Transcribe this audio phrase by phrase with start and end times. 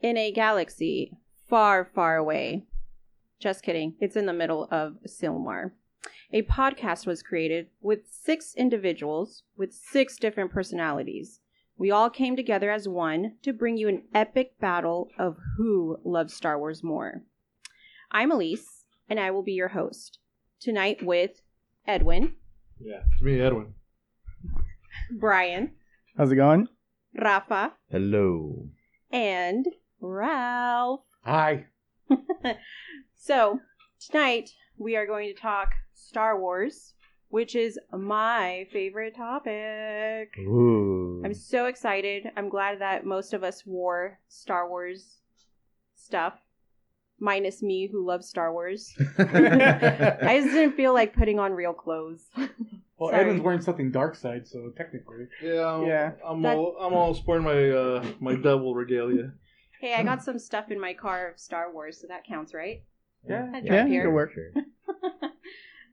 [0.00, 1.12] in a galaxy
[1.48, 2.64] far, far away.
[3.40, 3.94] Just kidding.
[4.00, 5.72] It's in the middle of Sylmar.
[6.32, 11.40] A podcast was created with six individuals with six different personalities.
[11.76, 16.34] We all came together as one to bring you an epic battle of who loves
[16.34, 17.22] Star Wars more.
[18.10, 20.18] I'm Elisse, and I will be your host.
[20.60, 21.40] Tonight with
[21.86, 22.34] Edwin,
[22.80, 23.74] Yeah, it's me, Edwin.
[25.18, 25.72] Brian,
[26.16, 26.66] How's it going?
[27.14, 28.68] Rafa, Hello.
[29.10, 29.66] and
[30.00, 31.00] Ralph.
[31.24, 31.66] Hi.
[33.20, 33.58] So,
[34.08, 34.48] tonight
[34.78, 36.94] we are going to talk Star Wars,
[37.30, 40.32] which is my favorite topic.
[40.38, 41.20] Ooh.
[41.24, 42.30] I'm so excited.
[42.36, 45.16] I'm glad that most of us wore Star Wars
[45.96, 46.34] stuff,
[47.18, 48.94] minus me who loves Star Wars.
[49.18, 52.24] I just didn't feel like putting on real clothes.
[52.98, 53.20] Well, Sorry.
[53.22, 55.26] Edwin's wearing something dark side, so technically.
[55.42, 56.12] Yeah, I'm, Yeah.
[56.24, 59.32] I'm That- all I'm all sporting my uh my devil regalia.
[59.80, 62.82] Hey, I got some stuff in my car of Star Wars, so that counts, right?
[63.28, 63.48] Yeah.
[63.52, 64.04] I Yeah, drive it here.
[64.04, 64.32] could work.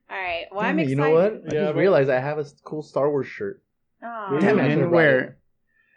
[0.10, 0.46] All right.
[0.52, 0.90] Well, Damn I'm it, excited.
[0.90, 1.34] you know what?
[1.34, 3.62] I Yeah, just but- realized I have a s- cool Star Wars shirt.
[4.04, 5.38] Aw, Damn it, I And should've where?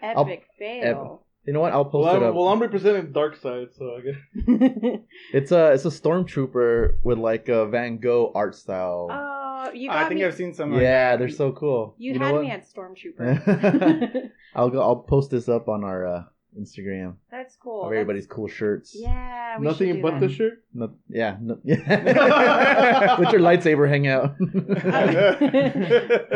[0.02, 1.24] epic fail.
[1.44, 1.72] You know what?
[1.72, 2.34] I'll post Well, it I'm, up.
[2.34, 5.00] well, I'm representing dark side, so I guess.
[5.32, 9.08] It's a it's a stormtrooper with like a Van Gogh art style.
[9.10, 10.26] oh, you got I think me.
[10.26, 10.72] I've seen some.
[10.72, 11.18] like yeah, that.
[11.18, 11.94] they're so cool.
[11.98, 12.42] You, know had what?
[12.42, 14.30] me at Stormtrooper.
[14.54, 14.80] I'll go.
[14.82, 16.24] I'll post this up on our uh,
[16.58, 17.82] Instagram That's cool.
[17.82, 18.94] of That's- everybody's cool shirts.
[18.98, 20.20] Yeah, we should Nothing do but that.
[20.20, 20.64] the shirt.
[20.74, 21.36] No, yeah.
[21.41, 23.16] No, yeah.
[23.18, 24.34] Let your lightsaber hang out.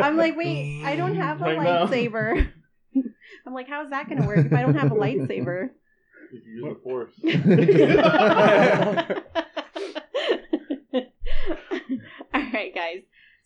[0.01, 1.85] I'm like, wait, I don't have a Right now.
[1.87, 2.51] lightsaber.
[3.45, 5.69] I'm like, how's that gonna work if I don't have a lightsaber?
[6.31, 7.13] You can use the force.
[12.33, 13.01] All right, guys.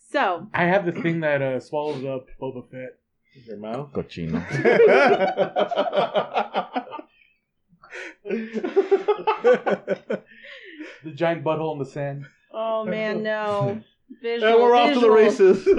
[0.10, 2.98] So, I have the thing that uh, swallows up Boba Fett.
[3.46, 3.92] Your mouth.
[3.94, 4.44] Cochino.
[11.04, 12.26] The giant butthole in the sand.
[12.54, 13.82] oh man, no.
[14.22, 15.66] Visual, and we're off to the races.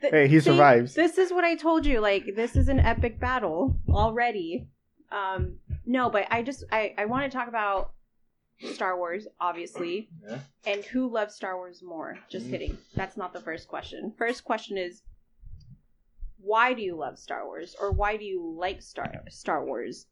[0.00, 0.94] Th- Hey, he see, survives.
[0.94, 1.98] This is what I told you.
[2.00, 4.68] Like, this is an epic battle already.
[5.10, 5.54] Um,
[5.86, 7.92] no, but I just I I want to talk about
[8.74, 10.40] Star Wars, obviously, Yeah.
[10.66, 12.18] and who loves Star Wars more.
[12.30, 12.50] Just Mhm.
[12.50, 12.78] kidding.
[12.94, 14.12] That's not the first question.
[14.18, 15.00] First question is,
[16.42, 20.06] why do you love Star Wars, or why do you like Star Star Wars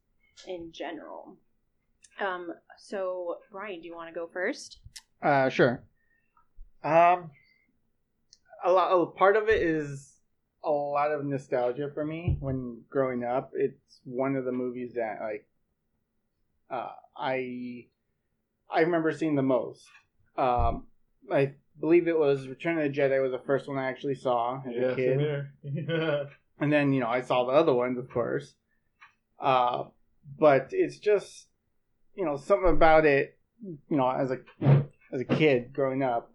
[0.47, 1.37] in general?
[2.21, 2.53] Um.
[2.78, 4.78] So, Brian, do you want to go first?
[5.22, 5.83] Uh, sure.
[6.84, 7.31] Um,
[8.65, 8.93] a lot.
[8.93, 10.19] A part of it is
[10.65, 12.37] a lot of nostalgia for me.
[12.41, 15.47] When growing up, it's one of the movies that like,
[16.71, 17.87] uh, I,
[18.71, 19.87] I remember seeing the most.
[20.37, 20.87] Um,
[21.33, 24.61] I believe it was Return of the Jedi was the first one I actually saw
[24.66, 25.47] as yeah, a kid.
[26.61, 28.55] And then you know I saw the other ones, of course.
[29.39, 29.84] Uh,
[30.39, 31.47] but it's just
[32.16, 33.39] you know something about it.
[33.62, 34.39] You know, as a
[35.12, 36.33] as a kid growing up.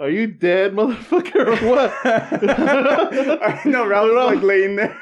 [0.00, 3.64] Are you dead, motherfucker, or what?
[3.66, 4.98] no, Ralph's like laying there.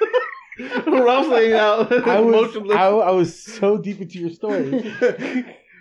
[0.87, 1.93] Ralph's laying out.
[2.07, 2.57] I was.
[2.71, 4.95] I, I was so deep into your story.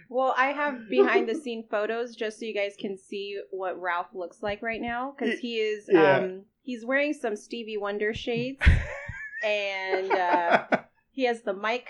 [0.09, 4.13] Well, I have behind the scene photos just so you guys can see what Ralph
[4.13, 6.17] looks like right now because he is Yeah.
[6.17, 8.61] um he's wearing some Stevie Wonder shades
[9.43, 10.65] and uh,
[11.11, 11.87] he has the mic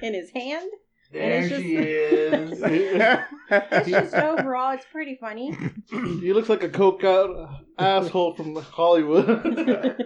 [0.00, 0.70] in his hand.
[1.12, 2.62] There it's just- she is.
[3.54, 5.54] It's just overall it's pretty funny.
[5.90, 9.28] he looks like a coke out asshole from Hollywood.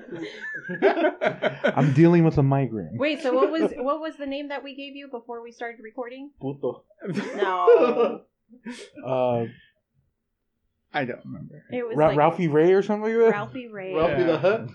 [1.65, 2.99] I'm dealing with a migraine.
[2.99, 5.81] Wait, so what was what was the name that we gave you before we started
[5.85, 6.33] recording?
[6.41, 6.83] Puto.
[7.37, 8.23] No,
[9.07, 9.45] Uh,
[10.93, 11.63] I don't remember.
[11.71, 13.31] it was Ra- like Ralphie Ray or something like that?
[13.33, 13.95] Ralphie Ray.
[13.95, 14.71] Ralphie the Hutt.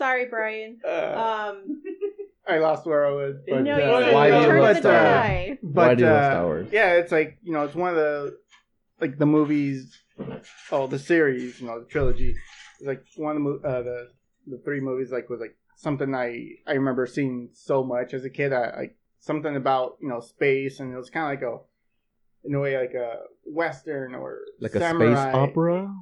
[0.00, 0.78] Sorry, Brian.
[0.82, 1.82] Uh, Um,
[2.48, 3.36] I lost where I was.
[3.46, 5.26] But, no, uh, you said Why do you Return the Star Wars?
[5.26, 5.58] Jedi.
[5.62, 7.96] But Why do you love uh, Star Yeah, it's like you know, it's one of
[7.96, 8.38] the
[8.98, 9.98] like the movies.
[10.72, 12.34] Oh, the series, you know, the trilogy.
[12.78, 14.08] It's like one of the uh, the
[14.46, 15.12] the three movies.
[15.12, 18.54] Like was like something I I remember seeing so much as a kid.
[18.54, 22.54] I like something about you know space, and it was kind of like a in
[22.54, 25.92] a way like a western or like a space opera.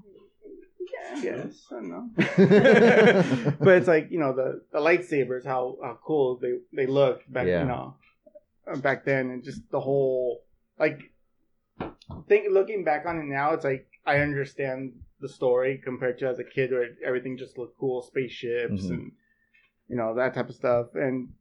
[1.00, 3.54] Yeah, I guess I don't know.
[3.60, 7.46] but it's like you know the the lightsabers, how how cool they they looked back
[7.46, 7.60] Yeah.
[7.62, 7.94] you know
[8.70, 10.42] uh, back then, and just the whole
[10.78, 11.00] like
[12.28, 16.38] think looking back on it now, it's like I understand the story compared to as
[16.38, 18.90] a kid where everything just looked cool, spaceships Mhm.
[18.90, 19.12] and
[19.88, 21.32] you know that type of stuff, and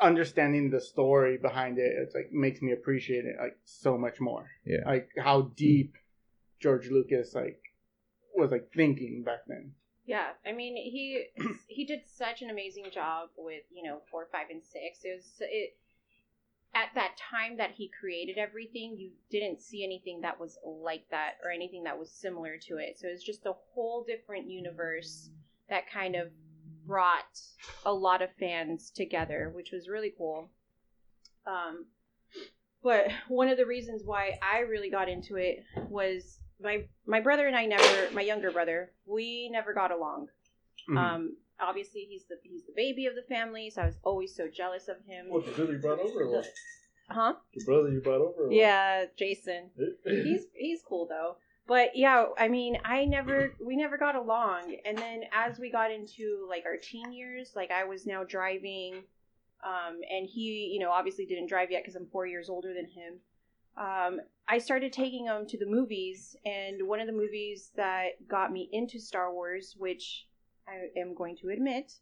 [0.00, 4.50] understanding the story behind it, it's like makes me appreciate it like so much more.
[4.64, 4.84] Yeah.
[4.84, 5.94] Like how deep
[6.60, 7.60] George Lucas like
[8.36, 9.72] was like thinking back then.
[10.04, 11.26] Yeah, I mean he
[11.68, 15.00] he did such an amazing job with you know four, five, and six.
[15.04, 15.76] It was it
[16.74, 18.96] at that time that he created everything.
[18.98, 22.98] You didn't see anything that was like that or anything that was similar to it.
[22.98, 25.30] So it was just a whole different universe
[25.68, 26.28] that kind of
[26.86, 27.40] brought
[27.84, 30.50] a lot of fans together, which was really cool.
[31.46, 31.86] Um,
[32.82, 37.46] but one of the reasons why I really got into it was my my brother
[37.46, 40.28] and I never my younger brother we never got along.
[40.88, 40.96] Mhm.
[40.98, 44.48] Um, obviously he's the he's the baby of the family, so I was always so
[44.48, 45.28] jealous of him.
[45.28, 46.24] What, the brother you brought over?
[46.24, 46.44] Or?
[47.08, 47.34] Huh?
[47.54, 48.46] The brother you brought over?
[48.46, 48.52] Or?
[48.52, 49.70] Yeah, Jason.
[50.04, 51.36] He's he's cool though.
[51.68, 54.76] But yeah, I mean, I never we never got along.
[54.84, 59.02] And then as we got into like our teen years, like I was now driving
[59.64, 62.86] um and he, you know, obviously didn't drive yet cuz I'm 4 years older than
[62.86, 63.20] him.
[63.76, 68.52] Um I started taking him to the movies and one of the movies that got
[68.52, 70.26] me into Star Wars, which
[70.68, 71.92] I am going to admit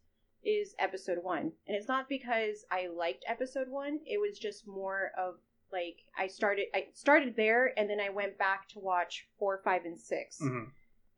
[0.45, 1.39] is episode 1.
[1.41, 5.37] And it's not because I liked episode 1, it was just more of
[5.73, 9.85] like I started I started there and then I went back to watch 4, 5
[9.87, 10.41] and 6.
[10.41, 10.71] Mhm.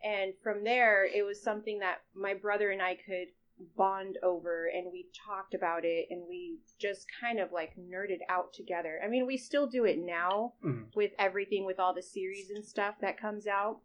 [0.03, 3.29] And from there it was something that my brother and I could
[3.77, 8.53] bond over and we talked about it and we just kind of like nerded out
[8.53, 9.01] together.
[9.05, 10.95] I mean, we still do it now Mhm.
[10.95, 13.81] with everything with all the series and stuff that comes out.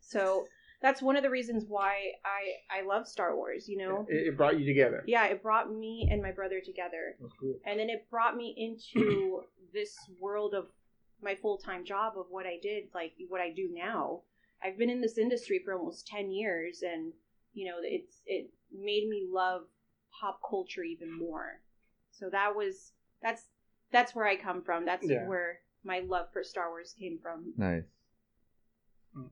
[0.00, 0.46] So
[0.80, 4.06] that's one of the reasons why I I love Star Wars, you know.
[4.08, 5.02] It, it brought you together.
[5.06, 7.58] Yeah, it brought me and my brother together cool.
[7.64, 9.42] and then it brought me into
[9.72, 10.68] this world of
[11.22, 14.22] my full-time job of what I did like what I do now
[14.62, 17.12] I've been in this industry for almost 10 years and
[17.56, 19.62] you know it's it made me love
[20.20, 21.60] pop culture even more
[22.12, 22.92] so that was
[23.22, 23.42] that's
[23.90, 25.26] that's where I come from that's Yeah.
[25.26, 27.84] where my love for Star Wars came from Nice.
[29.16, 29.30] Mm.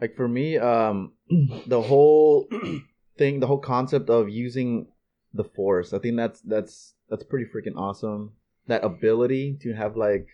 [0.00, 1.12] Like for me, um,
[1.66, 2.48] the whole
[3.18, 4.86] thing, the whole concept of using
[5.34, 8.32] the Force, I think that's that's that's pretty freaking awesome.
[8.66, 10.26] That ability to have like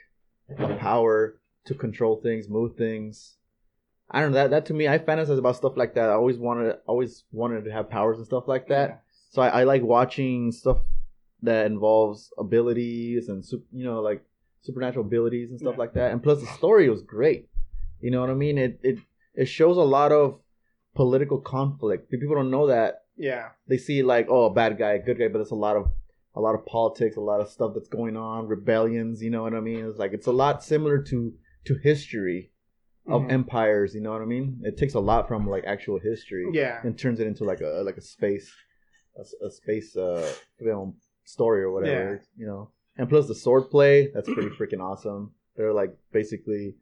[0.49, 3.37] the power to control things, move things.
[4.15, 6.09] I don't know that that to me, I fantasize about stuff like that.
[6.09, 9.03] I always wanted, always wanted to have powers and stuff like that.
[9.31, 10.79] So I, I like watching stuff
[11.43, 14.23] that involves abilities and you know like
[14.63, 15.79] supernatural abilities and stuff Yeah.
[15.85, 16.13] like that.
[16.13, 17.49] And plus the story was great.
[18.01, 18.57] You know what I mean?
[18.57, 18.99] It it
[19.35, 20.39] it shows a lot of
[20.95, 22.11] political conflict.
[22.11, 23.03] People don't know that.
[23.17, 23.49] Yeah.
[23.69, 25.91] They see like oh a bad guy, good guy, but it's a lot of
[26.37, 29.23] a lot of politics, a lot of stuff that's going on, rebellions.
[29.23, 29.85] You know what I mean?
[29.87, 31.33] It's like it's a lot similar to
[31.67, 32.53] to history
[33.07, 33.33] of Mhm.
[33.33, 33.95] empires.
[33.95, 34.61] You know what I mean?
[34.63, 36.81] It takes a lot from like actual history Yeah.
[36.83, 38.51] and turns it into like a like a space
[39.17, 40.29] a, s- a space uh
[40.59, 45.33] film story or whatever you know and plus the sword play that's pretty freaking awesome
[45.57, 46.75] they're like basically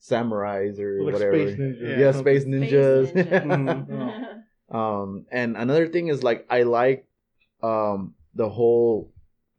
[0.00, 1.80] samurais or Like whatever Space Ninja.
[1.80, 1.98] Yeah.
[1.98, 4.42] yeah space Space ninjas Ninja.
[4.70, 7.06] um and another thing is like i like
[7.62, 9.10] um the whole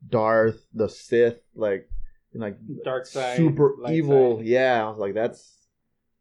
[0.07, 1.89] darth the sith like
[2.33, 3.38] like Dark side.
[3.38, 4.45] super evil side.
[4.45, 5.58] yeah i was like that's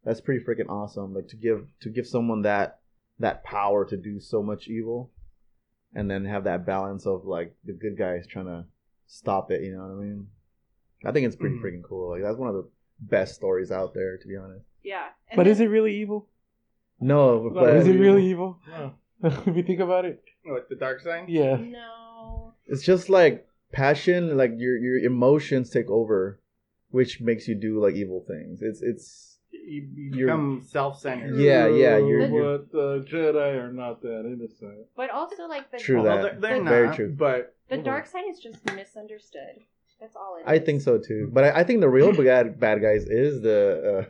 [0.09, 2.79] that's pretty freaking awesome like to give to give someone that
[3.19, 5.11] that power to do so much evil
[5.95, 8.65] and then have that balance of like the good guys trying to
[9.07, 10.27] stop it you know what i mean
[11.05, 11.63] i think it's pretty Mhm.
[11.63, 12.69] freaking cool like that's one of the
[13.01, 16.29] best stories out there to be honest yeah And But then- is it really evil?
[17.01, 18.59] no but is it really evil?
[18.69, 18.95] No.
[19.47, 21.25] if you think about it, What, the dark side?
[21.29, 21.57] yeah.
[21.57, 26.41] no it's just like passion like your your emotions take over
[26.91, 29.28] which makes you do like evil things it's it's
[29.69, 31.37] You, you You're- become self-centered.
[31.39, 34.87] Yeah, yeah, you're- you're- But the Jedi are not that innocent.
[34.97, 36.23] but also like the True Well, that.
[36.23, 37.15] they're, they're The- not, Very true.
[37.17, 39.57] but the dark side is just misunderstood
[40.01, 42.59] that's all it is I think so too, but I, I think the real bad
[42.61, 43.61] bad guys is the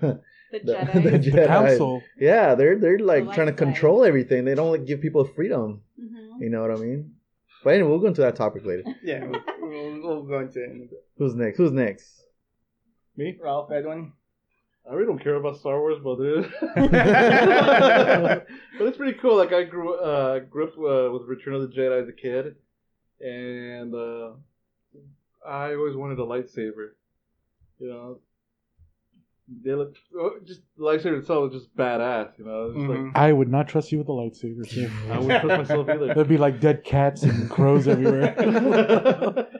[0.02, 0.06] uh,
[0.52, 0.92] the the, Jedi
[1.24, 2.02] the The council.
[2.20, 3.66] Yeah, they're they're like The trying to light side.
[3.66, 4.44] control everything.
[4.44, 5.82] They don't like give people freedom.
[5.98, 6.40] Mhm.
[6.42, 7.14] You know what I mean?
[7.64, 8.84] But anyway, we'll go into that topic later.
[9.02, 11.04] yeah, we'll, we'll, we'll go into it in a bit.
[11.16, 11.56] Who's next?
[11.56, 12.22] Who's next?
[13.16, 13.36] Me?
[13.42, 14.12] Ralph Edwin.
[14.88, 16.50] I really don't care about Star Wars, but it
[18.78, 19.36] but it's pretty cool.
[19.36, 22.56] Like I grew uh grew up uh, with Return of the Jedi as a kid,
[23.20, 24.30] and uh,
[25.46, 26.92] I always wanted a lightsaber.
[27.78, 28.18] You know,
[29.62, 32.38] they look oh, just the lightsaber itself is just badass.
[32.38, 33.12] You know, it's Mhm.
[33.14, 34.64] I would not trust you with a lightsaber.
[35.10, 36.14] I wouldn't trust myself either.
[36.14, 39.48] There'd be like dead cats and crows everywhere.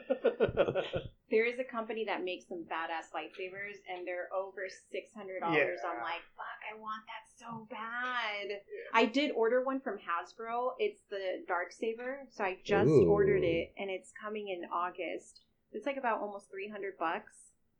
[1.87, 5.79] There is a company that makes some badass lightsabers, and they're over six hundred dollars.
[5.83, 5.89] Yeah.
[5.89, 8.59] I'm like, fuck, I want that so bad.
[8.93, 10.71] I did order one from Hasbro.
[10.79, 13.07] It's the dark saber, so I just Ooh.
[13.09, 15.41] ordered it, and it's coming in August.
[15.71, 17.35] It's like about almost three hundred bucks.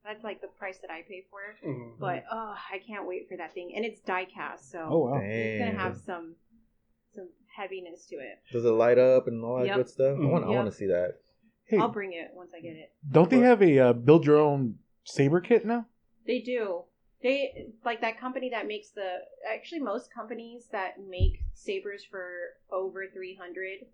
[0.05, 1.39] That's like the price that I pay for.
[1.41, 1.67] it.
[1.67, 1.99] Mhm.
[1.99, 5.19] But oh, I can't wait for that thing, and it's die cast, so oh wow.
[5.21, 6.35] it's gonna have some
[7.13, 8.39] some heaviness to it.
[8.51, 9.75] Does it light up and all that Yep.
[9.77, 10.17] good stuff?
[10.21, 11.19] I want, I want to see that.
[11.69, 12.91] Hey, I'll bring it once I get it.
[13.11, 15.85] don't they have a uh, build your own saber kit now?
[16.25, 16.83] They do.
[17.21, 19.17] They like that company that makes the
[19.49, 23.85] actually most companies that make sabers for over 300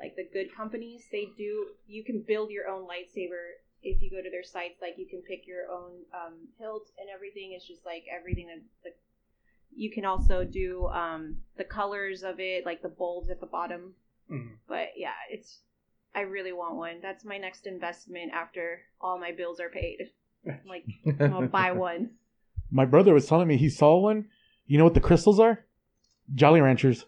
[0.00, 4.22] like the good companies they do you can build your own lightsaber if you go
[4.22, 7.84] to their sites like you can pick your own um, hilt and everything it's just
[7.84, 8.90] like everything that the,
[9.74, 13.94] you can also do um, the colors of it like the bulbs at the bottom
[14.30, 14.58] Mhm.
[14.68, 15.62] but yeah it's
[16.14, 20.10] i really want one that's my next investment after all my bills are paid
[20.46, 20.84] I'm like
[21.20, 22.10] i'll buy one
[22.70, 24.26] My brother was telling me he saw one.
[24.66, 25.64] You know what the crystals are?
[26.34, 27.06] Jolly Ranchers.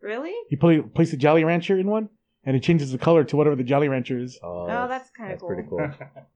[0.00, 2.08] really He play, placed a Jolly Rancher in one,
[2.44, 4.38] and it changes the color to whatever the Jolly Rancher is.
[4.42, 5.86] Oh, Oh, that's kinda that's pretty cool.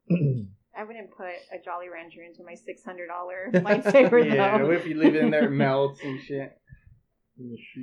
[0.09, 0.47] cool.
[0.77, 4.71] I wouldn't put a Jolly Rancher into my six hundred dollar lightsaber yeah, though.
[4.73, 6.59] if you leave it in there, it melts and shit.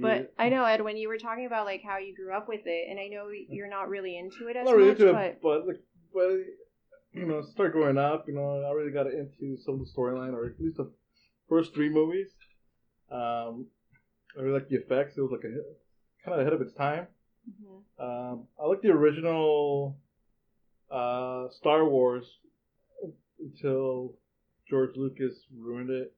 [0.02, 2.62] But I know Ed, when you were talking about like how you grew up with
[2.66, 5.26] it, and I know you're not really into it as not really much, into but
[5.26, 5.82] it, but like,
[6.14, 6.38] but
[7.14, 8.26] you know, start growing up.
[8.28, 10.90] You know, I really got into some of the storyline, or at least the
[11.50, 12.28] first three movies.
[13.12, 13.68] Um,
[14.38, 15.18] I really like the effects.
[15.18, 17.08] It was like a kind of ahead of its time.
[17.50, 17.82] Mhm.
[18.00, 19.98] Um, I like the original
[20.90, 22.26] uh, Star Wars
[23.40, 24.16] until
[24.70, 26.14] George Lucas ruined it.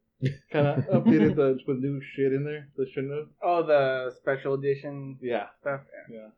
[0.51, 2.67] Kind of updated the with new shit in there.
[2.77, 3.27] That shouldn't have.
[3.41, 5.47] Oh, the special edition Yeah.
[5.61, 5.81] stuff.
[6.09, 6.29] Yeah.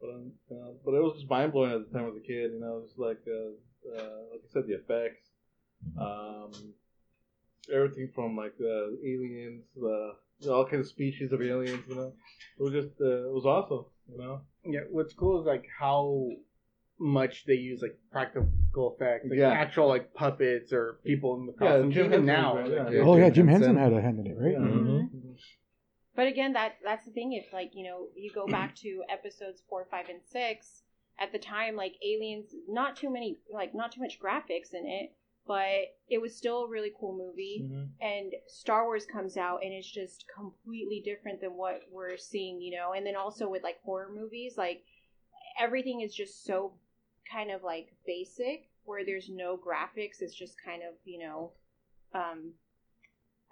[0.00, 2.52] But um, uh, but it was just mind blowing at the time as a kid.
[2.52, 5.28] You know, it was like uh, uh, like I said, the effects,
[5.98, 6.50] um,
[7.72, 10.12] everything from like the aliens, the
[10.50, 11.82] all kinds of species of aliens.
[11.88, 12.12] You know,
[12.58, 13.86] it was just uh, it was awesome.
[14.12, 14.40] You know.
[14.64, 16.28] Yeah, what's cool is like how
[16.98, 19.50] much they use like practical effects, like Yeah.
[19.50, 21.94] actual like puppets or people in the Yeah, costumes.
[21.94, 23.00] Jim Even Henson now, was like, yeah.
[23.00, 23.76] oh yeah, Jim Henson.
[23.76, 24.52] Henson had a hand in it, right?
[24.52, 24.58] Yeah.
[24.58, 25.36] Mhm.
[26.14, 27.32] but again, that that's the thing.
[27.32, 30.82] If like you know you go back to episodes four, five, and six,
[31.18, 35.12] at the time like aliens, not too many like not too much graphics in it,
[35.46, 37.68] but it was still a really cool movie.
[37.68, 37.88] Mhm.
[38.00, 42.76] and Star Wars comes out and it's just completely different than what we're seeing, you
[42.76, 42.92] know.
[42.92, 44.84] And then also with like horror movies, like
[45.58, 46.74] everything is just so
[47.30, 50.20] kind of like basic where there's no graphics.
[50.20, 51.52] It's just kind of, you know,
[52.14, 52.52] um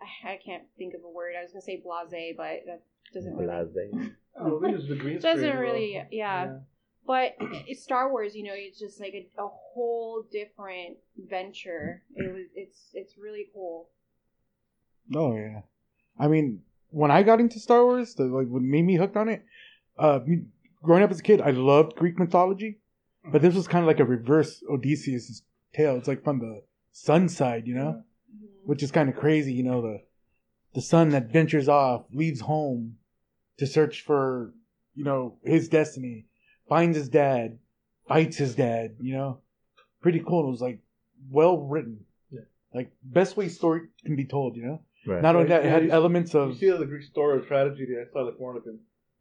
[0.01, 1.35] I, I can't think of a word.
[1.39, 2.83] I was gonna say blase, but that
[3.15, 4.11] doesn't really Blase.
[4.35, 6.07] Oh, they used the green doesn't screen, really though.
[6.11, 6.57] yeah.
[7.07, 12.03] But it's Star Wars, you know, it's just like a, a whole different venture.
[12.17, 13.91] It was it's it's really cool.
[15.15, 15.61] Oh yeah.
[16.19, 19.29] I mean, when I got into Star Wars, the, like what made me hooked on
[19.29, 19.45] it.
[19.99, 20.47] Uh, me-
[20.83, 22.79] growing up as a kid, I loved Greek mythology,
[23.31, 25.97] but this was kind of like a reverse Odysseus' tale.
[25.97, 26.63] It's like from the
[26.93, 28.03] sun side, you know,
[28.35, 28.47] Mhm.
[28.65, 29.53] which is kind of crazy.
[29.53, 30.03] You know, the
[30.75, 32.97] the son that ventures off, leaves home
[33.59, 34.55] to search for,
[34.95, 36.27] you know, his destiny,
[36.69, 37.59] finds his dad,
[38.09, 38.97] fights his dad.
[39.01, 39.39] You know,
[40.01, 40.49] pretty cool.
[40.49, 40.81] It was like
[41.31, 42.07] well written.
[42.31, 42.41] Yeah.
[42.75, 44.83] Like best way story can be told, you know.
[45.07, 45.21] Right.
[45.23, 47.97] Not only that, it had you- elements You of see the Greek story of tragedy.
[48.01, 48.77] I saw like more like a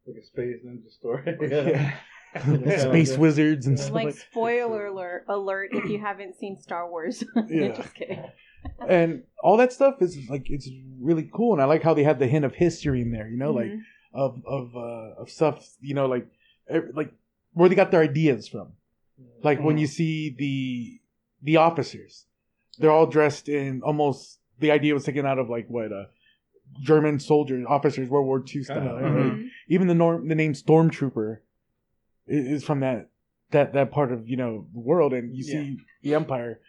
[0.09, 1.23] like a space ninja story.
[1.41, 1.93] yeah, Yeah.
[2.79, 4.15] space wizards and stuff like like.
[4.15, 7.23] spoiler alert alert if you haven't seen Star Wars.
[7.49, 7.69] Yeah.
[7.75, 8.23] Just kidding.
[8.87, 10.69] And all that stuff is like it's
[10.99, 13.27] really cool, and I like how they have the hint of history in there.
[13.27, 13.81] You know, like Mhm.
[14.13, 15.67] of of uh, of stuff.
[15.81, 16.27] You know, like
[16.69, 17.11] ev- like
[17.53, 18.73] where they got their ideas from.
[19.43, 20.99] Like when you see the
[21.41, 22.25] the officers,
[22.77, 24.39] they're all dressed in almost.
[24.59, 26.05] The idea was taken out of like what uh,
[26.81, 28.77] German soldiers, officers, World War II style.
[28.77, 29.33] Kinda, right?
[29.33, 29.47] Mhm.
[29.69, 31.39] even the norm the name stormtrooper i-
[32.31, 33.09] is from that
[33.51, 36.59] that that part of you know the world and you see the empire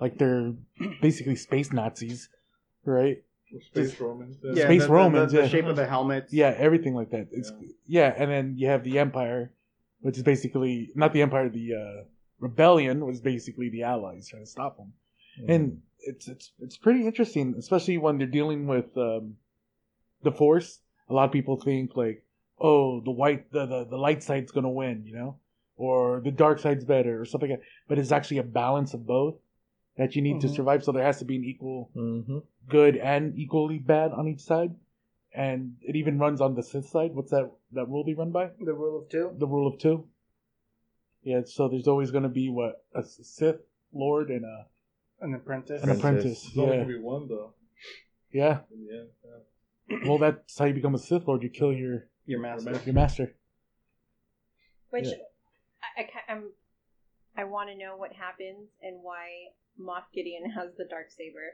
[0.00, 0.52] like they're
[1.00, 2.28] basically space nazis
[2.84, 3.22] right
[3.72, 4.36] Space Just- Romans.
[4.44, 5.48] Yeah, Space the, the- Romans, the, the yeah.
[5.48, 6.32] shape of the helmets.
[6.32, 7.52] yeah everything like that it's
[7.86, 8.14] yeah.
[8.16, 9.50] and then you have the empire
[10.02, 12.04] which is basically not the empire the uh
[12.38, 14.92] rebellion was basically the allies trying to stop them
[15.48, 19.34] and it's it's it's pretty interesting especially when they're dealing with um
[20.22, 22.24] the force a lot of people think like
[22.60, 25.36] oh the white the the, the light side's gonna win you know
[25.76, 29.06] or the dark side's better or something like that but it's actually a balance of
[29.06, 29.36] both
[29.96, 30.54] that you need to Mhm.
[30.56, 32.38] survive so there has to be an equal hmm
[32.68, 34.74] good and equally bad on each side
[35.32, 38.50] and it even runs on the Sith side what's that that rule they run by
[38.60, 39.30] The rule of two.
[39.38, 40.06] the rule of two
[41.22, 43.60] yeah so there's always going to be what a Sith
[43.92, 44.66] lord and a
[45.22, 45.82] An apprentice.
[45.82, 47.54] an apprentice It's only yeah gonna be one though.
[48.32, 48.86] yeah In.
[49.24, 50.06] Yeah.
[50.06, 52.80] well that's how you become a Sith lord you kill your Your master.
[52.84, 53.34] your master
[54.90, 55.14] Which Yeah.
[55.96, 56.50] I, I, I'm,
[57.36, 59.50] I want to know what happens and why
[59.80, 61.52] Moff Gideon has the dark saber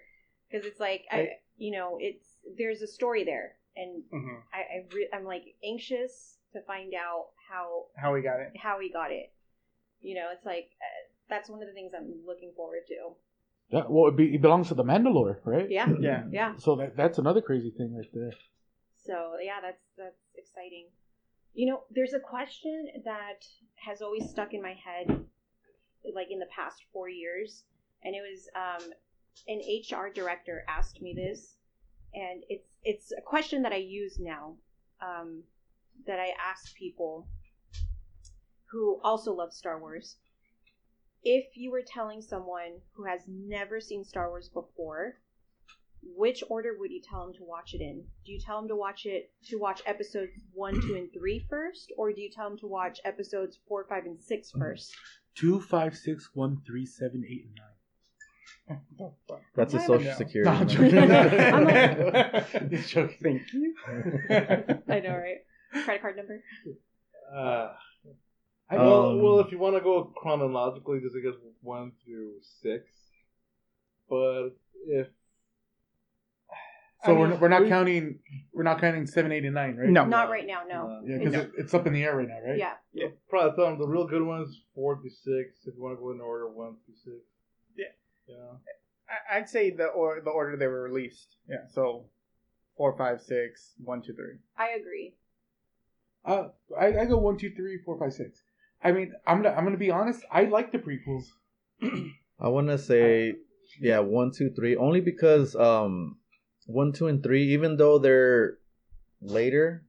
[0.50, 1.28] because it's like I, Right.
[1.56, 2.26] you know, it's
[2.58, 4.42] there's a story there, and Mhm.
[4.52, 8.52] I, I re- I'm like anxious to find out how How we got it?
[8.56, 9.32] how he got it.
[10.00, 13.14] You know, it's like uh, that's one of the things I'm looking forward to.
[13.68, 15.68] Yeah, well, it, be, it belongs to the Mandalore, right?
[15.68, 16.22] Yeah, Yeah.
[16.30, 16.56] yeah.
[16.56, 18.32] So that that's another crazy thing right there.
[19.06, 20.86] So yeah, that's that's exciting.
[21.54, 23.44] You know, there's a question that
[23.76, 25.24] has always stuck in my head,
[26.14, 27.64] like in the past four years,
[28.02, 28.92] and it was um,
[29.48, 31.56] an HR director asked me this,
[32.14, 34.56] and it's it's a question that I use now,
[35.00, 35.44] um,
[36.06, 37.28] that I ask people
[38.70, 40.16] who also love Star Wars.
[41.22, 45.16] If you were telling someone who has never seen Star Wars before
[46.02, 48.04] which order would you tell them to watch it in?
[48.24, 51.92] Do you tell them to watch it to watch episodes one, two, and three first,
[51.96, 54.94] or do you tell them to watch episodes four, five, and six first?
[55.34, 59.10] Two, five, six, one, three, seven, eight, and nine.
[59.54, 60.16] That's a I social know.
[60.16, 60.50] security.
[60.50, 62.44] No, I'm number.
[62.50, 62.68] joking.
[62.70, 63.16] Just joking.
[63.22, 63.74] Thank you.
[64.88, 65.84] I know, right?
[65.84, 66.42] Credit card number.
[67.32, 67.72] Uh,
[68.70, 72.34] I well, Um, well, if you want to go chronologically, just I guess one through
[72.62, 72.84] six.
[74.08, 74.50] But
[74.88, 75.08] if
[77.04, 78.18] So I we're, mean, we're not we- counting
[78.52, 79.88] we're not counting seven, eight, and nine, right?
[79.88, 80.06] No.
[80.06, 80.88] Not right now, no.
[80.88, 81.40] uh, Yeah, because No.
[81.40, 82.58] it, it's up in the air right now, right?
[82.58, 82.72] Yeah.
[82.92, 85.66] Yeah, probably tell them the real good ones four through six.
[85.66, 87.24] If you want to go in order, one through six.
[87.76, 87.84] Yeah.
[88.26, 88.34] Yeah.
[89.08, 91.36] I- I'd say the or the order they were released.
[91.48, 91.66] Yeah.
[91.70, 92.06] So
[92.76, 94.38] four, five, six, one, two, three.
[94.56, 95.14] I agree.
[96.24, 96.48] Uh,
[96.78, 98.42] I, I go one, two, three, four, five, six.
[98.82, 100.24] I mean, I'm gonna I'm gonna be honest.
[100.30, 101.24] I like the prequels.
[102.40, 103.34] I want to say,
[103.80, 104.76] yeah, one, two, three.
[104.76, 106.16] Only because um,
[106.66, 108.58] one, two, and three, even though they're
[109.20, 109.84] later,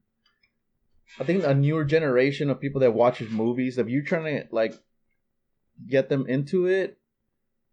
[1.20, 4.74] I think a newer generation of people that watches movies, if you're trying to like
[5.88, 6.98] get them into it,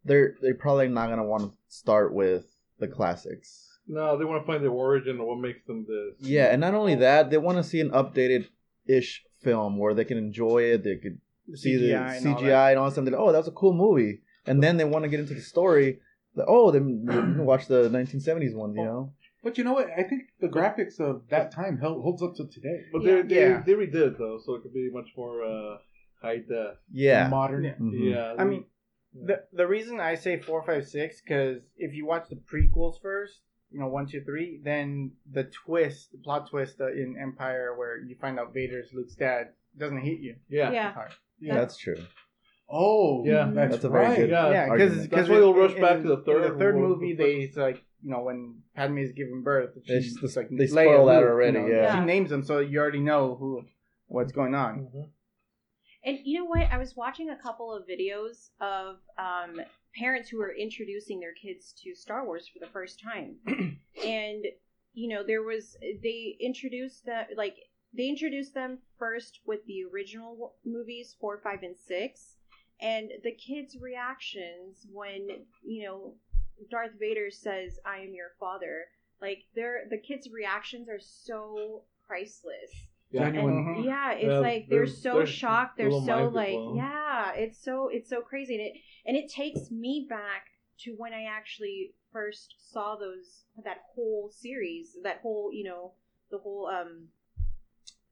[0.04, 2.46] they're they're probably not gonna want to start with
[2.80, 3.62] the classics.
[3.88, 6.16] No, they want to find the origin of what makes them this.
[6.28, 8.48] Yeah, and not only that, they want to see an updated
[8.88, 10.84] ish film where they can enjoy it.
[10.84, 12.70] They could The see the CGI and all CGI that.
[12.72, 13.06] and all that stuff.
[13.06, 14.22] They're like, oh, that was a cool movie.
[14.48, 16.00] And then they want to get into the story.
[16.36, 19.13] Like, oh, then you can watch the 1970s one, you know?
[19.43, 19.88] But you know what?
[19.95, 22.86] I think the graphics of that time held, holds up to today.
[22.91, 23.15] But Yeah.
[23.15, 23.63] they they Yeah.
[23.65, 25.78] they redid it though, so it could be much more uh,
[26.21, 26.78] high def.
[26.91, 27.28] Yeah.
[27.30, 27.63] Modern.
[27.63, 27.76] Yeah.
[27.80, 28.12] Mhm.
[28.12, 28.34] Yeah.
[28.39, 28.65] I mean,
[29.13, 33.41] the the reason I say four, five, six, because if you watch the prequels first,
[33.71, 37.98] you know, one, two, three, then the twist, the plot twist uh, in Empire, where
[38.02, 40.36] you find out Vader's Luke's dad, doesn't hit you.
[40.50, 40.71] yeah.
[40.71, 40.91] Yeah.
[40.93, 41.12] hard.
[41.39, 41.54] Yeah.
[41.56, 41.98] That's true.
[42.69, 43.51] Oh, Yeah.
[43.54, 44.15] that's, That's a very right.
[44.17, 44.51] good- Yeah.
[44.51, 44.93] yeah, argument.
[44.93, 46.84] because That's why they'll rush back to the In third the third one.
[46.84, 50.49] movie, they it's like you know when Padme is giving birth, she, They it's like
[50.49, 51.99] they Leia, spoil that already, you know, yeah.
[51.99, 53.63] she names them, so you already know who
[54.08, 54.88] what's going on.
[54.93, 55.10] Mhm.
[56.04, 56.71] And you know what?
[56.71, 59.60] I was watching a couple of videos of um,
[59.97, 63.38] parents who were introducing their kids to Star Wars for the first time,
[64.06, 64.45] and
[64.93, 67.56] you know there was they introduced that like
[67.97, 72.35] they introduced them first with the original movies four, five, and six,
[72.80, 75.28] and the kids' reactions when
[75.64, 76.14] you know
[76.70, 78.86] Darth Vader says, "I am your father."
[79.22, 82.72] Like they're the kids' reactions are so priceless.
[83.12, 83.26] Yeah.
[83.32, 83.66] Genuine.
[83.66, 83.86] Mhm.
[83.86, 85.78] Yeah, it's Yeah, like they're, they're- so they're shocked.
[85.78, 86.76] They're so like, blown.
[86.76, 88.74] yeah, it's so it's so crazy, and it
[89.06, 90.48] and it takes me back
[90.80, 95.94] to when I actually first saw those that whole series, that whole you know
[96.30, 97.08] the whole um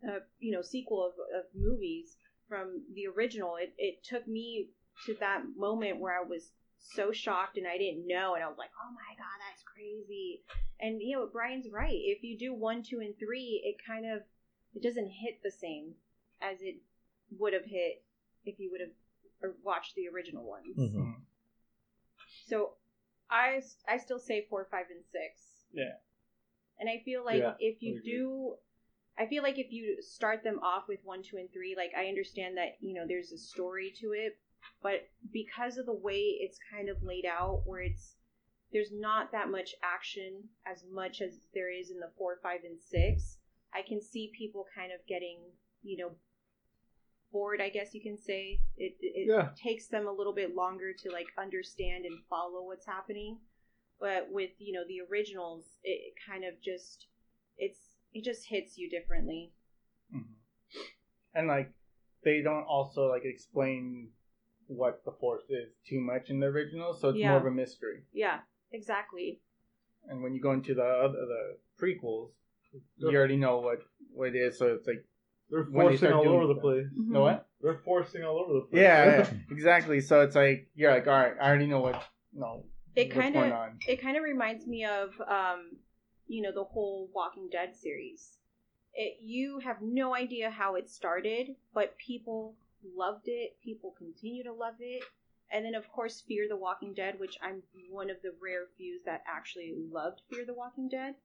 [0.08, 2.15] uh, you know sequel of, of movies
[2.53, 3.55] from the original.
[3.55, 4.69] It it took me
[5.07, 8.57] to that moment where I was so shocked and I didn't know, and I was
[8.59, 10.43] like, oh my god, that's crazy.
[10.79, 11.89] And you know, Brian's right.
[12.13, 14.21] If you do one, two, and three, it kind of
[14.75, 15.95] it doesn't hit the same
[16.41, 16.75] as it
[17.39, 18.03] would have hit
[18.45, 20.77] if you would have watched the original ones.
[20.77, 21.15] Mhm.
[22.45, 22.73] So
[23.31, 25.65] I I still say four, five, and six.
[25.73, 25.97] Yeah.
[26.79, 28.57] And I feel like Yeah, if you do,
[29.17, 32.08] I feel like if you start them off with one, two, and three, like I
[32.08, 34.38] understand that you know there's a story to it,
[34.82, 38.15] but because of the way it's kind of laid out, where it's
[38.71, 42.80] there's not that much action as much as there is in the four, five, and
[42.80, 43.38] six.
[43.73, 45.39] I can see people kind of getting
[45.84, 46.12] you know
[47.32, 47.62] bored.
[47.62, 48.95] I guess you can say it.
[48.99, 49.52] It Yeah.
[49.56, 53.39] takes them a little bit longer to like understand and follow what's happening.
[53.99, 57.08] But with you know the originals, it kind of just
[57.58, 59.54] it's it just hits you differently.
[60.13, 60.26] Mhm.
[61.34, 61.71] And like
[62.23, 64.12] they don't also like explain
[64.67, 67.30] what the force is too much in the original, so it's Yeah.
[67.30, 68.04] more of a mystery.
[68.13, 68.39] Yeah,
[68.71, 69.41] exactly.
[70.08, 72.32] And when you go into the other the prequels,
[72.97, 73.80] you already know what
[74.13, 74.58] what it is.
[74.58, 75.06] So it's like,
[75.49, 76.88] They're When they forcing all over the place.
[76.88, 77.12] Mm-hmm.
[77.13, 77.47] know what?
[77.62, 78.82] They're forcing all over the place.
[78.82, 79.99] Yeah, yeah, exactly.
[80.02, 82.02] So it's like you're like, all right, I already know what,
[82.34, 85.78] no, It kind of it kind of reminds me of um
[86.27, 88.38] you know, the whole Walking Dead series.
[88.93, 92.55] It, you have no idea how it started, but people
[92.95, 93.57] loved it.
[93.63, 95.03] People continue to love it.
[95.51, 98.99] And then, of course, Fear the Walking Dead, which I'm one of the rare few
[99.05, 101.15] that actually loved Fear the Walking Dead.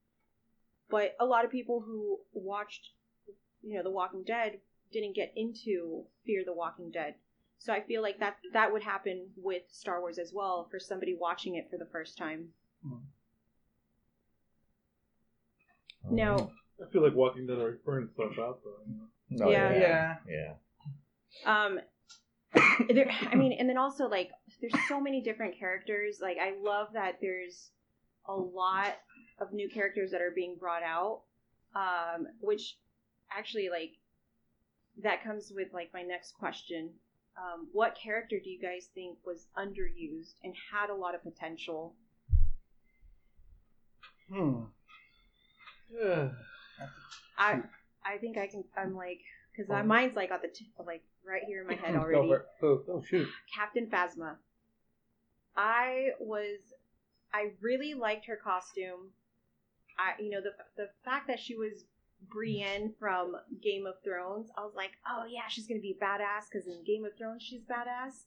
[0.90, 2.90] But a lot of people who watched,
[3.62, 7.14] you know, The Walking Dead didn't get into Fear the Walking Dead.
[7.58, 11.14] So I feel like that that would happen with Star Wars as well for somebody
[11.14, 12.52] watching it for the first time.
[12.86, 12.98] Hmm.
[16.10, 18.76] Now, I feel like Walking Dead are burning stuff out though.
[19.30, 19.46] You know?
[19.46, 19.72] Oh, Yeah.
[19.72, 20.54] yeah, Yeah.
[21.44, 21.64] yeah.
[21.64, 21.80] um,
[22.88, 24.30] there, I mean, and then also like
[24.60, 26.18] there's so many different characters.
[26.20, 27.70] Like I love that there's
[28.26, 28.96] a lot
[29.38, 31.22] of new characters that are being brought out,
[31.74, 32.76] um, which
[33.36, 33.92] actually like
[35.02, 36.90] that comes with like my next question.
[37.36, 41.94] Um, what character do you guys think was underused and had a lot of potential?
[44.32, 44.64] Hmm.
[45.92, 46.28] Yeah.
[47.38, 47.60] I
[48.04, 48.64] I think I can.
[48.76, 49.20] I'm like
[49.52, 52.28] because my mind's like on the t- like right here in my head already.
[52.28, 52.46] for.
[52.62, 53.28] Oh, oh shoot.
[53.54, 54.36] Captain Phasma.
[55.56, 56.58] I was,
[57.34, 59.10] I really liked her costume.
[59.98, 61.84] I, you know, the the fact that she was
[62.30, 66.66] Brienne from Game of Thrones, I was like, oh yeah, she's gonna be badass because
[66.68, 68.26] in Game of Thrones she's badass.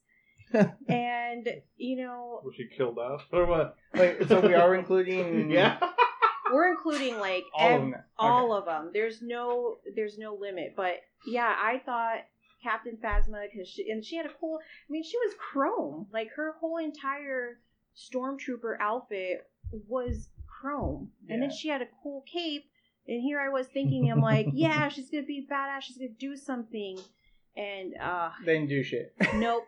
[0.88, 3.76] and you know, Was she killed off or what?
[3.94, 5.78] Wait, so we are including Yeah.
[6.52, 8.02] We're including like all ev- of them.
[8.18, 8.90] all of them.
[8.92, 10.74] There's no there's no limit.
[10.76, 12.18] But yeah, I thought
[12.62, 14.58] Captain Phasma because she and she had a cool.
[14.60, 16.06] I mean, she was chrome.
[16.12, 17.58] Like her whole entire
[17.96, 19.46] stormtrooper outfit
[19.88, 22.64] was chrome, and then she had a cool cape.
[23.08, 25.82] And here I was thinking, I'm like, yeah, she's gonna be badass.
[25.82, 26.98] She's gonna do something.
[27.56, 29.12] And uh, They didn't do shit.
[29.34, 29.66] Nope.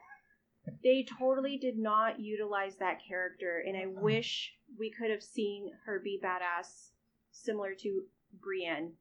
[0.83, 5.98] They totally did not utilize that character, and I wish we could have seen her
[5.98, 6.90] be badass,
[7.31, 8.03] similar to
[8.40, 8.92] Brienne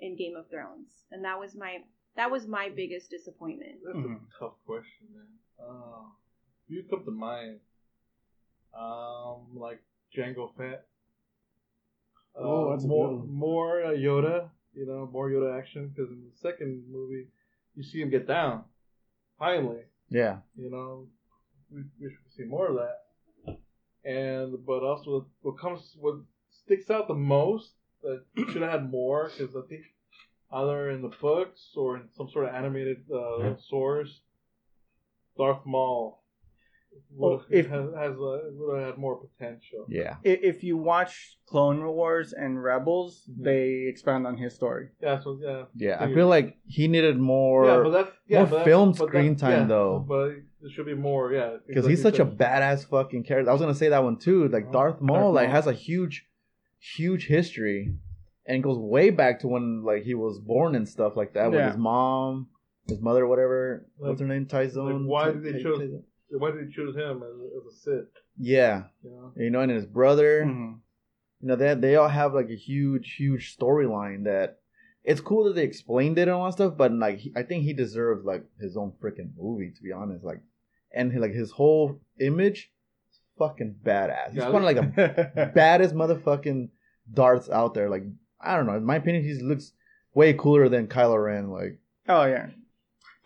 [0.00, 1.04] in Game of Thrones.
[1.10, 1.78] And that was my
[2.16, 3.76] that was my biggest disappointment.
[3.84, 5.26] That's a tough question, man.
[5.58, 6.02] Uh,
[6.68, 7.60] you come to mind,
[8.78, 9.80] um, like
[10.16, 10.86] Jango Fett.
[12.36, 14.48] Uh, Oh, that's more more uh, Yoda.
[14.74, 17.28] You know, more Yoda action because in the second movie,
[17.74, 18.64] you see him get down.
[19.38, 20.38] Finally, Yeah.
[20.56, 21.06] you know,
[21.70, 23.58] we we should see more of that.
[24.04, 26.16] And but also what comes what
[26.64, 27.70] sticks out the most
[28.02, 29.82] that should have had more because I think
[30.52, 34.20] either in the books or in some sort of animated uh, source,
[35.36, 36.22] Darth Maul
[37.10, 39.86] would Well, if- has, has uh, would have had more potential.
[39.88, 40.16] Yeah.
[40.22, 43.44] If you watch Clone Wars and Rebels, Mhm.
[43.44, 44.88] they expand on his story.
[45.00, 45.96] Yeah, so yeah, Yeah.
[46.02, 47.64] I feel like he needed more.
[47.66, 50.04] yeah, but that's yeah, more but that- film but that- screen time, yeah, though.
[50.06, 50.28] But
[50.60, 53.50] there should be more, yeah, because like he's you such a badass fucking character.
[53.50, 54.48] I was gonna say that one too.
[54.48, 54.72] Like Uh-huh.
[54.72, 55.54] Darth Maul, Darth like Maul.
[55.56, 56.26] has a huge,
[56.96, 57.94] huge history,
[58.46, 61.60] and goes way back to when like he was born and stuff like that with
[61.64, 62.48] his mom,
[62.86, 63.86] his mother, whatever.
[63.96, 64.46] What's her name?
[64.46, 65.00] Tyzone.
[65.00, 66.40] like, why did they Ty- choose- Tyzone?
[66.40, 68.08] Why did he choose him as, as a Sith?
[68.38, 70.44] Yeah, You know, you know, and his brother.
[70.44, 70.80] Mhm.
[71.40, 74.58] You know, they they all have like a huge, huge storyline that.
[75.04, 77.62] It's cool that they explained it and all that stuff, but like he, I think
[77.64, 80.22] he deserves like his own freaking movie to be honest.
[80.22, 80.40] Like,
[80.92, 82.70] and like his whole image,
[83.10, 84.30] is fucking badass.
[84.32, 86.68] He's Yeah, one of like the baddest motherfucking
[87.10, 87.88] darts out there.
[87.88, 88.02] Like
[88.40, 88.74] I don't know.
[88.76, 89.72] In my opinion, he looks
[90.14, 91.48] way cooler than Kylo Ren.
[91.50, 92.48] Like, oh yeah.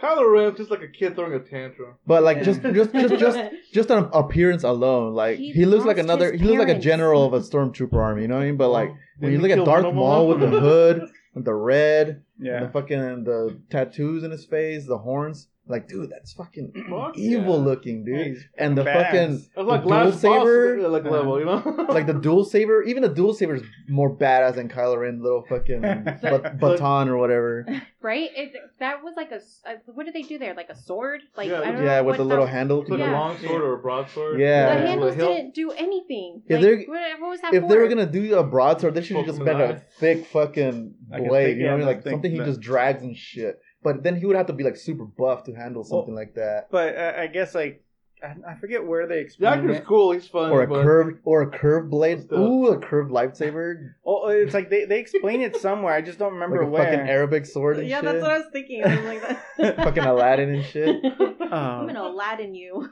[0.02, 1.94] Kylo Ren's just like a kid throwing a tantrum.
[2.06, 3.38] but like just just just just
[3.72, 6.32] just on appearance alone, like He he, looks like another.
[6.32, 8.22] He looks like a general of a stormtrooper army.
[8.22, 8.56] You know what I mean?
[8.56, 12.22] But like when Didn't you look at Darth Maul with the hood, with the red,
[12.40, 12.64] Yeah.
[12.64, 15.48] the fucking the tattoos in his face, the horns.
[15.68, 17.64] Like, dude, that's fucking Fuck evil yeah.
[17.64, 18.26] looking, dude.
[18.26, 19.02] He's and the badass.
[19.04, 22.82] fucking That's like the dual saber, boss, like level, you know, like the dual saber.
[22.82, 27.16] Even the dual saber is more badass than Kylo Ren's little fucking bat- baton or
[27.16, 27.64] whatever.
[28.02, 28.28] right?
[28.34, 29.36] It, that was like a,
[29.68, 30.52] uh, what did they do there?
[30.54, 31.20] Like a sword?
[31.36, 32.80] Like Yeah, I don't Yeah, know with a little that- handle.
[32.82, 33.10] It's like Yeah.
[33.10, 34.40] a long sword or a broadsword.
[34.40, 34.74] Yeah.
[34.74, 35.30] The Yeah, handles Hilt.
[35.36, 36.42] didn't do anything.
[36.48, 37.68] If like, they're- what, what was that If for?
[37.68, 40.94] they were gonna do a broadsword, they should have just Pokemon been a thick fucking
[41.08, 41.46] blade.
[41.52, 41.86] thick- you know what I mean?
[41.86, 43.60] Like something he just drags and shit.
[43.82, 46.68] But then he would have to be like super buff to handle something like that.
[46.70, 47.82] But uh, I guess like
[48.22, 49.84] I, I forget where they The explain actor's it.
[49.84, 50.12] cool.
[50.12, 50.52] He's fun.
[50.52, 52.28] Or a curved or a curved blade.
[52.32, 53.94] Ooh, a curved lightsaber.
[54.06, 55.92] Oh, it's like they, they explain it somewhere.
[55.92, 56.84] I just don't Like remember a where.
[56.84, 58.04] fucking Arabic sword and yeah, shit.
[58.04, 58.84] that's what I was thinking.
[58.84, 59.22] I was like
[59.56, 59.76] that.
[59.84, 61.04] Fucking Aladdin and shit.
[61.40, 62.88] I'm Um, gonna Aladdin you.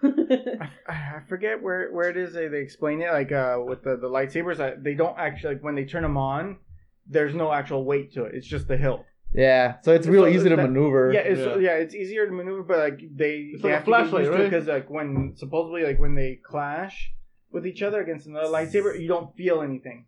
[0.60, 3.96] I, I forget where where it is they, they explain it like uh with the,
[3.96, 6.58] the lightsabers I, they don't actually like when they turn them on
[7.06, 10.28] there's no actual weight to it it's just the hilt Yeah, so it's real So
[10.28, 11.12] easy to that- maneuver.
[11.12, 11.56] yeah it's Yeah.
[11.56, 11.74] yeah.
[11.76, 14.24] it's easier to maneuver but like they It's they like a have to get flashlight,
[14.24, 14.50] used to right?
[14.50, 17.12] because like when supposedly like when they clash
[17.52, 20.06] with each other against another lightsaber you don't feel anything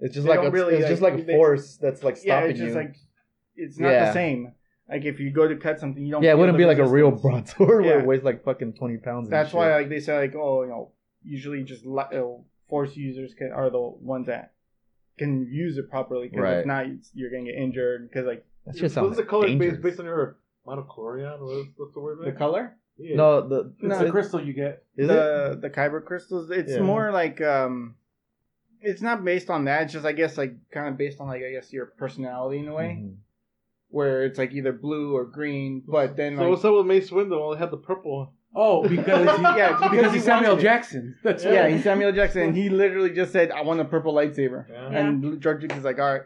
[0.00, 2.16] It's just They like a, really, it's like, just like a they- force that's like
[2.16, 2.80] stopping yeah, it's just you.
[2.82, 2.94] like
[3.56, 4.06] it's not Yeah.
[4.06, 4.52] the same.
[4.88, 6.22] Like if you go to cut something, you don't.
[6.22, 7.54] yeah, it wouldn't the be like a real resistance.
[7.54, 8.02] broadsword where Yeah.
[8.02, 9.26] it weighs like fucking twenty pounds.
[9.26, 9.56] and That's shit.
[9.58, 10.92] why like they say like oh you know
[11.24, 12.22] usually just li- uh,
[12.70, 14.52] force users can, are the ones that
[15.18, 16.58] can use it properly because Right.
[16.58, 19.72] if not you're gonna get injured because like that What's shit sounds the color dangerous.
[19.72, 21.40] based based on your monochlorian?
[21.40, 22.18] What's, what's the word?
[22.24, 23.16] the color Yeah.
[23.16, 24.04] No, the It's No.
[24.04, 24.84] the crystal you get.
[24.96, 25.12] is it?
[25.12, 26.80] the the kyber crystals it's Yeah.
[26.82, 27.94] more like um
[28.80, 31.42] it's not based on that it's just I guess like kind of based on like
[31.42, 33.16] I guess your personality in a way Mhm.
[33.90, 37.10] where it's like either blue or green but then So like what's up with Mace
[37.10, 37.32] Windu?
[37.40, 38.28] Only had the purple one.
[38.54, 40.62] Oh, because he, Yeah, because because he he's Samuel it.
[40.62, 41.16] Jackson.
[41.22, 41.74] That's yeah, right.
[41.74, 44.98] he's Samuel Jackson and he literally just said I want a purple lightsaber Yeah.
[44.98, 46.22] and George Lucas is like all right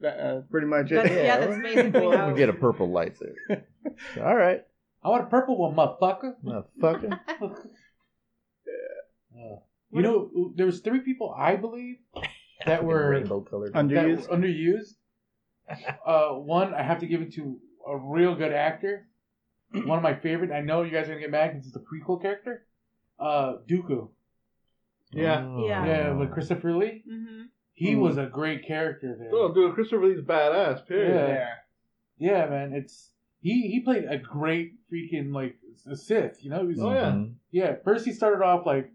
[0.00, 3.36] that, uh, pretty much it That's- yeah, that's basically We'll how- get a purple lightsaber.
[4.20, 4.62] All right,
[5.04, 6.34] I want a purple one, motherfucker.
[6.44, 7.18] motherfucker.
[9.36, 9.56] Uh,
[9.90, 11.96] you know, there was three people I believe
[12.66, 13.72] that were rainbow colored.
[13.74, 14.28] Under- that Underused?
[14.30, 14.94] were underused.
[16.06, 19.06] Uh, one, I have to give it to a real good actor.
[19.86, 20.50] One of my favorite.
[20.50, 22.64] I know you guys are gonna get mad because it's a prequel character.
[23.18, 24.08] Uh, Dooku.
[25.12, 25.44] Yeah.
[25.46, 25.66] Oh.
[25.66, 25.86] Yeah.
[25.86, 27.02] Yeah, with Christopher Lee.
[27.08, 27.42] hmm
[27.74, 28.00] He Mm.
[28.00, 29.30] was a great character there.
[29.32, 30.86] Oh, dude, Christopher Lee's badass.
[30.86, 31.14] Period.
[31.14, 31.54] Yeah.
[32.18, 32.72] yeah Yeah, man.
[32.72, 33.68] It's he.
[33.68, 35.56] He played a great freaking like
[35.90, 36.42] a Sith.
[36.44, 36.60] You know.
[36.62, 37.10] He was, Oh, yeah.
[37.12, 37.34] Mhm.
[37.50, 38.90] Yeah, first he started off like,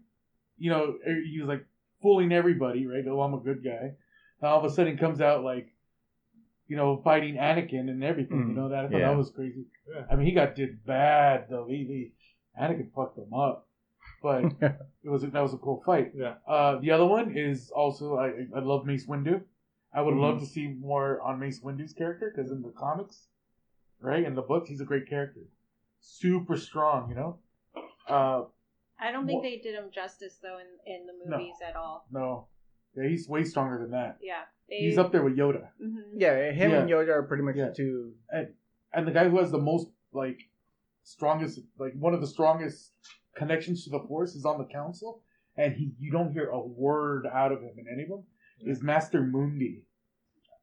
[0.58, 1.64] you know, er, he was like
[2.02, 3.04] fooling everybody, right?
[3.06, 3.94] Oh, I'm a good guy.
[4.40, 5.72] And all of a sudden, he comes out like,
[6.68, 8.38] you know, fighting Anakin and everything.
[8.38, 8.54] You Mhm.
[8.56, 9.08] know that I thought Yeah.
[9.10, 9.66] that was crazy.
[9.92, 10.06] Yeah.
[10.10, 11.66] I mean, he got did bad though.
[11.66, 12.12] He, he
[12.60, 13.66] Anakin fucked him up,
[14.22, 14.44] but
[15.02, 16.12] it was that was a cool fight.
[16.14, 16.34] Yeah.
[16.46, 19.42] Uh, the other one is also I I love Mace Windu.
[19.92, 20.20] I would Mhm.
[20.20, 23.28] love to see more on Mace Windu's character because in the comics,
[24.00, 25.40] right, in the books, he's a great character,
[26.00, 27.08] super strong.
[27.08, 27.38] You know.
[28.06, 28.44] Uh,
[29.00, 31.38] I don't think Wha- they did him justice though in in the No.
[31.38, 32.06] movies at all.
[32.10, 32.48] No.
[32.94, 34.18] Yeah, he's way stronger than that.
[34.20, 35.68] Yeah, they, He's up there with Yoda.
[35.80, 37.68] hmm yeah him and Yoda are pretty much Yeah.
[37.68, 38.12] the two
[38.92, 40.40] And the guy who has the most, like,
[41.02, 42.92] strongest, like, one of the strongest
[43.36, 45.22] connections to the Force is on the Council.
[45.56, 48.24] And he, you don't hear a word out of him in any of them,
[48.60, 49.82] is Master Mundi.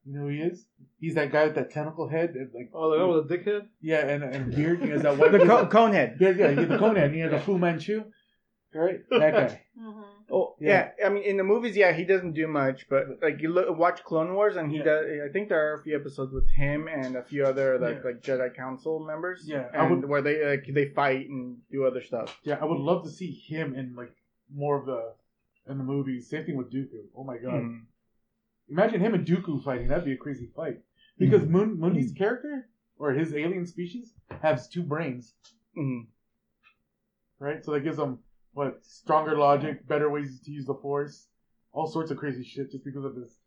[0.06, 0.66] You know who he is?
[1.00, 2.30] He's that guy with that tentacle head.
[2.36, 3.68] And like, Oh, the guy with the dick head.
[3.82, 4.82] Yeah, and, and beard.
[4.82, 5.32] He has that one.
[5.38, 7.12] the co- conehead yeah, yeah, he has the cone head.
[7.14, 8.06] He has a Fu Manchu.
[8.74, 9.00] Right?
[9.10, 9.62] That guy.
[9.78, 10.92] hmm Oh Yeah.
[10.98, 11.06] yeah.
[11.06, 14.04] I mean in the movies, yeah, he doesn't do much, but like you look, watch
[14.04, 14.84] Clone Wars, and he Yeah.
[14.84, 15.06] does.
[15.28, 18.04] I think there are a few episodes with him and a few other like Yeah.
[18.10, 19.48] like Jedi Council members.
[19.48, 22.40] Yeah, I and would- where they like they fight and do other stuff.
[22.44, 24.16] Yeah, I would love to see him in, like,
[24.54, 25.14] more of the,
[25.72, 26.28] in the movies.
[26.30, 27.06] Same thing with Dooku.
[27.16, 27.62] Oh my god.
[27.64, 27.86] Mhm.
[28.70, 29.88] Imagine him and Dooku fighting.
[29.88, 30.82] That'd be a crazy fight.
[31.20, 35.36] Because Moon Mundi's character or his alien species has two brains,
[35.78, 36.08] Mhm.
[37.40, 37.64] right?
[37.64, 38.20] So that gives him
[38.56, 41.28] what stronger logic, better ways to use the Force,
[41.74, 43.38] all sorts of crazy shit just because of his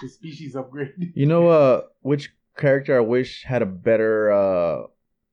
[0.00, 0.92] his species upgrade.
[1.14, 4.86] You know, uh, which character I wish had a better uh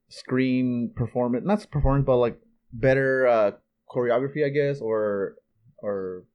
[0.09, 2.39] screen performance, not performance, but like
[2.71, 3.51] better uh
[3.89, 5.35] choreography, I guess, or
[5.79, 6.25] or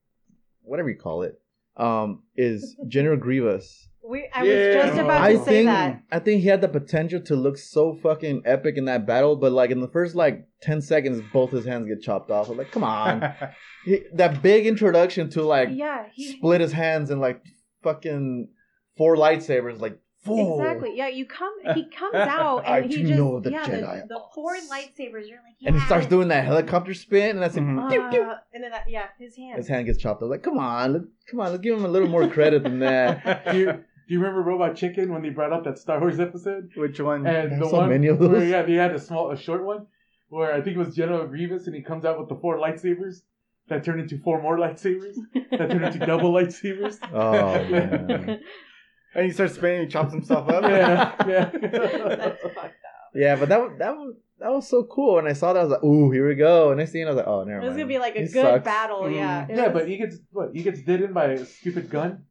[0.61, 1.41] whatever you call it.
[1.77, 3.87] Um, is General Grievous.
[4.03, 4.75] We, I Yeah.
[4.75, 6.01] was just about I to say think that.
[6.11, 9.51] I think he had the potential to look so fucking epic in that battle, but
[9.51, 12.49] like in the first like ten seconds, both his hands get chopped off.
[12.49, 13.33] I'm like, come on,
[13.85, 17.41] He- that big introduction to like Yeah, he split his hands and like
[17.83, 18.49] fucking
[18.97, 20.59] four lightsabers, like fool.
[20.59, 20.93] exactly.
[20.95, 21.53] Yeah, you come.
[21.75, 24.55] He comes out I and he do just know the yeah Jedi the, the four
[24.55, 25.27] lightsabers.
[25.27, 25.69] You're like yeah.
[25.69, 27.61] And he starts doing that helicopter spin, and that's it.
[27.61, 28.21] Pew, pew.
[28.23, 29.57] Uh, and then that yeah, his hand.
[29.57, 30.29] His hand gets chopped off.
[30.29, 33.45] Like, come on, let, come on, let's give him a little more credit than that.
[33.51, 36.69] do, you, do you remember Robot Chicken when they brought up that Star Wars episode?
[36.75, 37.25] Which one?
[37.27, 38.49] And There's the so one many of where those.
[38.49, 39.85] yeah, they had a small, a short one
[40.29, 43.21] where I think it was General Grievous, and he comes out with the four lightsabers
[43.67, 45.15] that turn into four more lightsabers
[45.51, 46.97] that turn into double lightsabers.
[47.13, 48.39] Oh man.
[49.15, 50.63] And he starts spinning he chops himself up.
[50.69, 51.49] yeah, yeah.
[51.51, 52.71] That's fucked up.
[53.15, 55.19] Yeah, but that was- that was that was so cool.
[55.19, 56.69] And I saw that, I was like, ooh, here we go.
[56.69, 57.67] And next thing I was like, oh, never It mind.
[57.69, 58.63] was gonna be like a He good sucks.
[58.63, 59.01] battle.
[59.01, 59.15] Mm-hmm.
[59.15, 59.43] Yeah.
[59.49, 60.49] It yeah, was- but he gets what?
[60.53, 62.23] He gets did in by a stupid gun.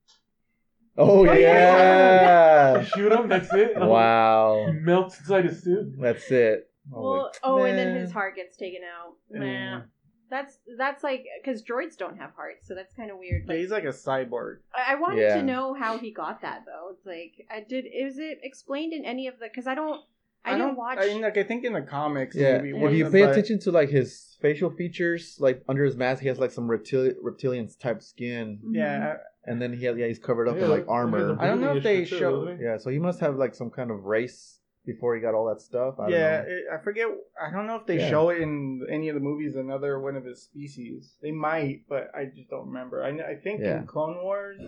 [0.97, 2.79] Oh, Oh, yeah.
[2.81, 3.73] You shoot him, that's it.
[3.79, 4.67] wow.
[4.67, 5.95] He melts inside his suit.
[6.01, 6.71] That's it.
[6.93, 9.15] Oh, well, like, oh, and then his heart gets taken out.
[9.31, 9.83] Yeah.
[10.31, 10.37] Nah.
[10.39, 13.45] That's that's like because droids don't have hearts, so that's kind of weird.
[13.49, 14.59] Yeah, he's like a cyborg.
[14.75, 15.37] I, I wanted Yeah.
[15.37, 16.91] to know how he got that though.
[16.93, 17.85] It's like I did.
[17.87, 19.47] Is it explained in any of the?
[19.47, 20.01] Because I don't.
[20.45, 20.99] I, didn't don't watch.
[21.01, 23.31] I mean, like I think in the comics, Yeah, maybe if one you pay the-
[23.33, 27.15] attention to like his facial features, like under his mask, he has like some reptil-
[27.21, 28.75] reptilian type skin, Mhm.
[28.77, 31.37] Yeah, and then he has, yeah he's covered up Yeah, in like armor.
[31.41, 32.61] I don't know if they show- doesn't?
[32.61, 34.58] Yeah, so he must have like some kind of race
[34.89, 36.01] before he got all that stuff.
[36.01, 36.39] I don't yeah.
[36.41, 36.45] know.
[36.49, 37.07] It, I forget.
[37.41, 38.09] I don't know if they Yeah.
[38.11, 39.55] show it in any of the movies.
[39.55, 41.15] Another one of his species.
[41.23, 43.05] They might, but I just don't remember.
[43.05, 43.81] I, I think Yeah.
[43.81, 44.59] in Clone Wars,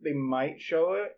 [0.00, 1.16] they might show it,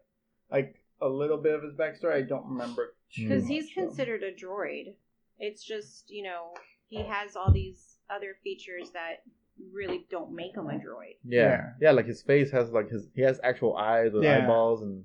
[0.51, 2.15] like a little bit of his backstory.
[2.15, 2.95] I don't remember.
[3.17, 3.83] Because he's much, though.
[3.87, 4.95] considered a droid.
[5.39, 6.53] It's just, you know,
[6.89, 9.23] he has all these other features that
[9.73, 11.17] really don't make him a droid.
[11.25, 11.41] Yeah.
[11.41, 11.71] Yeah.
[11.81, 14.39] yeah, Like his face has like his he has actual eyes with Yeah.
[14.39, 15.05] eyeballs and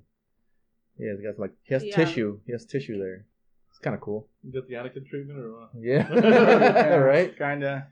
[1.00, 1.96] yeah, he got like he has Yeah.
[1.96, 2.40] tissue.
[2.46, 3.26] He has tissue there.
[3.70, 4.28] It's kind of cool.
[4.42, 5.70] You get the Anakin treatment or what?
[5.80, 7.36] Yeah, right.
[7.36, 7.88] Kinda.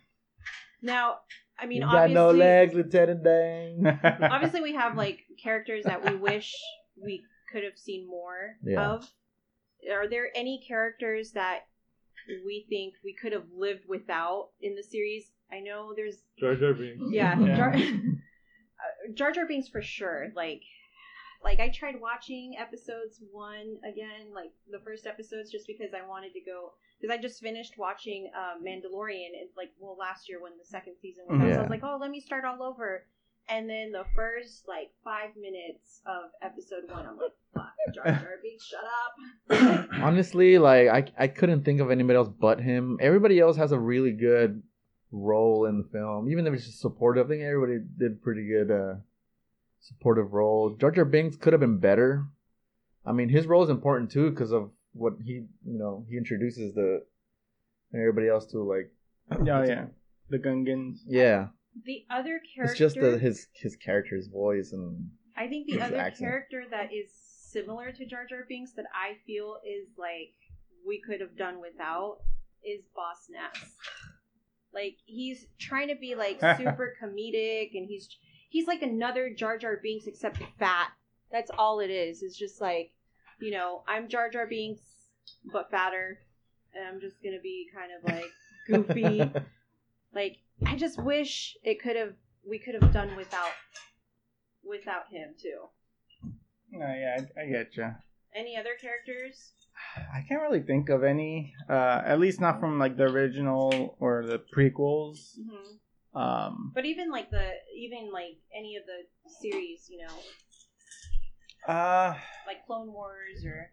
[0.83, 1.19] Now,
[1.59, 4.01] I mean, you got obviously, no legs, Lieutenant Dan.
[4.31, 6.55] obviously we have like characters that we wish
[7.03, 8.91] we could have seen more Yeah.
[8.91, 9.11] of.
[9.91, 11.67] Are there any characters that
[12.45, 15.31] we think we could have lived without in the series?
[15.51, 17.03] I know there's Jar Jar Binks.
[17.11, 17.57] yeah, Yeah.
[17.57, 20.29] Jar, uh, Jar Jar Binks for sure.
[20.37, 20.63] Like,
[21.43, 26.33] like I tried watching episodes one again, like the first episodes, just because I wanted
[26.33, 26.73] to go.
[27.01, 30.95] Because I just finished watching uh, Mandalorian, and like, well, last year when the second
[31.01, 33.05] season was out, so I was like, oh, let me start all over.
[33.49, 38.31] And then the first like five minutes of episode one, I'm like, fuck, Jar Jar
[38.43, 39.89] Binks, shut up.
[40.03, 42.99] Honestly, like I I couldn't think of anybody else but him.
[43.01, 44.63] Everybody else has a really good
[45.13, 47.27] role in the film, even if it's just supportive.
[47.27, 48.95] I think everybody did pretty good uh
[49.81, 50.77] supportive role.
[50.81, 52.25] Jar Jar Binks could have been better.
[53.07, 55.33] I mean, his role is important too because of what he
[55.65, 57.05] you know he introduces the
[57.95, 58.91] everybody else to like
[59.31, 59.87] oh yeah,
[60.31, 60.99] the Gungans.
[61.07, 61.49] yeah.
[61.85, 65.97] the other character, It's just the, his his character's voice and I think the other
[65.97, 66.29] accent.
[66.29, 67.11] character that is
[67.53, 70.35] similar to Jar Jar Binks that I feel is like
[70.87, 72.19] we could have done without
[72.65, 73.73] is Boss Nass.
[74.75, 78.09] Like he's trying to be like super comedic and he's
[78.49, 80.89] he's like another Jar Jar Binks except fat.
[81.31, 82.23] That's all it is.
[82.23, 82.93] It's just like,
[83.41, 84.81] you know, I'm Jar Jar Binks
[85.53, 86.19] but fatter
[86.75, 88.31] and I'm just going to be kind of like
[88.67, 89.31] goofy.
[90.15, 92.15] like I just wish it could have
[92.49, 93.53] we could have done without
[94.65, 95.69] without him too.
[96.75, 97.95] Oh yeah, I, I get you.
[98.35, 99.53] Any other characters?
[100.15, 101.55] I can't really think of any.
[101.69, 105.35] Uh, at least not from like the original or the prequels.
[105.37, 105.77] hmm
[106.19, 108.99] Um, But even like the even like any of the
[109.41, 112.15] series, you know, uh,
[112.47, 113.71] like Clone Wars or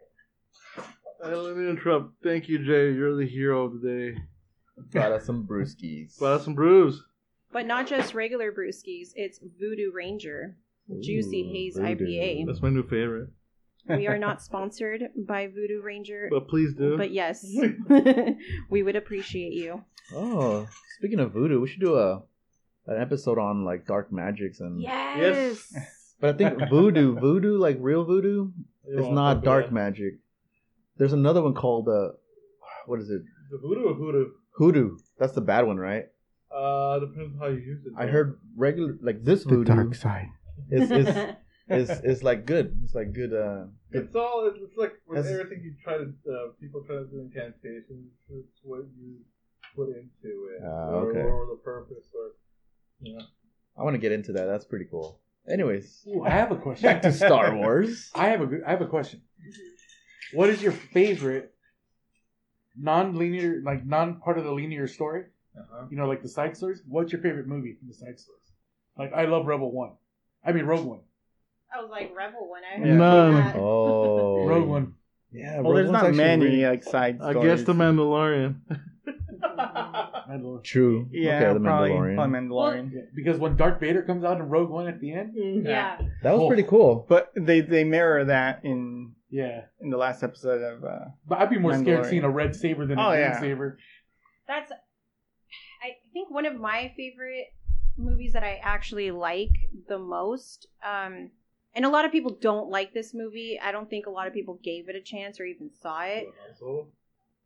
[1.24, 2.22] Uh, let me interrupt.
[2.24, 2.92] Thank you, Jay.
[2.94, 4.18] You're the hero of the day.
[4.92, 6.20] got us some brewskis.
[6.20, 7.02] Bought us some brews.
[7.52, 9.10] but not just regular brewskis.
[9.16, 10.58] It's Voodoo Ranger,
[11.02, 12.06] Juicy Haze voodoo.
[12.06, 12.46] IPA.
[12.48, 13.30] That's my new favorite.
[13.88, 16.98] We are not sponsored by Voodoo Ranger, But please do.
[16.98, 17.46] but yes,
[18.70, 19.84] we would appreciate you.
[20.14, 22.24] Oh, speaking of voodoo, we should do a
[22.88, 25.74] an episode on like dark magics and Yes.
[26.20, 28.52] But I think voodoo, voodoo, like real voodoo,
[28.88, 30.14] You is wanna not talk dark about magic.
[30.98, 32.10] There's another one called uh,
[32.86, 33.22] what is it?
[33.52, 34.26] The voodoo or hoodoo?
[34.58, 34.98] Hoodoo.
[35.20, 36.06] That's the bad one, right?
[36.56, 37.92] Uh, depends how you use it.
[37.98, 40.30] I heard regular like this voodoo dark side.
[40.72, 41.10] is is
[41.70, 42.80] is is like good.
[42.84, 43.34] It's like good.
[43.34, 44.06] Uh, good.
[44.06, 44.48] It's all.
[44.48, 46.06] It's, it's like with That's- everything you try to.
[46.32, 48.08] Uh, people try to do incantations.
[48.30, 49.18] It's what you
[49.76, 51.20] put into it, Ah, or, okay.
[51.28, 52.32] or the purpose, or
[53.02, 53.26] you know.
[53.78, 54.46] I want to get into that.
[54.46, 55.20] That's pretty cool.
[55.52, 56.84] Anyways, Ooh, I have a question.
[56.88, 58.10] back to Star Wars.
[58.16, 59.22] I have a good- I have a question.
[60.34, 61.54] What is your favorite
[62.78, 65.26] non-linear, like non part of the linear story?
[65.58, 65.86] Uh-huh.
[65.90, 66.82] You know, like the side stories.
[66.88, 68.42] What's your favorite movie from the side stories?
[68.98, 69.92] Like I love Rebel One.
[70.44, 71.00] I mean Rogue One.
[71.74, 72.62] I was like Rebel One.
[72.64, 73.34] I heard None.
[73.36, 73.56] that.
[73.56, 74.94] Oh, Rogue One.
[75.32, 77.36] Yeah, Well, there's One's not many really- like side Stories.
[77.36, 77.60] I stories.
[77.60, 78.56] guess the Mandalorian.
[80.30, 80.64] Mandalorian.
[80.64, 81.08] True.
[81.12, 82.16] Yeah, okay, the probably, Mandalorian.
[82.16, 82.92] probably Mandalorian.
[82.94, 86.00] Yeah, because when Darth Vader comes out in Rogue One at the end, Yeah.
[86.24, 86.48] That was Oh.
[86.48, 87.06] pretty cool.
[87.10, 89.66] But they they mirror that in yeah.
[89.82, 90.84] in the last episode of.
[90.84, 92.10] Uh, But I'd be more scared Mandalorian.
[92.10, 93.40] seeing a red saber than a Oh, green yeah.
[93.40, 93.78] saber.
[94.48, 94.72] That's
[95.84, 97.48] I think one of my favorite
[97.98, 99.52] movies that I actually like
[99.88, 100.68] the most.
[100.84, 101.32] Um
[101.76, 103.60] and a lot of people don't like this movie.
[103.62, 106.26] I don't think a lot of people gave it a chance or even saw it.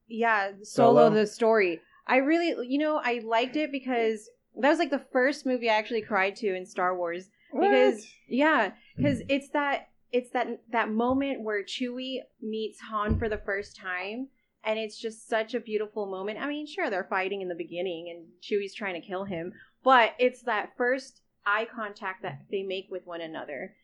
[0.08, 1.10] Yeah, Solo, Solo?
[1.12, 1.82] the story.
[2.10, 4.28] I really, you know, I liked it because
[4.60, 7.30] that was like the first movie I actually cried to in Star Wars.
[7.54, 9.04] Because yeah, hmm.
[9.04, 14.28] because it's that it's that that moment where Chewie meets Han for the first time,
[14.64, 16.40] and it's just such a beautiful moment.
[16.40, 19.54] I mean, sure, they're fighting in the beginning, and Chewie's trying to kill him,
[19.84, 23.76] but it's that first eye contact that they make with one another.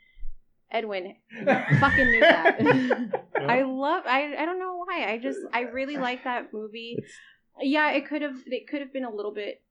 [0.71, 3.23] Edwin fucking knew that.
[3.47, 4.03] I love.
[4.07, 5.11] I I don't know why.
[5.11, 6.97] I just I really like that movie.
[7.59, 8.37] It's- Yeah, it could have.
[8.47, 9.61] It could have been a little bit.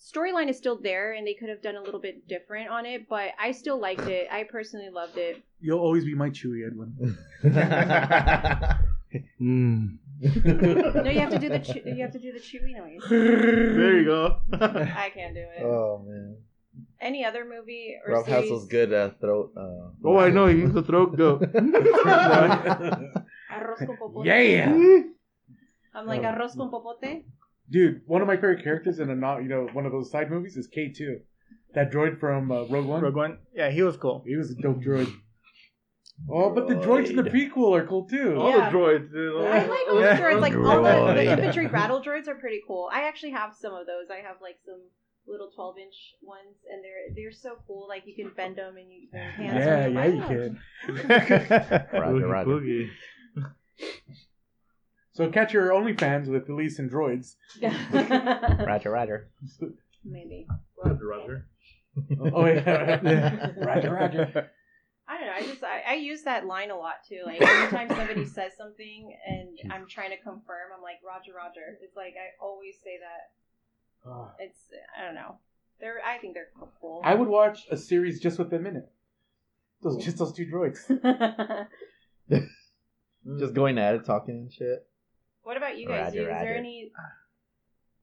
[0.00, 3.08] Storyline is still there, and they could have done a little bit different on it.
[3.08, 4.28] But I still liked it.
[4.32, 5.42] I personally loved it.
[5.60, 7.16] You'll always be my Chewie Edwin.
[9.40, 9.98] mm.
[11.04, 13.00] No, you have to do the chew- you have to do the Chewie noise.
[13.08, 14.38] there you go.
[14.52, 15.62] I can't do it.
[15.62, 16.36] oh man.
[17.00, 18.42] Any other movie or Ralph series?
[18.44, 19.52] Hassel's good at throat.
[19.56, 20.46] Uh, Oh, I know.
[20.46, 21.42] He's the throat goat.
[21.52, 21.60] Arroz
[23.86, 24.26] con popote.
[24.26, 24.72] yeah,
[25.94, 26.24] I'm like Oh.
[26.32, 27.24] arroz con popote.
[27.70, 28.02] dude.
[28.06, 30.56] One of my favorite characters in a not you know one of those side movies
[30.56, 31.20] is K two,
[31.74, 33.02] that droid from uh, Rogue One.
[33.02, 33.38] Rogue One.
[33.54, 34.22] Yeah, he was cool.
[34.26, 35.12] He was a dope droid.
[36.30, 38.36] Oh, but the droids in the prequel are cool too.
[38.38, 38.70] All Yeah.
[38.70, 39.44] the droids, dude.
[39.44, 40.40] I like all the droids.
[40.40, 42.88] Like all the, the infantry battle droids are pretty cool.
[42.92, 44.08] I actually have some of those.
[44.10, 44.82] I have like some
[45.26, 47.86] little 12 inch ones, and they're they're so cool.
[47.88, 49.64] Like you can bend them and you their hands.
[49.64, 50.58] Yeah, yeah, you can.
[52.00, 52.86] Roger, Roger.
[55.14, 55.16] Boogie.
[55.16, 57.36] So catch your OnlyFans with Elisse and droids.
[58.66, 59.28] Roger, Roger.
[60.04, 60.46] Maybe.
[60.82, 61.46] Roger, Roger.
[62.34, 64.50] Oh yeah, Roger, Roger.
[65.08, 65.32] I don't know.
[65.34, 67.20] I just I, I use that line a lot too.
[67.26, 71.78] Like anytime somebody says something and I'm trying to confirm, I'm like Roger, Roger.
[71.82, 74.10] It's like I always say that.
[74.10, 74.30] Oh.
[74.38, 74.58] It's
[74.98, 75.36] I don't know.
[75.80, 76.48] They're I think they're
[76.80, 77.02] cool.
[77.04, 78.90] I would watch a series just with them in it.
[79.82, 80.78] Those just those two droids.
[83.38, 84.86] Just going at it, talking and shit.
[85.42, 86.06] What about you guys?
[86.06, 86.54] Roger, Is there Roger.
[86.54, 86.92] any?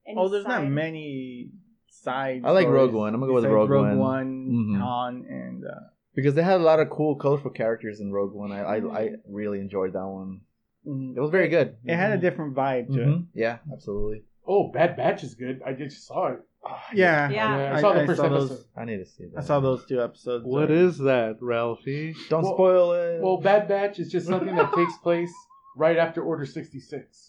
[0.08, 1.52] any oh, there's not many
[1.90, 2.44] sides.
[2.46, 3.14] I like Rogue One.
[3.14, 4.00] I'm gonna go with Rogue Rogue One.
[4.00, 4.80] One, Mhm.
[4.82, 5.70] Han, and uh,
[6.16, 8.52] Because they had a lot of cool, colorful characters in Rogue One.
[8.52, 8.96] I, I, Mhm.
[8.96, 10.42] I really enjoyed that one.
[10.86, 11.16] mhm.
[11.16, 11.76] It was very good.
[11.86, 13.08] it had a different vibe to it.
[13.08, 13.26] Mhm.
[13.34, 14.24] Yeah, absolutely.
[14.48, 15.62] Oh, Bad Batch is good.
[15.66, 16.40] I just saw it.
[16.94, 17.74] Yeah, Yeah.
[17.76, 18.48] I saw the I first saw episode.
[18.50, 19.38] those- I need to see that.
[19.40, 20.46] I saw those two episodes.
[20.46, 22.16] What is that, Ralphie?
[22.30, 23.22] Don't Well- spoil it.
[23.22, 25.34] Well, Bad Batch is just something that takes place
[25.78, 27.29] right after Order sixty six,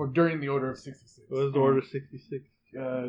[0.00, 1.20] or during the Order of sixty six.
[1.28, 2.44] What is the Order 66?
[2.80, 3.08] Uh,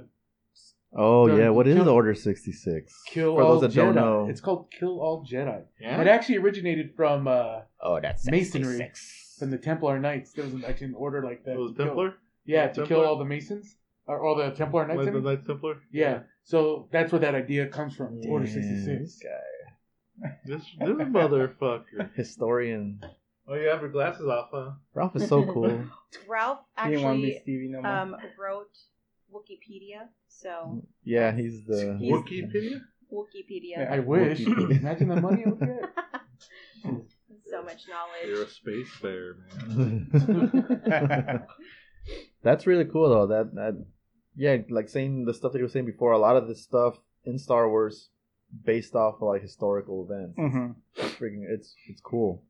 [0.96, 3.02] oh the- yeah, what is kill- Order sixty six?
[3.08, 3.86] kill For all those that Jedi.
[3.86, 4.28] don't know.
[4.30, 5.64] It's called Kill All Jedi.
[5.80, 6.02] Yeah.
[6.02, 8.92] It actually originated from uh, Oh, that's Masonry.
[9.40, 10.34] from the Templar Knights.
[10.34, 11.54] There was actually an order like that.
[11.54, 12.14] It was to kill- Templar?
[12.46, 12.88] Yeah, to Templar?
[12.88, 13.78] kill all the Masons
[14.08, 14.98] or all the Templar Knights.
[14.98, 15.24] Like the mean.
[15.24, 15.76] Knight Templar?
[15.92, 18.20] Yeah, so that's where that idea comes from.
[18.28, 20.30] Order Damn, sixty this guy.
[20.46, 22.14] This, this motherfucker.
[22.16, 23.00] Historian.
[23.52, 24.72] Oh, you have your glasses off, huh?
[24.94, 25.84] Ralph is so cool.
[26.28, 27.92] Ralph He want to be actually Stevie no more.
[27.92, 28.78] um, wrote
[29.34, 31.98] Wikipedia, so yeah, he's the.
[32.00, 32.82] He's- Wikipedia?
[33.12, 34.40] Wikipedia, I wish.
[34.40, 34.80] Wikipedia.
[34.80, 35.90] Imagine the money I would get.
[37.50, 38.26] so much knowledge.
[38.26, 38.50] You're a knowledge.
[38.54, 39.36] space bear,
[39.68, 41.44] man.
[42.44, 43.28] That's really cool though.
[43.28, 43.86] That that
[44.36, 46.14] yeah, like saying the stuff that you were saying before.
[46.14, 48.10] A lot of this stuff in Star Wars
[48.66, 50.38] based off of like historical events.
[50.40, 50.76] Mhm.
[50.96, 51.44] It's freaking.
[51.48, 52.44] It's it's cool.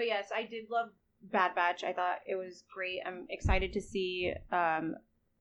[0.00, 0.88] But yes, I did love
[1.30, 1.84] Bad Batch.
[1.84, 3.00] I thought it was great.
[3.06, 4.94] I'm excited to see um,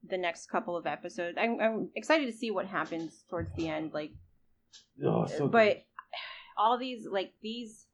[0.05, 1.37] the next couple of episodes.
[1.39, 3.93] I'm, I'm excited to see what happens towards the end.
[3.93, 4.11] Like,
[5.01, 5.51] Oh, so good.
[5.53, 5.77] but
[6.57, 7.85] all these like these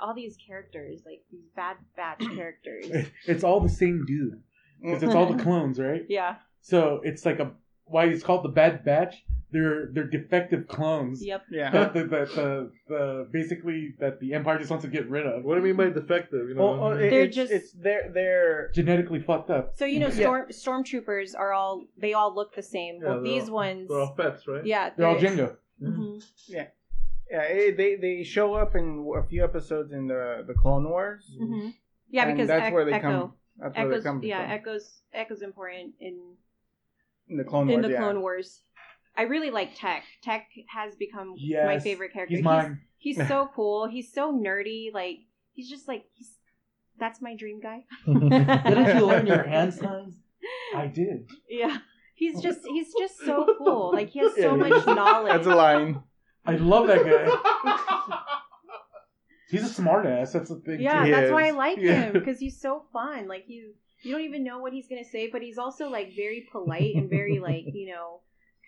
[0.00, 3.08] all these characters, like these Bad Batch characters.
[3.26, 4.40] it's all the same dude
[4.80, 6.02] because it's all the clones, right?
[6.08, 6.36] yeah.
[6.60, 7.50] So it's like a
[7.86, 9.16] why it's called the Bad Batch.
[9.54, 11.24] They're they're defective clones.
[11.24, 11.42] Yep.
[11.50, 11.70] Yeah.
[11.70, 15.44] That the, the, the, the basically that the Empire just wants to get rid of.
[15.44, 16.48] What do you mean by defective?
[16.48, 19.74] You know, Oh, oh, it- They're it's, just- it's they're they're Genetically fucked up.
[19.76, 20.24] So you know, Yeah.
[20.24, 22.98] storm stormtroopers are all they all look the same.
[23.00, 24.66] Yeah, well, these all- ones, they're all pets, right?
[24.66, 25.56] yeah, They're all they- Jango.
[25.82, 26.22] Mhm.
[26.48, 26.66] yeah
[27.28, 31.24] it, they they show up in a few episodes in the the Clone Wars.
[31.40, 31.68] Mm-hmm.
[32.10, 33.32] Yeah, because that's Ec- where they Echo, come.
[33.58, 34.50] That's where they come yeah, from.
[34.52, 36.16] Echo's Echo's important in
[37.28, 37.86] in the Clone in Wars.
[37.86, 37.98] the yeah.
[37.98, 38.60] Clone Wars.
[39.16, 40.04] I really like Tech.
[40.22, 42.34] Tech has become my favorite character.
[42.34, 42.80] He's mine.
[42.98, 43.86] He's, he's so cool.
[43.88, 44.92] He's so nerdy.
[44.92, 45.18] Like
[45.52, 46.30] he's just like he's.
[46.98, 47.84] That's my dream guy.
[48.06, 50.14] Didn't you learn your hand signs?
[50.74, 51.28] I did.
[51.48, 51.78] Yeah,
[52.14, 53.90] he's just he's just so cool.
[53.92, 55.32] Like he has so Yeah, much knowledge.
[55.32, 56.02] That's a line.
[56.46, 58.20] I love that guy.
[59.50, 60.32] He's a smartass.
[60.32, 60.80] That's the thing.
[60.80, 62.04] Yeah, He that's why I like Yeah.
[62.06, 63.28] him because he's so fun.
[63.28, 63.64] Like he's
[64.02, 67.08] you don't even know what he's gonna say, but he's also like very polite and
[67.10, 68.20] very like you know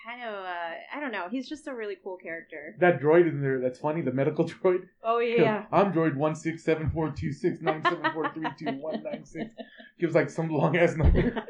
[0.07, 1.27] kind of uh, I don't know.
[1.31, 2.77] He's just a really cool character.
[2.79, 4.83] That droid in there, that's funny, the medical droid.
[5.03, 8.73] Oh yeah, I'm droid one six seven four two six nine seven four three two
[8.81, 9.51] one nine six.
[10.01, 11.45] Gives like some long ass number.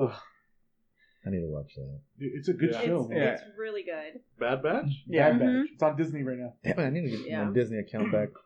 [0.00, 0.12] Ugh,
[1.26, 2.00] I need to watch that.
[2.18, 2.80] dude, it's a good Yeah.
[2.84, 3.18] show, it's, man.
[3.18, 3.24] Yeah.
[3.34, 4.20] it's really good.
[4.38, 5.04] Bad Batch?
[5.06, 5.30] Yeah.
[5.30, 5.48] Bad Batch.
[5.48, 5.64] Mhm.
[5.72, 6.54] It's on Disney right now.
[6.64, 6.86] Damn it!
[6.86, 7.44] I need to get Yeah.
[7.44, 8.28] my Disney account back.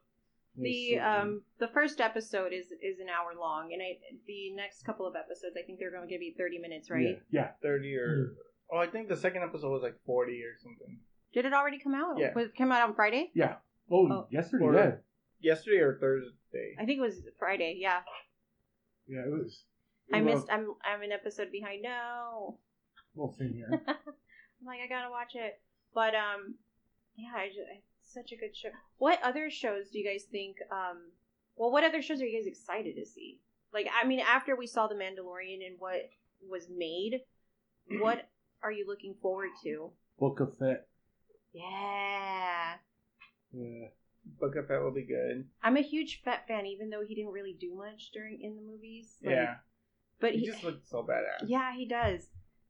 [0.63, 5.07] The um the first episode is is an hour long, and I the next couple
[5.07, 7.21] of episodes I think they're going to be thirty minutes, right?
[7.31, 7.51] Yeah.
[7.63, 8.33] Thirty or
[8.73, 10.99] oh, I think the second episode was like forty or something.
[11.33, 12.19] Did it already come out?
[12.19, 12.33] Yeah.
[12.35, 13.31] Was it come out on Friday?
[13.35, 13.57] yeah.
[13.91, 14.27] Oh, Oh.
[14.31, 14.91] yesterday, Or- yeah.
[15.41, 16.75] Yesterday or Thursday.
[16.79, 17.77] I think it was Friday.
[17.79, 18.01] Yeah,
[19.07, 19.63] Yeah, it was.
[20.09, 20.49] it I was missed.
[20.51, 21.83] I'm I'm an episode behind.
[21.83, 22.59] No.
[23.15, 23.71] Well, same here.
[23.87, 25.61] I'm like, I gotta watch it.
[25.95, 26.57] But um,
[27.17, 28.69] yeah, I just, it's such a good show.
[28.99, 30.57] What other shows do you guys think?
[30.73, 31.13] Um,
[31.57, 33.41] well, what other shows are you guys excited to see?
[33.73, 36.09] Like, I mean, after we saw The Mandalorian and what
[36.49, 37.21] was made,
[38.01, 38.29] what
[38.63, 39.91] are you looking forward to?
[40.19, 40.87] Book of Fett.
[41.53, 42.75] Yeah.
[43.53, 43.89] Yeah.
[44.41, 45.47] Book of Fett will be good.
[45.63, 48.63] I'm a huge Fett fan, even though he didn't really do much during in the
[48.63, 49.17] movies.
[49.23, 49.55] Like, yeah,
[50.21, 51.47] But he he, just looks so badass.
[51.49, 52.27] yeah, he does.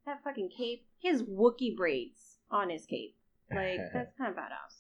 [0.07, 0.87] That fucking cape.
[1.01, 3.17] His Wookiee braids on his cape.
[3.51, 4.78] Like that's kind of badass.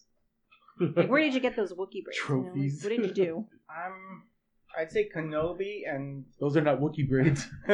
[0.80, 2.18] Like, where did you get those Wookiee braids?
[2.28, 3.46] You know, like, what did you do?
[3.70, 4.22] I'm.
[4.78, 7.46] I'd say Kenobi and Those are not Wookiee braids.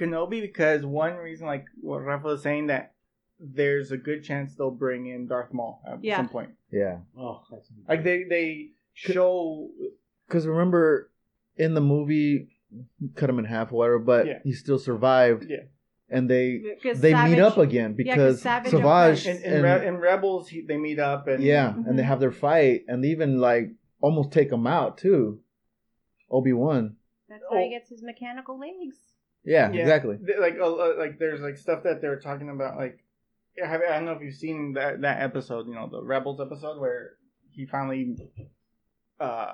[0.00, 2.94] Kenobi because one reason, like what Rafa was saying, that
[3.40, 6.16] there's a good chance they'll bring in Darth Maul at Yeah.
[6.16, 6.50] some point.
[6.70, 9.70] Yeah, oh, that's Like they they show
[10.26, 11.10] because remember
[11.56, 12.48] in the movie,
[13.14, 14.38] cut him in half, or whatever, but Yeah.
[14.44, 15.46] he still survived.
[15.48, 15.64] Yeah.
[16.08, 19.40] And they Because they Savage- meet up again Yeah, 'cause because Savage and Savage Prince-
[19.42, 21.86] in, in, Re- in Rebels he, they meet up and yeah, Mhm.
[21.88, 25.40] and they have their fight, and they even like almost take him out too.
[26.30, 26.96] Obi Wan.
[27.28, 27.70] That's how he Oh.
[27.70, 28.96] gets his mechanical legs.
[29.44, 29.80] Yeah, Yeah.
[29.82, 30.18] exactly.
[30.38, 32.98] Like uh, like there's like stuff that they're talking about like
[33.64, 36.80] I I don't know if you've seen that that episode you know the Rebels episode
[36.80, 37.12] where
[37.50, 38.16] he finally
[39.18, 39.52] uh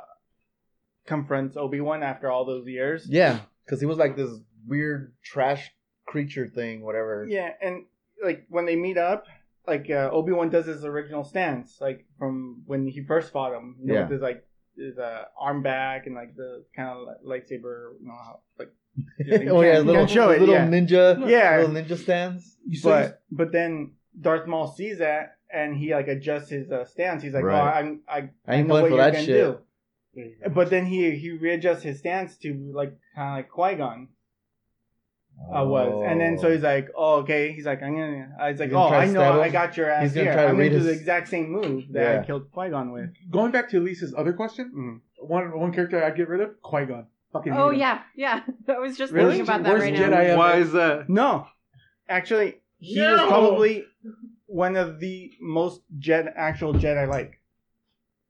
[1.07, 3.07] confronts Obi Wan after all those years.
[3.09, 4.31] Yeah, because he was like this
[4.67, 5.71] weird trash
[6.13, 7.27] creature thing, whatever.
[7.29, 7.75] Yeah, and
[8.29, 9.27] like when they meet up,
[9.67, 13.77] like uh, Obi Wan does his original stance, like from when he first fought him.
[13.81, 14.03] You know, Yeah.
[14.03, 14.41] with his like
[14.77, 16.97] his uh, arm back and like the kind of
[17.27, 18.73] lightsaber, you know, how, like
[19.19, 20.67] you oh yeah, can't- little, can't show it, little yeah.
[20.69, 21.59] ninja, Yeah.
[21.59, 22.57] little ninja stands.
[22.67, 23.93] You saw but but then
[24.27, 27.23] Darth Maul sees that and he like adjusts his uh, stance.
[27.23, 27.61] He's like, Right.
[27.61, 29.27] "Oh, I'm I I ain't know what for you're that shit.
[29.45, 29.59] do."
[30.15, 30.51] There you go.
[30.51, 34.09] But then he he readjusts his stance to like kind of like Qui Gon
[35.39, 38.61] uh, was, and then so he's like, "Oh, okay." He's like, "I'm gonna." I was
[38.61, 40.25] like, He's gonna "Oh, try I to know, stab I got your ass He's gonna
[40.25, 40.33] here.
[40.35, 42.21] try to I'm gonna read do his- the exact same move that Yeah.
[42.21, 45.27] I killed Qui Gon with." Going back to Lisa's other question, Mhm.
[45.29, 47.07] one one character I'd get rid of, Qui Gon.
[47.33, 47.81] Fucking Oh hate him.
[47.81, 48.41] yeah, yeah.
[48.75, 49.39] I was just Really?
[49.39, 50.17] thinking about that Worst right Jedi now.
[50.19, 50.37] ever.
[50.39, 51.09] Why is that?
[51.09, 51.47] No,
[52.09, 53.13] actually, he No!
[53.13, 53.85] was probably
[54.47, 57.41] one of the most Jedi, actual Jedi like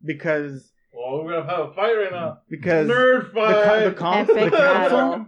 [0.05, 2.39] because Well, we're gonna have a fight right now.
[2.49, 3.83] because Nerd the, co- the, fight.
[3.83, 5.27] Epic the council battle.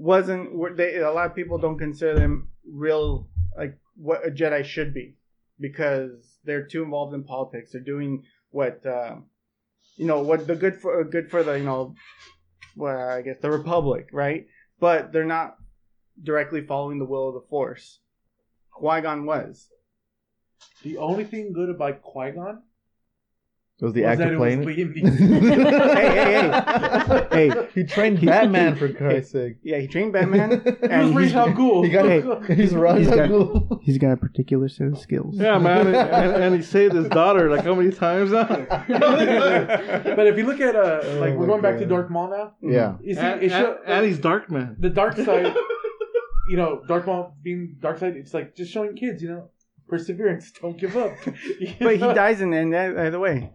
[0.00, 4.94] Wasn't they a lot of people don't consider them real like what a jedi should
[4.94, 5.14] be
[5.58, 7.72] because they're too involved in politics.
[7.72, 9.16] They're doing what uh,
[9.96, 11.94] you know what the good for good for the you know
[12.76, 14.46] well i guess the republic right?
[14.78, 15.58] But they're not
[16.22, 17.98] directly following the will of the force.
[18.70, 19.68] Qui-gon was.
[20.82, 22.62] The only thing good about Qui Gon
[23.82, 24.90] was the was actor that it was playing.
[25.96, 26.50] Hey, hey,
[27.30, 27.48] hey.
[27.50, 27.68] Hey.
[27.74, 29.56] he trained Batman for Christ's sake.
[29.62, 31.84] yeah he trained batman He was And Ra's he's- al Ghul.
[31.84, 32.54] He got Hey.
[32.54, 33.80] He's Ra's He's al got- Ghul.
[33.82, 37.08] he's got a particular set of skills Yeah, man, and, and, and he saved his
[37.08, 38.46] daughter like how many times now?
[38.48, 42.10] but if you look at uh, like Oh we're my going back to Dark Darth
[42.10, 42.54] Maul now.
[42.62, 42.96] Yeah.
[43.02, 44.76] You see, and, it and, show, and he's dark man.
[44.78, 45.54] the dark side.
[46.48, 48.16] you know, Dark Maul being dark side.
[48.16, 49.50] It's like just showing kids, you know,
[49.88, 50.50] perseverance.
[50.60, 51.12] Don't give up.
[51.60, 53.52] You but he dies in the end either way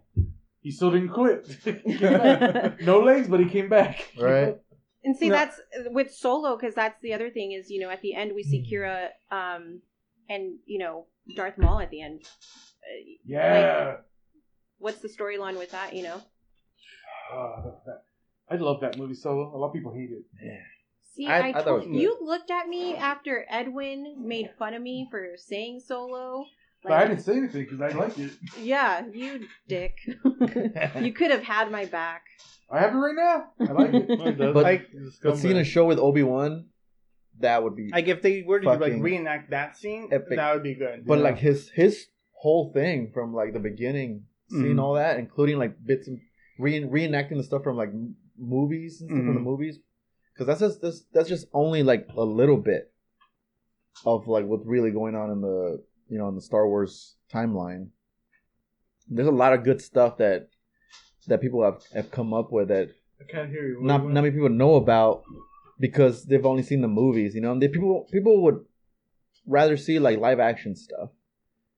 [0.65, 1.45] He still didn't quit.
[1.63, 2.81] He came back.
[2.81, 4.11] no legs, but he came back.
[4.19, 4.57] Right.
[5.03, 5.35] And see, No.
[5.35, 5.61] that's
[5.91, 8.65] with Solo because that's the other thing is you know at the end we see
[8.67, 9.81] Qi'ra, um,
[10.27, 11.05] and you know
[11.35, 12.23] Darth Maul at the end.
[12.23, 13.97] Uh, Yeah.
[14.79, 15.93] What's the storyline with that?
[15.93, 16.21] You know.
[17.31, 18.03] Oh, that-
[18.49, 19.55] I love that movie Solo.
[19.55, 20.23] A lot of people hate it.
[20.43, 20.57] Yeah.
[21.13, 24.81] See, I- I, I told was you looked at me after Edwin made fun of
[24.81, 26.45] me for saying Solo.
[26.87, 28.31] But I didn't say anything because I like it.
[28.61, 29.97] Yeah, you dick.
[31.01, 32.23] you could have had my back.
[32.69, 33.45] I have it right now.
[33.59, 34.07] I like it.
[34.09, 34.53] No, he doesn't.
[34.53, 36.65] But- He's a But seeing a show with Obi Wan,
[37.39, 37.89] that would be.
[37.91, 40.37] Like if they were to like reenact that scene, epic.
[40.37, 41.05] that would be good.
[41.05, 41.23] But Yeah.
[41.25, 44.81] like his his whole thing from like the beginning, seeing Mhm.
[44.81, 46.19] all that, including like bits and
[46.59, 47.91] re- reenacting the stuff from like
[48.37, 49.43] movies and stuff from the Mhm.
[49.43, 49.79] movies,
[50.33, 52.91] because that's just that's, that's just only like a little bit
[54.05, 57.89] of like what's really going on in the you know in the Star Wars timeline.
[59.07, 60.49] There's a lot of good stuff that
[61.27, 62.89] that people have, have come up with that
[63.19, 63.79] I can't hear you.
[63.81, 65.23] not not many people know about
[65.79, 67.35] because they've only seen the movies.
[67.35, 68.63] You know, and they, people people would
[69.45, 71.09] rather see like live action stuff.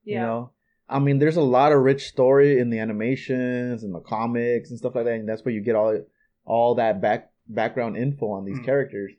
[0.04, 0.14] Yeah.
[0.14, 0.50] You know,
[0.88, 4.78] I mean, there's a lot of rich story in the animations and the comics and
[4.78, 5.98] stuff like that, and that's where you get all
[6.44, 8.64] all that back background info on these Mhm.
[8.64, 9.12] characters.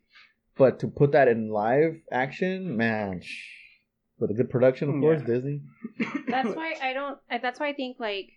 [0.58, 3.59] But to put that in live action, man, shh,
[4.20, 5.02] with a good production, of Yeah.
[5.02, 5.62] course, Disney.
[6.28, 7.18] that's why I don't.
[7.42, 8.30] That's why I think like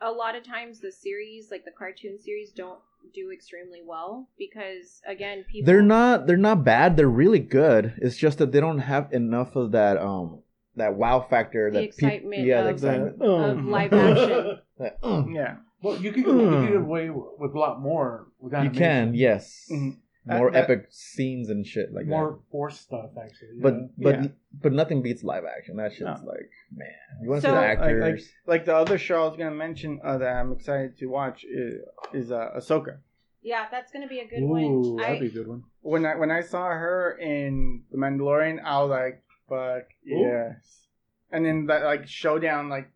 [0.00, 2.78] a lot of times the series, like the cartoon series, don't
[3.14, 6.96] do extremely well because again, people They're not they're not bad.
[6.96, 7.94] They're really good.
[7.98, 10.40] It's just that they don't have enough of that um
[10.76, 11.70] that wow factor.
[11.70, 13.22] The that peop- excitement yeah, the of- excitement.
[13.22, 14.58] of live action.
[14.78, 15.34] That, mm.
[15.34, 15.56] yeah.
[15.82, 19.66] Well, you can you can get away with a lot more with You can, yes.
[19.72, 19.96] Mhm.
[20.38, 22.50] more that- epic scenes and shit like more that.
[22.50, 23.58] force stuff actually.
[23.60, 23.86] But yeah.
[23.98, 24.28] but Yeah.
[24.62, 25.76] but nothing beats live action.
[25.76, 26.28] That shit's No.
[26.28, 26.88] like man,
[27.22, 28.02] you want to So- see the Like- like, actors?
[28.46, 31.44] like like the other show I was gonna mention uh, that I'm excited to watch
[31.44, 31.80] is,
[32.12, 32.98] is uh, Ahsoka.
[33.42, 34.96] Yeah, that's gonna be a good Ooh, one.
[34.96, 35.62] that'd I, be a good one.
[35.80, 40.86] When I when I saw her in The Mandalorian, I was like, "Fuck yes!"
[41.30, 42.90] And then that like showdown, like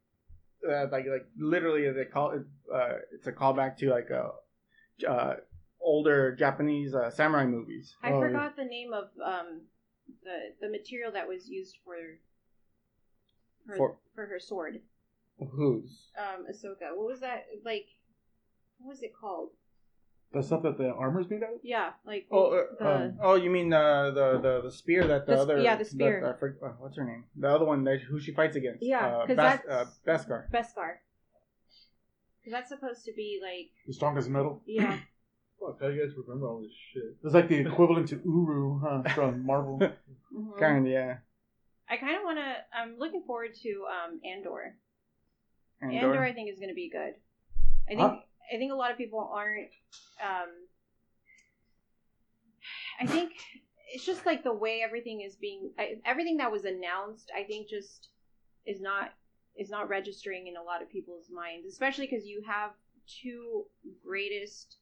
[0.69, 2.43] uh, like like literally they call it.
[2.75, 4.33] Uh, it's a callback to like a
[5.09, 5.37] uh,
[5.83, 7.97] older Japanese uh, samurai movies.
[8.03, 8.27] I Oh, yeah.
[8.29, 9.63] forgot the name of um
[10.25, 11.97] the the material that was used for
[13.67, 14.81] for, For- for her sword.
[15.39, 16.95] Who's Um, Ahsoka.
[16.97, 17.87] What was that like?
[18.79, 19.51] What was it called?
[20.33, 21.61] The stuff that the armor's made out of?
[21.63, 25.27] Yeah, like Oh, uh, the um, oh, you mean the the the, the spear that
[25.27, 26.21] the, The other yeah, the spear.
[26.23, 27.25] that- I for- uh, what's her name?
[27.37, 28.83] The other one that who she fights against?
[28.83, 30.51] Yeah, uh, 'cause Bas- that's- uh, Beskar.
[30.51, 30.93] Beskar.
[32.41, 34.63] Because that's supposed to be like The strongest metal.
[34.67, 34.99] yeah.
[35.65, 37.17] Fuck, how you guys remember all this shit?
[37.25, 39.79] It's like the equivalent to Uru, huh, from Marvel.
[40.33, 40.59] Mhm.
[40.59, 41.19] Kind of yeah.
[41.91, 42.55] I kind of want to.
[42.75, 44.77] I'm looking forward to um Andor.
[45.83, 45.95] Andor.
[46.07, 47.13] Andor, I think, is going to be good.
[47.87, 48.17] I think Huh?
[48.51, 49.69] I think a lot of people aren't.
[50.23, 50.49] Um,
[52.99, 53.33] I think
[53.93, 55.73] it's just like the way everything is being.
[55.79, 58.09] I, everything that was announced, I think, just
[58.65, 59.13] is not
[59.55, 62.71] is not registering in a lot of people's minds, especially because you have
[63.07, 63.67] two
[64.03, 64.79] greatest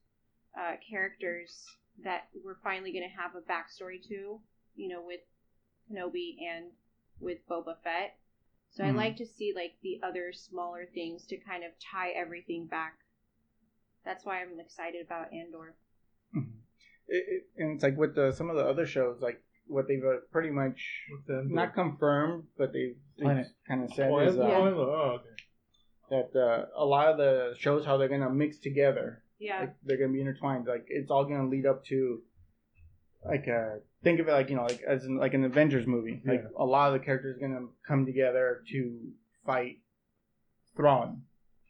[0.59, 1.65] uh, characters
[2.05, 4.41] that we're finally going to have a backstory to.
[4.77, 5.21] You know, with
[5.91, 6.67] Kenobi and
[7.19, 8.17] with Boba Fett.
[8.71, 8.97] So I Mhm.
[8.97, 12.95] like to see like the other smaller things to kind of tie everything back.
[14.05, 15.75] That's why I'm excited about Andor.
[16.33, 20.03] It, it, and it's like with the some of the other shows, like what they've
[20.05, 20.81] uh, pretty much
[21.27, 23.49] What's not confirmed, but they've, Planet.
[23.67, 24.59] kind of said Oh, is, uh, Yeah.
[24.59, 25.35] oh, okay.
[26.11, 29.61] that uh, a lot of the shows how they're gonna mix together, Yeah.
[29.61, 30.67] like they're gonna be intertwined.
[30.67, 32.21] Like it's all gonna lead up to
[33.25, 36.21] like uh think of it like you know like as in like an Avengers movie.
[36.25, 39.01] Like a lot of the characters gonna come together to
[39.47, 39.79] fight
[40.77, 41.23] Thrawn.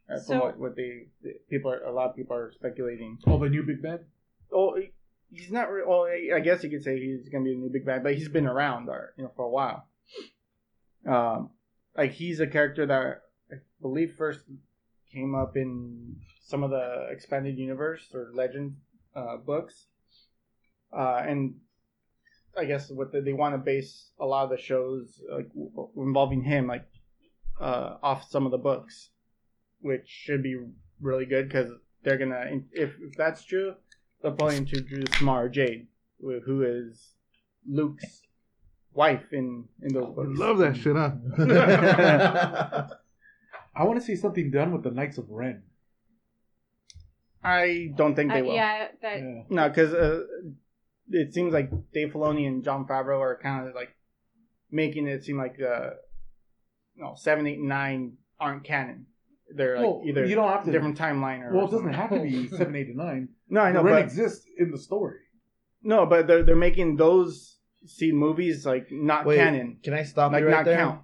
[0.08, 3.18] Uh, from So- what, what they the people are a lot of people are speculating.
[3.26, 4.04] Oh, the new Big Bad?
[4.52, 4.76] Oh,
[5.30, 5.70] he's not.
[5.70, 8.02] Re- well, I I guess you could say he's gonna be the new big bad,
[8.02, 9.86] but he's been around, or you know, for a while.
[11.06, 11.50] Um,
[11.96, 14.40] like he's a character that I believe first
[15.12, 18.76] came up in some of the expanded universe or legend
[19.14, 19.86] uh, books,
[20.96, 21.54] uh, and
[22.56, 25.88] I guess what the, they want to base a lot of the shows like w-
[25.96, 26.86] involving him, like
[27.60, 29.10] uh, off some of the books,
[29.80, 30.56] which should be
[31.00, 31.70] really good because
[32.02, 33.74] they're gonna if, if that's true
[34.22, 35.86] they'll probably introduce Mara Jade,
[36.20, 37.14] who is
[37.66, 38.22] Luke's
[38.92, 40.38] wife in in those books.
[40.38, 41.12] Love that shit, huh?
[43.74, 45.62] I want to see something done with the Knights of Ren.
[47.42, 48.54] I don't think they Uh, will.
[48.54, 48.88] yeah.
[49.02, 49.18] That.
[49.20, 49.42] Yeah.
[49.48, 50.24] No, because uh,
[51.10, 53.90] it seems like Dave Filoni and Jon Favreau are kind of like
[54.70, 55.90] making it seem like uh,
[56.96, 59.06] no seven, eight, and nine aren't canon.
[59.54, 62.10] They're like Well, either you don't have to- different timeline or Well, it doesn't have
[62.10, 63.28] to be 7, 8, and 9.
[63.52, 65.18] No, I know, Ren but exists in the story.
[65.82, 70.30] no, but they're they're making those see movies like not Wait, canon, Can I stop
[70.32, 70.76] like you right not there?
[70.76, 71.00] count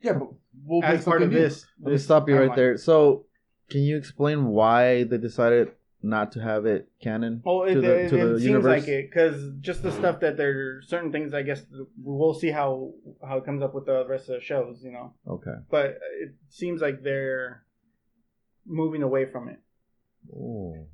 [0.00, 0.28] Yeah, but
[0.64, 1.66] we'll as make part of this.
[1.80, 2.56] Let me this stop you right timeline.
[2.56, 2.76] there.
[2.76, 3.26] So,
[3.70, 5.72] can you explain why they decided
[6.04, 8.80] not to have it canon Well, it, to the it, to it the seems universe?
[8.80, 11.32] like it because just the stuff that there are certain things.
[11.32, 11.62] I guess
[12.02, 12.92] we'll see how
[13.26, 15.14] how it comes up with the rest of the shows, you know.
[15.28, 15.54] Okay.
[15.70, 17.62] But it seems like they're
[18.66, 19.58] moving away from it
[20.36, 20.86] Oh.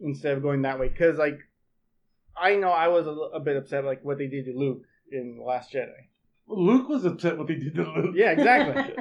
[0.00, 0.88] instead of going that way.
[0.88, 1.38] Because like
[2.36, 5.36] I know I was a, a bit upset like what they did to Luke in
[5.38, 6.08] the Last Jedi.
[6.50, 8.14] Luke was upset what they did to Luke.
[8.14, 8.96] Yeah, exactly.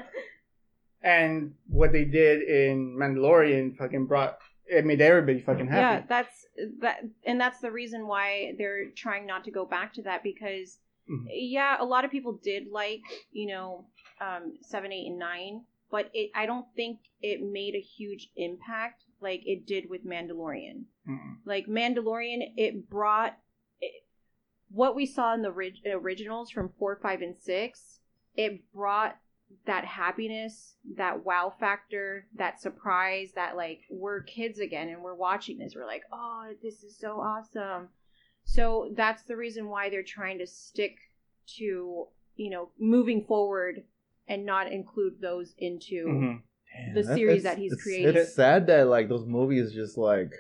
[1.02, 5.80] and what they did in Mandalorian fucking brought it made everybody fucking happy.
[5.80, 6.46] Yeah, that's
[6.82, 10.78] that, and that's the reason why they're trying not to go back to that because,
[11.10, 11.26] Mhm.
[11.32, 13.88] yeah, a lot of people did like you know
[14.22, 19.06] um, seven, eight, and nine, but it I don't think it made a huge impact
[19.22, 20.84] like it did with Mandalorian.
[21.08, 21.38] Mm.
[21.46, 23.34] Like Mandalorian, it brought it,
[24.72, 28.00] what we saw in the ori- originals from four, five, and six.
[28.36, 29.18] It brought
[29.66, 35.58] that happiness, that wow factor, that surprise, that like we're kids again and we're watching
[35.58, 35.74] this.
[35.76, 37.90] We're like, oh, this is so awesome.
[38.44, 40.96] So that's the reason why they're trying to stick
[41.58, 43.84] to, you know, moving forward
[44.28, 46.06] and not include those into.
[46.06, 46.42] Mhm.
[46.72, 48.16] Damn, The that- series that he's it's- created.
[48.16, 50.32] It's sad that like those movies just like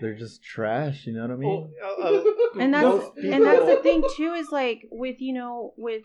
[0.00, 1.06] they're just trash.
[1.06, 1.48] You know what I mean?
[1.48, 1.70] Well,
[2.00, 2.24] uh, uh,
[2.60, 6.04] and that's and that's the thing too is like with you know with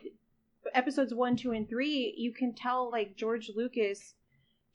[0.73, 4.13] episodes one two and three you can tell like george lucas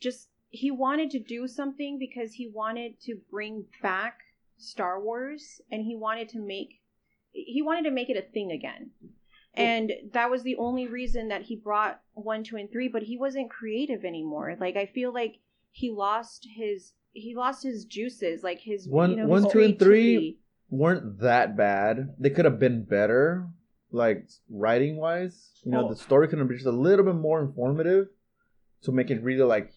[0.00, 4.18] just he wanted to do something because he wanted to bring back
[4.58, 6.80] Star Wars and he wanted to make
[7.32, 8.90] he wanted to make it a thing again.
[9.52, 13.16] And that was the only reason that he brought 1, 2 and 3, but he
[13.16, 14.56] wasn't creative anymore.
[14.58, 15.38] Like I feel like
[15.70, 19.60] he lost his he lost his juices, like his One- you know, one, his two,
[19.62, 20.38] and three- creativity.
[20.70, 22.14] weren't that bad.
[22.18, 23.48] They could have been better,
[23.90, 25.36] like writing wise.
[25.64, 28.08] You know, Well- the story could have been just a little bit more informative
[28.82, 29.72] to make it really like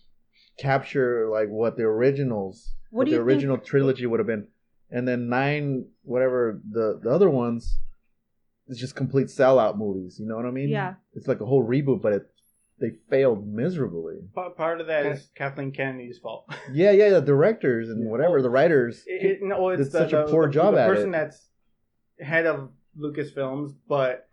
[0.58, 4.48] capture like what the originals, What do the you think- original trilogy would have been.
[4.92, 7.80] And then nine, whatever the the other ones,
[8.68, 10.20] it's just complete sellout movies.
[10.20, 10.70] You know what I mean?
[10.70, 10.96] Yeah.
[11.14, 12.24] It's like a whole reboot, but it
[12.80, 14.16] they failed miserably.
[14.56, 16.46] Part of that is Kathleen Kennedy's fault.
[16.72, 19.04] Yeah, yeah, the directors and whatever the writers.
[19.08, 21.12] It, it, no, it's Did the, such a poor the- job the at person it.
[21.14, 21.50] that's
[22.20, 22.70] head of
[23.00, 24.28] Lucasfilms, but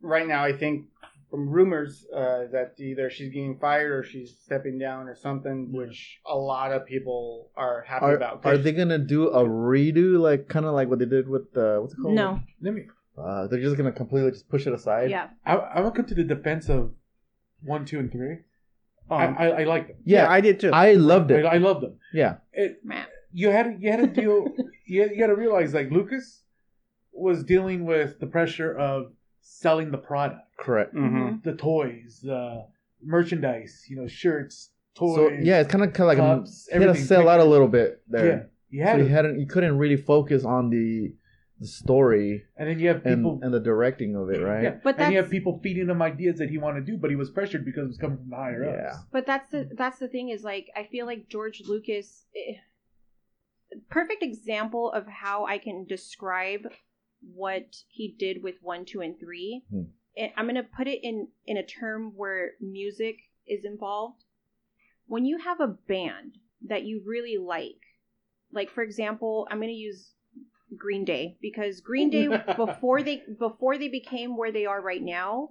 [0.00, 0.86] right now I think
[1.30, 6.18] from rumors uh, that either she's getting fired or she's stepping down or something, which
[6.26, 8.44] a lot of people are happy Are, about.
[8.44, 11.78] are they gonna do a redo, like kind of like what they did with uh,
[11.78, 12.14] what's it called?
[12.14, 12.40] No.
[12.60, 12.82] Let me.
[13.18, 15.10] Uh, they're just gonna completely just push it aside.
[15.10, 15.28] Yeah.
[15.44, 16.92] I, I will come to the defense of
[17.62, 18.38] one, two, and three.
[19.10, 19.96] I, Um, I, I like them.
[20.04, 20.70] yeah, yeah, I did too.
[20.72, 21.44] I loved it.
[21.44, 21.96] I loved them.
[22.14, 23.04] Yeah, It, Man.
[23.32, 24.46] you had to, you had to deal.
[24.86, 26.42] you, you got to realize like Lucas
[27.12, 30.94] was dealing with the pressure of selling the product, correct.
[30.94, 31.42] Mhm.
[31.42, 32.62] the toys, uh,
[33.02, 33.84] merchandise.
[33.88, 35.16] You know, shirts, toys.
[35.16, 37.40] So yeah, it's kind of kind of like a, cups, he had to sell out
[37.40, 38.20] a little bit yeah.
[38.20, 38.50] there.
[38.70, 39.04] You had so to.
[39.04, 41.12] he hadn't, he couldn't really focus on the
[41.60, 43.34] the story and then you have people.
[43.34, 44.62] and and the directing of it, right?
[44.62, 47.10] yeah, But and you have people feeding him ideas that he wanted to do, but
[47.10, 48.86] he was pressured because it was coming from the higher Yeah.
[48.92, 49.04] ups.
[49.12, 52.54] But that's the that's the thing is like I feel like George Lucas eh,
[53.90, 56.66] perfect example of how I can describe
[57.34, 59.62] what he did with 1 2 and 3.
[59.70, 59.82] Hmm.
[60.16, 64.24] And I'm going to put it in in a term where music is involved.
[65.06, 67.80] When you have a band that you really like,
[68.52, 70.12] like for example, I'm going to use
[70.76, 75.50] Green Day because Green Day before they before they became where they are right now,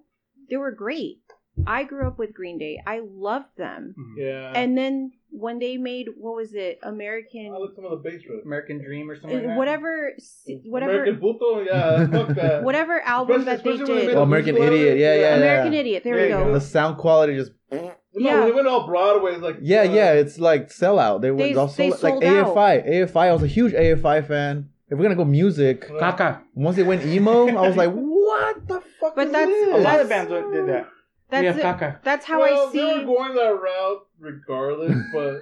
[0.50, 1.20] they were great.
[1.68, 2.82] I grew up with Green Day.
[2.88, 3.94] I loved them.
[4.00, 4.22] Mm-hmm.
[4.22, 4.54] Yeah.
[4.56, 8.22] And then when they made what was it, American, I like some of the bass
[8.22, 8.46] riffs.
[8.46, 9.32] American Dream or something.
[9.38, 9.58] Uh, like that?
[9.58, 10.12] whatever,
[10.50, 10.62] mm.
[10.66, 12.64] whatever, American Puto, yeah, fuck that.
[12.70, 15.22] whatever album that they Especially when did, made Oh, American Idiot, yeah, of it.
[15.22, 16.04] yeah, American Idiot.
[16.04, 16.44] There, There we go.
[16.46, 16.54] go.
[16.54, 18.46] The sound quality just No, Yeah.
[18.46, 20.14] they went all Broadway, it's like yeah, uh, yeah.
[20.14, 21.22] It's like sellout.
[21.22, 22.56] They were They- also they like sold out.
[22.56, 22.88] AFI.
[22.90, 23.16] AFI.
[23.30, 24.70] I was a huge AFI fan.
[24.90, 26.42] If we're gonna go music, Kaka.
[26.56, 29.16] once they went emo, I was like, what the fuck?
[29.16, 29.68] But is that's- this?
[29.68, 30.88] a lot that's- of bands did that.
[31.30, 31.62] That's yeah, it.
[31.62, 32.00] Kaka.
[32.04, 32.78] That's how well, I see.
[32.80, 33.06] They were see.
[33.06, 35.42] going that route regardless, but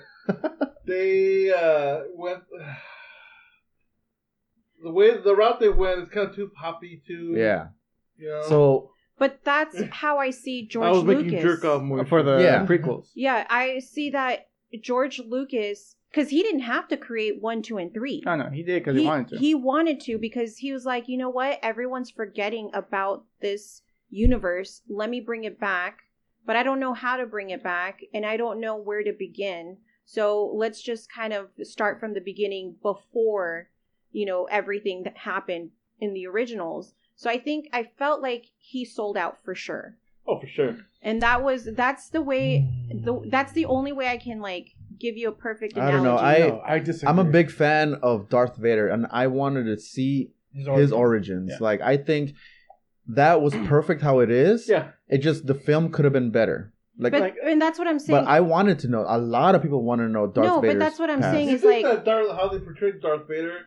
[0.86, 2.44] they uh, went
[4.84, 7.34] the way the route they went is kind of too poppy, too.
[7.36, 7.68] yeah.
[8.18, 8.44] You know?
[8.48, 11.24] So But that's how I see George I was Lucas.
[11.26, 12.66] making jerk off movies for the Yeah.
[12.66, 13.08] prequels.
[13.16, 14.48] Yeah, I see that
[14.82, 18.24] George Lucas because he didn't have to create one, two, and three.
[18.26, 19.38] No, no, he did because he, wanted to.
[19.38, 21.60] He wanted to because he was like, you know what?
[21.62, 24.82] Everyone's forgetting about this universe.
[24.90, 26.00] Let me bring it back.
[26.46, 29.12] But I don't know how to bring it back, and I don't know where to
[29.12, 29.78] begin.
[30.06, 33.68] So let's just kind of start from the beginning before,
[34.14, 36.94] you know, everything that happened in the originals.
[37.18, 39.98] So I think I felt like he sold out for sure.
[40.26, 40.78] oh, for sure.
[41.02, 45.18] And that was that's the way the that's the only way I can like give
[45.18, 47.10] you a perfect I don't know, I- no, I disagree.
[47.10, 51.52] I'm a big fan of Darth Vader, and I wanted to see his origins.
[51.52, 51.58] Yeah.
[51.60, 52.34] Like I think
[53.08, 54.68] that was perfect how it is.
[54.68, 54.90] Yeah.
[55.08, 56.74] It just the film could have been better.
[57.00, 58.26] Like, but but, and that's what I'm saying.
[58.26, 59.06] But I wanted to know.
[59.08, 61.34] A lot of people want to know Darth No, but that's what I'm past.
[61.36, 63.60] saying You is like- that Darth, how they portrayed Darth Vader?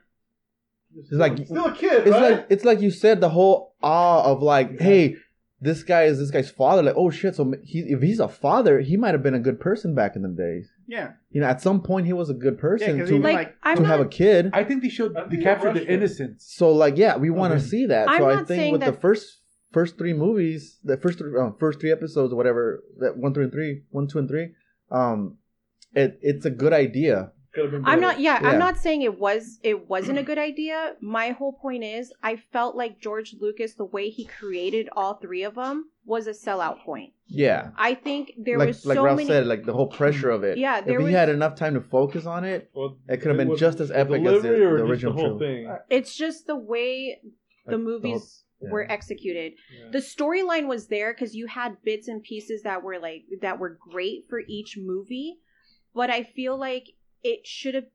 [0.97, 2.33] It's like- still a kid, It's right?
[2.33, 5.15] like it's like you said the whole awe of like, hey,
[5.61, 6.83] this guy is this guy's father.
[6.83, 9.61] Like, oh shit, so he if he's a father, he might have been a good
[9.61, 10.73] person back in the days.
[10.91, 13.37] Yeah, You know, at some point he was a good person because to even like,
[13.49, 14.51] like, I'm to not have a kid.
[14.53, 15.95] I think they showed I they think captured the rushed it.
[15.95, 16.45] innocence.
[16.59, 17.67] So like, yeah, we want to Okay.
[17.67, 18.09] see that.
[18.09, 19.39] I'm so I not think saying with the that- first
[19.73, 23.45] first three movies, the first three, uh, first three episodes or whatever, that one, three,
[23.45, 24.49] and three, one, two, and three,
[24.91, 25.39] um,
[25.95, 27.33] it it's a good idea.
[27.55, 28.01] Could have been I'm better.
[28.01, 28.49] not yeah, Yeah.
[28.51, 30.95] I'm not saying it was it wasn't a good idea.
[31.01, 35.43] My whole point is I felt like George Lucas the way he created all three
[35.43, 37.13] of them was a sellout point.
[37.29, 40.29] Yeah, I think there like was like so Ralph many said, like the whole pressure
[40.31, 40.59] of it.
[40.59, 43.29] Yeah, if there he was- had enough time to focus on it, Well, It could
[43.29, 45.73] have been was just as the epic as the- or the original The whole thing.
[45.89, 47.21] it's just the way
[47.67, 49.53] the Like, movies whole- were executed.
[49.79, 49.91] Yeah.
[49.93, 53.79] The storyline was there because you had bits and pieces that were like that were
[53.91, 55.39] great for each movie,
[55.95, 56.87] but I feel like
[57.23, 57.87] it should have.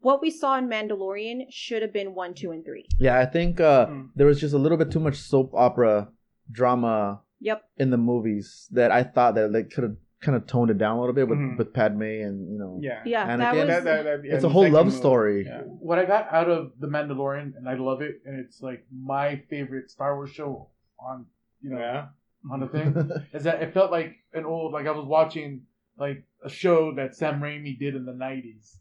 [0.00, 2.86] What we saw in Mandalorian should have been one, two, and three.
[2.98, 4.10] Yeah, I think uh, Mm.
[4.16, 6.10] there was just a little bit too much soap opera
[6.50, 7.62] drama Yep.
[7.76, 10.96] in the movies that I thought that they could have kind of toned it down
[10.96, 11.58] a little bit with Mhm.
[11.58, 12.78] with Padme and you know.
[12.80, 13.02] Yeah.
[13.04, 13.58] Yeah, that Anakin?
[13.58, 13.66] was.
[13.68, 14.96] That- that- that- yeah, It's a whole love movie.
[14.96, 15.44] story.
[15.44, 15.60] Yeah.
[15.62, 19.36] what I got out of the Mandalorian, and I love it, and it's like my
[19.50, 20.68] favorite Star Wars show
[20.98, 21.26] on
[21.60, 22.08] you know Yeah.
[22.50, 25.66] on the thing is that it felt like an old like I was watching
[25.98, 28.78] like a show that Sam Raimi did in the '90s.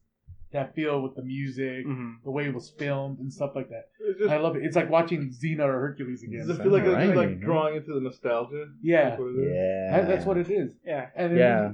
[0.56, 2.16] That feel with the music, Mhm.
[2.24, 3.90] the way it was filmed, and stuff like that.
[4.20, 4.64] Just, I love it.
[4.66, 6.48] It's like watching Xena or Hercules again.
[6.48, 7.16] does it feel like it's Right.
[7.16, 8.66] like drawing into the nostalgia?
[8.82, 9.10] Yeah.
[9.10, 9.52] That's what it is.
[9.54, 9.92] Yeah.
[9.98, 10.70] That- that's what it is.
[10.86, 11.10] Yeah.
[11.16, 11.74] And then, Yeah.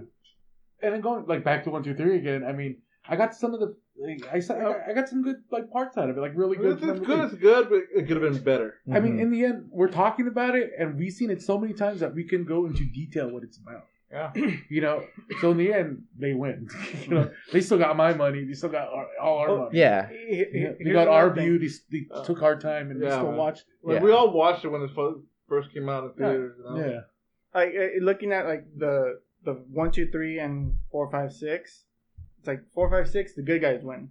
[0.83, 2.43] And then going like back to one, two, three again.
[2.43, 2.77] I mean,
[3.07, 3.75] I got some of the.
[3.99, 4.55] Like, I saw,
[4.87, 6.77] I got- some good like parts out of it, like really good.
[6.81, 7.25] It's, it's good.
[7.25, 8.75] It's good, but it could have been better.
[8.91, 9.21] I mean, Mhm.
[9.21, 12.15] in the end, we're talking about it, and we've seen it so many times that
[12.15, 13.83] we can go into detail what it's about.
[14.11, 14.31] Yeah.
[14.69, 15.03] You know,
[15.39, 16.67] so in the end, they win.
[17.03, 18.43] you know, they still got my money.
[18.45, 19.79] They still got our, all our Oh, money.
[19.79, 20.09] yeah.
[20.09, 21.45] He- he- Yeah, they got our thing.
[21.45, 21.59] view.
[21.59, 23.37] They, they Uh, took our time, and we yeah, still man.
[23.37, 23.63] watched.
[23.83, 24.03] Like, Yeah.
[24.03, 24.91] We all watched it when it
[25.47, 26.55] first came out in theaters.
[26.57, 26.85] You know?
[26.89, 26.99] Yeah,
[27.53, 31.83] like uh, looking at like the the one two three and four five six
[32.39, 34.09] it's like four five six the good guys win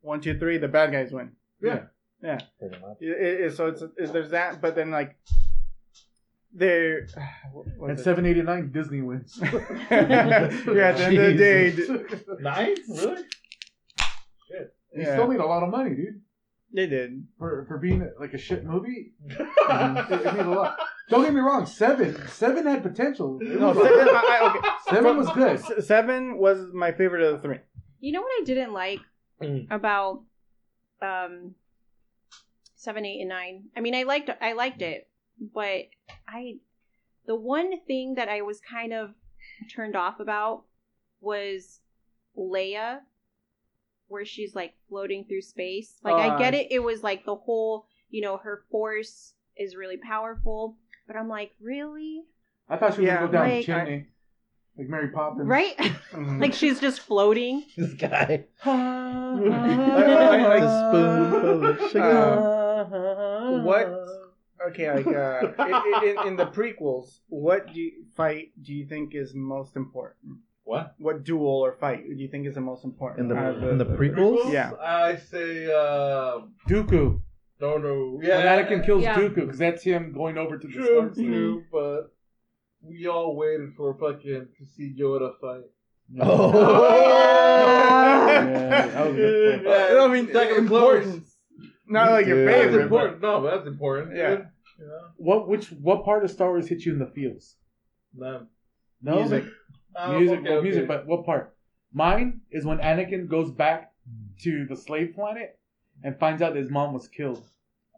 [0.00, 1.30] one two three the bad guys win
[1.62, 1.84] Yeah.
[2.22, 5.16] yeah It- it- it- so it's, it- there's that but then like
[6.54, 7.06] there
[7.52, 8.04] what and was it?
[8.04, 9.38] seven eighty nine Disney wins.
[9.42, 9.50] yeah
[9.90, 11.88] at the end of the day d-
[12.40, 12.74] Nine?
[12.88, 13.22] Really?
[14.96, 15.12] They Yeah.
[15.14, 16.20] still made a lot of money, dude,
[16.72, 19.12] they did for for being like a shit movie.
[19.26, 20.76] it, it made a lot.
[21.10, 21.66] Don't get me wrong.
[21.66, 23.38] Seven, seven had potential.
[23.42, 24.68] It no was- seven, I, I, okay.
[24.90, 25.56] seven was good.
[25.58, 27.58] S- seven was my favorite of the three
[28.00, 29.00] You know what I didn't like
[29.42, 29.66] Mm.
[29.70, 30.22] about
[31.02, 31.54] um
[32.76, 33.64] seven, eight, and nine.
[33.76, 35.08] I mean, I liked I liked it,
[35.40, 35.88] but
[36.28, 36.56] I
[37.26, 39.14] the one thing that I was kind of
[39.74, 40.64] turned off about
[41.20, 41.80] was
[42.36, 43.00] Leia,
[44.08, 45.94] where she's like floating through space.
[46.02, 49.74] Like I Uh, get it, it was like the whole you know her force is
[49.76, 50.76] really powerful,
[51.06, 52.24] but I'm like really
[52.68, 54.06] I thought she was Yeah, gonna go down the like- chimney,
[54.76, 55.46] like Mary Poppins.
[55.48, 55.76] right?
[55.76, 56.40] Mhm.
[56.40, 57.64] like she's just floating.
[57.76, 58.44] This guy.
[58.64, 62.18] like- It's a spoonful of sugar.
[62.84, 63.86] Uh, what
[64.68, 65.40] okay like uh
[66.02, 70.38] in, in, in the prequels what do you fight do you think is most important
[70.64, 70.94] What?
[70.98, 73.62] what duel or fight do you think is the most important in the out of
[73.70, 74.52] in the prequels.
[74.52, 74.70] Yeah.
[74.80, 77.20] I say, uh, Dooku.
[77.60, 77.94] no, no.
[78.16, 78.56] When Yeah.
[78.56, 79.16] Anakin kills Yeah.
[79.18, 81.28] Dooku, because that's him going over to the True, Star Destroyer.
[81.28, 82.00] true, but
[82.82, 85.68] we all waited for fucking to see Yoda fight.
[86.20, 86.50] Oh.
[88.34, 90.00] Yeah, that was good point.
[90.00, 91.24] I mean, Second important.
[91.86, 92.48] Not like your Dude.
[92.48, 92.82] That's favorite.
[92.84, 93.20] important.
[93.22, 94.16] No, but that's important.
[94.16, 94.36] Yeah.
[94.76, 94.86] Dude.
[94.86, 95.00] You know?
[95.16, 97.56] What which what part of Star Wars hit you in the feels?
[98.14, 98.48] None.
[99.02, 99.44] No Music.
[99.96, 100.64] Um, music, okay, well, okay.
[100.64, 100.88] music.
[100.88, 101.54] But what part?
[101.92, 103.92] Mine is when Anakin goes back
[104.40, 105.58] to the slave planet
[106.02, 107.44] and finds out his mom was killed.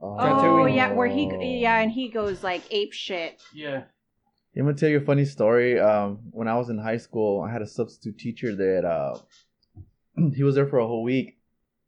[0.03, 0.77] Oh Tatooine.
[0.77, 3.41] yeah, where he yeah, and he goes like ape shit.
[3.55, 3.85] Yeah.
[4.57, 5.79] I'm gonna tell you a funny story.
[5.79, 9.19] Um, when I was in high school, I had a substitute teacher that uh,
[10.35, 11.39] he was there for a whole week,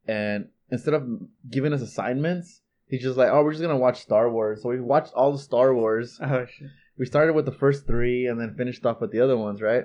[0.06, 1.08] and instead of
[1.48, 4.80] giving us assignments, he's just like, "Oh, we're just gonna watch Star Wars." So we
[4.80, 6.18] watched all the Star Wars.
[6.22, 6.68] Oh, shit.
[6.98, 9.84] We started with the first three, and then finished off with the other ones, right?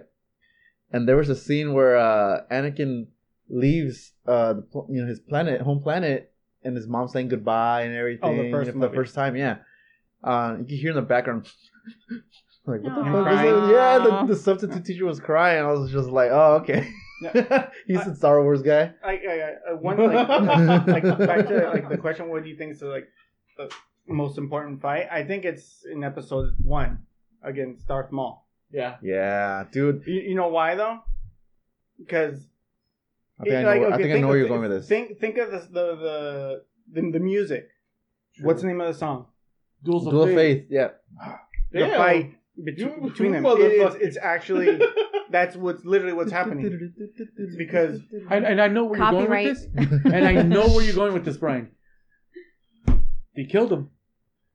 [0.92, 3.08] And there was a scene where uh, Anakin
[3.50, 6.32] leaves, uh, the, pl- you know, his planet, home planet,
[6.64, 8.30] and his mom saying goodbye and everything.
[8.30, 9.58] Oh, the you first know, the first time, yeah.
[10.24, 11.48] Uh, you can hear in the background.
[12.66, 13.24] Like what the Aw.
[13.26, 13.40] fuck is
[13.70, 13.74] it?
[13.74, 15.62] Yeah, the, the substitute teacher was crying.
[15.66, 16.90] I was just like, oh okay.
[17.88, 18.94] He's a Star Wars guy.
[19.04, 20.28] I, I, I one like,
[21.04, 22.30] like back to like the question.
[22.30, 23.08] What do you think is like
[23.58, 23.70] the
[24.08, 25.08] most important fight?
[25.12, 27.00] I think it's in episode one
[27.44, 28.48] against Darth Maul.
[28.72, 28.96] Yeah.
[29.02, 30.04] Yeah, dude.
[30.06, 31.00] You, you know why though?
[32.00, 32.46] Because
[33.40, 34.88] I think, I know, I, think I know where you're going with this.
[34.88, 37.70] Think think of this, the the the the music.
[38.42, 39.28] What's the name of the song?
[39.84, 40.62] Duels of Duel of Fate.
[40.62, 40.68] Faith.
[40.70, 40.90] Yeah.
[41.72, 41.98] The Damn.
[41.98, 43.46] fight bet- You- between you them.
[43.46, 44.80] It- it's, it's actually
[45.34, 46.94] that's what's literally what's happening.
[47.58, 49.68] Because I, and I know where you're going with this.
[50.06, 51.72] And I know where you're going with this, Brian.
[53.36, 53.90] They killed him.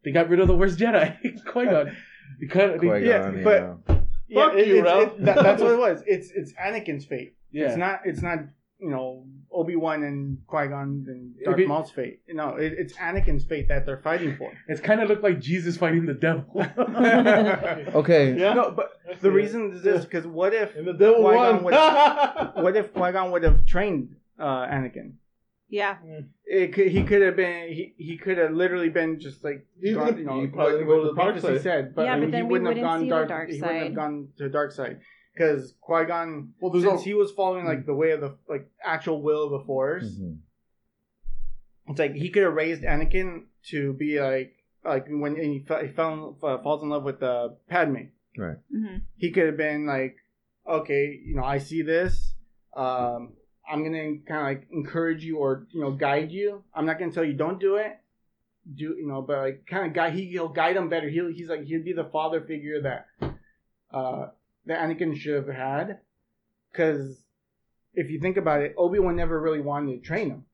[0.05, 1.17] They got rid of the worst Jedi,
[1.53, 1.97] Qui Gon.
[2.41, 3.43] Because Qui-Gon, yeah, yeah.
[3.45, 3.79] but-
[4.31, 5.13] yeah, Fuck it- you, it's- Ralph.
[5.19, 6.03] it- that- that's what it was.
[6.07, 7.35] It's it's Anakin's fate.
[7.51, 8.39] yeah, It's not it's not
[8.79, 12.21] you know Obi Wan and Qui Gon and Darth it- Maul's fate.
[12.29, 14.53] No, it, it's Anakin's fate that they're fighting for.
[14.69, 16.45] it's kind of looked like Jesus fighting the devil.
[17.95, 18.39] Okay.
[18.39, 18.55] Yeah.
[18.55, 21.65] No, but the reason is this because what if And the devil Qui-Gon won.
[21.65, 25.15] would- what if Qui Gon would have trained uh, Anakin?
[25.71, 25.97] Yeah.
[26.47, 29.95] It could, he could have been he, he could have literally been just like He's
[29.95, 31.63] gone, you know he probably what, go to what the the dark prophecy side.
[31.63, 33.29] said, but Yeah, but he then we wouldn't have wouldn't gone see the dark.
[33.29, 35.01] dark he wouldn't have gone to the dark side
[35.39, 38.37] because Qui Gon well, there's since a, he was following like the way of the
[38.49, 40.05] like actual will of the Force.
[40.19, 40.39] Mhm.
[41.89, 45.93] It's like he could have raised Anakin to be like like when he, fe- he
[45.93, 48.09] fell uh, falls in love with uh, Padme.
[48.37, 48.57] Right.
[48.71, 50.17] hmm He could have been like
[50.67, 52.35] okay, you know, I see this.
[52.77, 53.33] Um,
[53.71, 56.63] I'm gonna kind of like encourage you or you know guide you.
[56.75, 57.99] I'm not gonna tell you don't do it.
[58.75, 59.23] Do you know?
[59.23, 60.13] But like kind of guide.
[60.13, 61.09] He, he'll guide him better.
[61.09, 63.07] He'll he's like he'll be the father figure that
[63.93, 64.27] uh
[64.69, 65.99] that Anakin should have had.
[66.71, 67.25] Because
[67.95, 70.45] if you think about it, Obi Wan never really wanted to train him.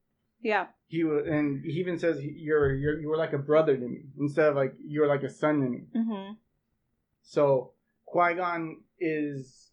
[0.41, 0.67] Yeah.
[0.87, 4.03] He was, and he even says you're you're you were like a brother to me
[4.19, 5.81] instead of like you're like a son to me.
[5.95, 6.33] Mm-hmm.
[7.23, 7.73] So
[8.07, 9.71] Qui Gon is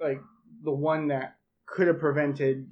[0.00, 0.20] like
[0.62, 2.68] the one that could have prevented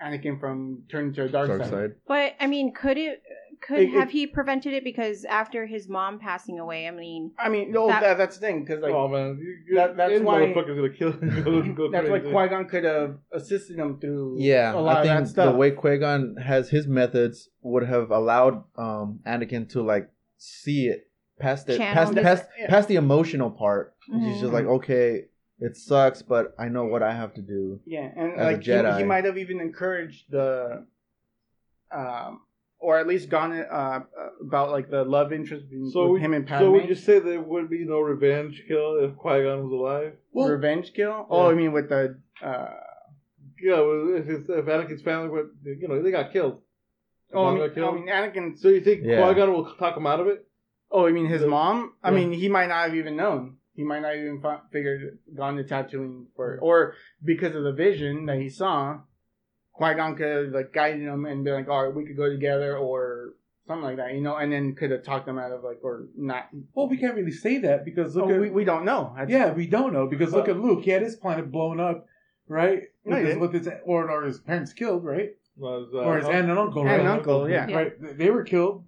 [0.00, 1.70] Anakin from turning to a dark, Dark side.
[1.70, 1.92] side.
[2.06, 3.22] But I mean, could it?
[3.66, 6.88] Could It- it- have he prevented it because after his mom passing away?
[6.88, 9.56] I mean, I mean, no, That- that, that's the thing because like oh man, you,
[9.68, 11.12] you, that- that's why- motherfucker's gonna kill.
[11.44, 12.32] go, go that's why crazy.
[12.34, 15.52] Qui Gon could have assisted him through Yeah, a lot I of that think stuff.
[15.52, 21.08] the way Qui-Gon has his methods would have allowed um, Anakin to like see it
[21.38, 22.68] past it, Channel past this- past yeah.
[22.68, 23.94] past the emotional part.
[24.12, 24.26] Mhm.
[24.26, 25.26] He's just like, okay,
[25.60, 27.78] it sucks, but I know what I have to do.
[27.86, 28.64] yeah, and as a like
[28.96, 30.84] he, he might have even encouraged the,
[31.92, 32.40] um,
[32.82, 34.00] or at least gone uh,
[34.40, 36.64] about like the love interest between So with would, him and Padme.
[36.64, 40.12] so would you say there would be no revenge kill if Qui Gon was alive?
[40.32, 41.26] Well, revenge kill?
[41.30, 42.68] Oh, I mean with the uh,
[43.62, 46.60] Yeah, well, if it's, if Anakin's family were, you know, they got killed.
[47.32, 47.94] oh, I mean, got killed.
[47.94, 49.22] I mean Anakin so you think Yeah.
[49.24, 50.46] Qui Gon will talk him out of it?
[50.90, 51.94] Oh, I mean his The- mom.
[52.02, 52.16] I yeah.
[52.16, 53.56] mean, he might not have even known.
[53.74, 58.26] He might not even fi- figured gone to Tatooine for, or because of the vision
[58.26, 58.98] that he saw,
[59.74, 62.28] Qui Gon could have like guided him and been like, "All right, we could go
[62.30, 63.34] together," or
[63.66, 66.08] something like that, you know, and then could have talked them out of like, or
[66.16, 66.48] not.
[66.74, 69.12] well, we can't really say that because look Oh, at we, we don't know.
[69.16, 70.82] That's- yeah, we don't know because look Well- at Luke.
[70.84, 72.06] He had his planet blown up,
[72.48, 72.82] right?
[73.04, 75.30] No, With his, with his or, or his parents killed, right?
[75.56, 77.00] Was, uh, or his aunt and uncle, Aunt right?
[77.00, 77.66] and uncle, yeah.
[77.68, 77.76] Yeah.
[77.76, 78.84] Right, they were killed.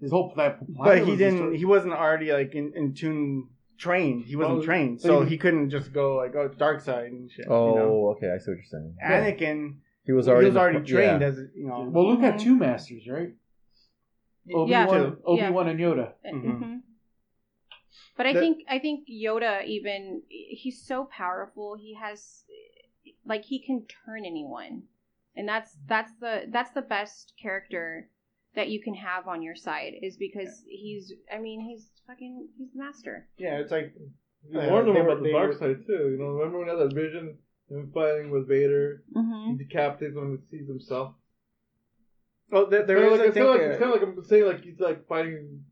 [0.00, 0.66] His whole pla- planet.
[0.76, 1.34] but he didn't.
[1.38, 1.56] destroyed.
[1.56, 3.48] He wasn't already like in, in tune
[3.78, 4.24] trained.
[4.24, 7.06] He wasn't Well, trained, so so he- he couldn't just go like, "Oh, dark side"
[7.10, 7.46] and shit.
[7.48, 8.08] Oh, you know?
[8.16, 8.96] okay, I see what you're saying.
[9.04, 11.26] Anakin, He was he already was in the already trained yeah.
[11.28, 11.88] as you know.
[11.90, 13.30] Well, Luke had two masters, right?
[14.52, 14.86] Obi Yeah.
[14.86, 15.50] Wan, Obi Yeah.
[15.50, 16.12] Wan and Yoda.
[16.26, 16.42] Mhm.
[16.44, 16.82] Mhm.
[18.16, 21.76] But I The- think I think Yoda even he's so powerful.
[21.76, 22.44] He has
[23.24, 24.82] like he can turn anyone,
[25.36, 28.08] and that's that's the that's the best character
[28.54, 32.72] that you can have on your side is because he's I mean he's fucking he's
[32.72, 33.26] the master.
[33.38, 33.94] Yeah, it's like
[34.50, 36.10] You Uh, warned him about the they dark side too.
[36.12, 37.38] You know, remember when he had that vision
[37.70, 39.02] him fighting with Vader?
[39.16, 39.52] Mm-hmm.
[39.52, 41.14] He decapitates him and sees himself.
[42.52, 44.46] oh, they're, Kinda is like, it's kind of like, it's kind of like I'm saying
[44.46, 45.64] like he's like fighting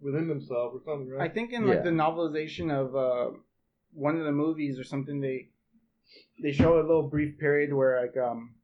[0.00, 1.30] within himself or something, right?
[1.30, 1.82] I think in like Yeah.
[1.82, 3.36] the novelization of uh,
[3.92, 5.48] one of the movies or something, they
[6.42, 8.54] they show a little brief period where like um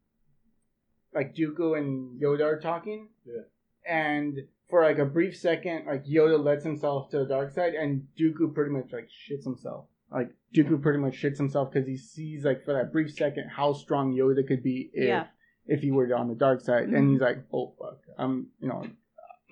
[1.15, 3.09] like Dooku and Yoda are talking.
[3.25, 3.43] Yeah.
[3.89, 4.39] And
[4.69, 8.55] for like a brief second, like Yoda lets himself to the dark side, and Dooku
[8.55, 9.87] pretty much like shits himself.
[10.13, 13.73] Like Dooku pretty much shits himself because he sees like for that brief second how
[13.73, 15.27] strong Yoda could be if Yeah.
[15.67, 17.13] if he were on the dark side, and Mhm.
[17.13, 18.85] he's like, oh fuck, I'm you know,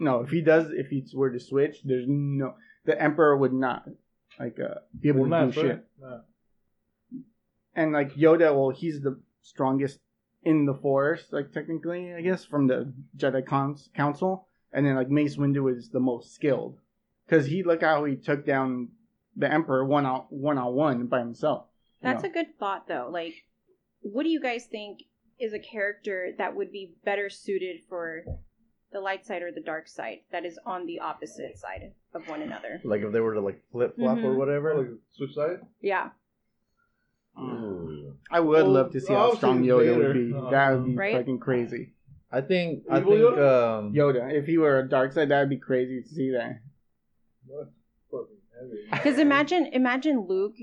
[0.00, 2.54] no, if he does, if he were to switch, there's no
[2.84, 3.88] the Emperor would not
[4.40, 5.84] like uh, be able Well, to not do shit.
[6.00, 6.22] No.
[7.74, 10.00] And like Yoda, well, he's the strongest
[10.42, 14.46] in the Force, like technically, I guess, from the Jedi Cons- Council.
[14.72, 16.78] And then like Mace Windu is the most skilled
[17.26, 18.88] because he look how he took down
[19.38, 21.66] the Emperor one on one on one by himself.
[22.02, 22.28] That's know?
[22.28, 23.08] a good thought though.
[23.10, 23.34] Like,
[24.02, 25.00] what do you guys think
[25.38, 28.24] is a character that would be better suited for
[28.92, 32.42] the light side or the dark side that is on the opposite side of one
[32.42, 32.80] another?
[32.84, 34.36] Like if they were to like flip flop or Mhm.
[34.36, 34.74] whatever.
[34.74, 35.62] Like, switch sides.
[35.80, 36.10] Yeah.
[37.38, 38.16] Ooh.
[38.30, 40.34] I would Well, love to see how obviously strong Yoda Vader, would be.
[40.34, 41.16] uh, that would be Right?
[41.16, 41.94] fucking crazy.
[42.30, 43.78] I think I Evil think Yoda?
[43.78, 46.60] um Yoda, if he were a dark side, that'd be crazy to see that.
[47.46, 47.77] That's fucking heavy.
[48.90, 50.54] Because imagine, imagine Luke,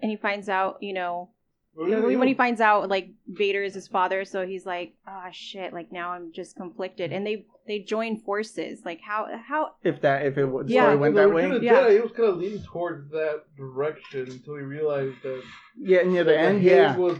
[0.00, 1.30] and he finds out, you know,
[1.74, 5.28] Well, yeah, when he finds out like Vader is his father, so he's like, ah,
[5.32, 8.82] shit, like now I'm just conflicted, and they they join forces.
[8.84, 10.82] Like how how If that, if it would, Yeah.
[10.84, 11.50] story went that way.
[11.50, 11.74] of Yeah.
[11.82, 15.42] Jedi, he was kind of leaning towards that direction until he realized that
[15.76, 16.96] Yeah, near the that end, haze yeah.
[16.96, 17.18] was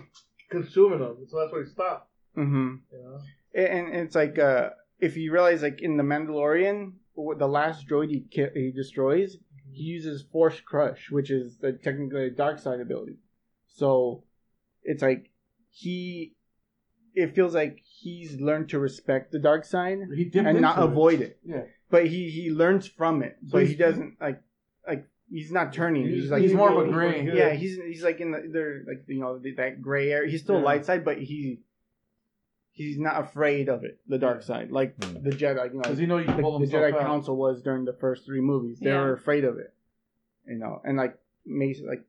[0.51, 2.11] consuming him, so that's why he stopped.
[2.35, 3.19] hmm You know?
[3.55, 6.93] And, and it's like, uh, if you realize, like in the Mandalorian,
[7.39, 9.37] the last droid he ki- he destroys,
[9.77, 13.17] he uses Force Crush, which is the technically a dark side ability.
[13.67, 14.25] So
[14.83, 15.31] it's like
[15.71, 16.35] he,
[17.15, 20.85] it feels like he's learned to respect the dark side and not it.
[20.85, 21.39] avoid it.
[21.45, 21.63] Yeah.
[21.91, 24.41] But he he learns from it, So but he doesn't like
[24.89, 26.05] like he's not turning.
[26.07, 27.29] He's, He's- like he's more of a gray.
[27.33, 30.31] yeah, he's he's like in the they're like you know that gray area.
[30.31, 30.65] He's still Yeah.
[30.65, 31.61] light side, but he
[32.77, 35.23] he's not afraid of it, the dark side, like Hmm.
[35.25, 35.65] the Jedi.
[35.69, 37.01] You know, Because you know you the, can pull the Jedi out.
[37.01, 38.79] Council was during the first three movies.
[38.81, 39.01] They Yeah.
[39.03, 39.73] were afraid of it,
[40.47, 42.05] you know, and like Mace, like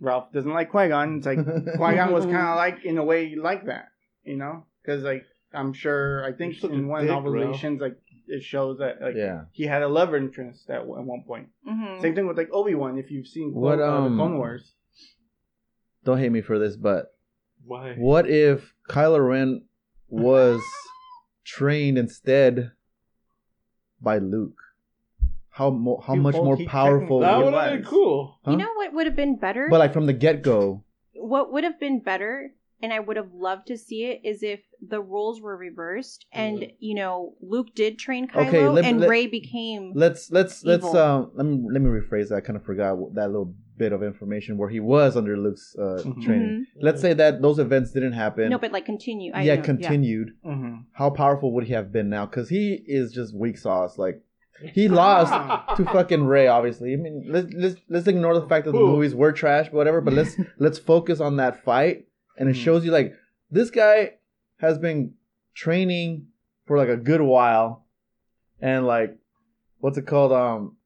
[0.00, 1.18] Ralph doesn't like Qui Gon.
[1.18, 1.38] It's like
[1.76, 3.88] Qui Gon was kind of like in a way like that,
[4.24, 5.24] you know, because like
[5.54, 7.52] I'm sure I think in one of the dick, Ralph.
[7.60, 7.98] novelizations like
[8.28, 9.44] it shows that like Yeah.
[9.52, 11.48] he had a love interest at, at one point.
[11.68, 12.00] Mhm.
[12.00, 12.96] Same thing with like Obi Wan.
[12.98, 14.72] If you've seen What, Clone, uh, um, the Clone Wars,
[16.04, 17.14] Don't hate me for this, but
[17.64, 17.94] Why?
[17.94, 19.62] what if Kylo Ren
[20.08, 20.60] was
[21.44, 22.72] trained instead
[24.00, 24.58] by Luke?
[25.50, 27.20] How mo- how He- much well, more he powerful?
[27.20, 27.88] That He would have been was.
[27.88, 28.38] cool.
[28.44, 28.50] Huh?
[28.52, 29.68] You know what would have been better?
[29.70, 30.84] But like from the get go.
[31.14, 32.52] what would have been better
[32.82, 36.66] and I would have loved to see it is if the roles were reversed and
[36.80, 40.92] you know Luke did train Kylo Okay, let- and let- Rey became Let's let's let's
[40.94, 42.36] um let me let me rephrase that.
[42.36, 46.02] I kind of forgot that little bit of information where he was under Luke's uh,
[46.04, 46.22] Mhm.
[46.22, 46.66] training.
[46.80, 48.44] Let's say that those events didn't happen.
[48.44, 48.50] Mm-hmm.
[48.50, 49.32] no, but like continue.
[49.34, 50.28] I yeah, know, continued.
[50.44, 50.74] mm-hmm.
[50.92, 52.26] How powerful would he have been now?
[52.26, 53.98] Because he is just weak sauce.
[53.98, 54.22] Like
[54.74, 55.32] he lost
[55.76, 56.46] to fucking Rey.
[56.48, 58.86] Obviously, I mean, let's let's let's ignore the fact that the Who?
[58.94, 60.00] movies were trash, but whatever.
[60.00, 62.06] But let's let's focus on that fight,
[62.38, 62.64] and it Mhm.
[62.64, 63.12] shows you like
[63.50, 64.14] this guy
[64.58, 65.14] has been
[65.54, 66.26] training
[66.66, 67.86] for like a good while,
[68.60, 69.16] and like
[69.78, 70.32] what's it called?
[70.32, 70.76] Um,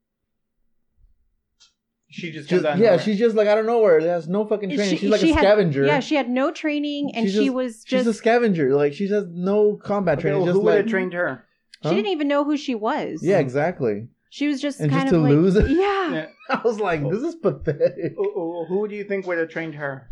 [2.08, 3.02] She just, just, comes out of yeah, nowhere.
[3.02, 4.00] she's just like I don't know where.
[4.00, 4.90] Has no fucking training.
[4.90, 5.84] She- she's like she a had- scavenger.
[5.84, 8.74] Yeah, she had no training and She's she just- was She's just a scavenger.
[8.74, 10.38] Like she has no combat Okay, training.
[10.40, 11.44] well, just who would have trained her?
[11.82, 13.20] she didn't even know who she was.
[13.22, 14.08] Yeah, exactly.
[14.30, 15.54] She was just And kind just of to like lose?
[15.70, 16.12] Yeah.
[16.12, 16.26] Yeah.
[16.50, 18.14] I was like, this is pathetic.
[18.16, 20.10] Who- Who, who do you think would have trained her?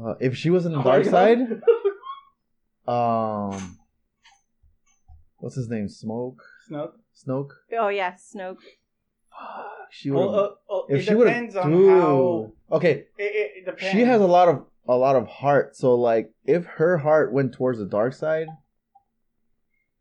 [0.00, 1.38] Uh, if she was in the Oh dark side,
[2.88, 3.78] um,
[5.38, 5.88] what's his name?
[5.88, 6.92] Smoke, Snoke.
[7.16, 7.50] Snoke.
[7.78, 8.58] Oh yeah, Snoke.
[9.90, 10.18] She would.
[10.18, 10.34] Well,
[10.68, 12.52] uh, uh, if it she would depends have, on how.
[12.72, 13.90] okay, It, it, it depends.
[13.90, 15.76] she has a lot of a lot of heart.
[15.76, 18.48] So like, if her heart went towards the dark side,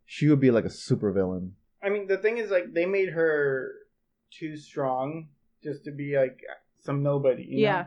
[0.05, 1.55] she would be like a super villain.
[1.83, 3.71] I mean, the thing is, like, they made her
[4.31, 5.27] too strong
[5.63, 6.39] just to be like
[6.81, 7.43] some nobody.
[7.43, 7.85] you know?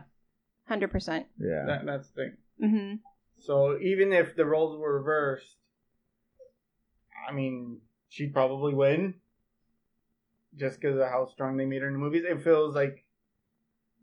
[0.69, 0.73] Yeah.
[0.75, 1.25] Hundred percent.
[1.39, 1.65] Yeah.
[1.65, 2.37] That, that's the thing.
[2.63, 2.95] Mm-hmm.
[3.41, 5.55] So even if the roles were reversed,
[7.27, 9.15] I mean, she'd probably win.
[10.57, 13.05] Just because of how strong they made her in the movies, it feels like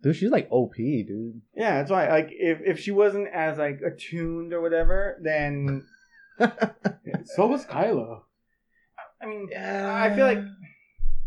[0.02, 1.40] Dude, she's like OP, dude.
[1.56, 2.08] yeah, that's why.
[2.08, 5.84] Like if if she wasn't as like attuned or whatever, then
[7.24, 8.20] So was Kylo.
[9.20, 10.38] I mean, I feel like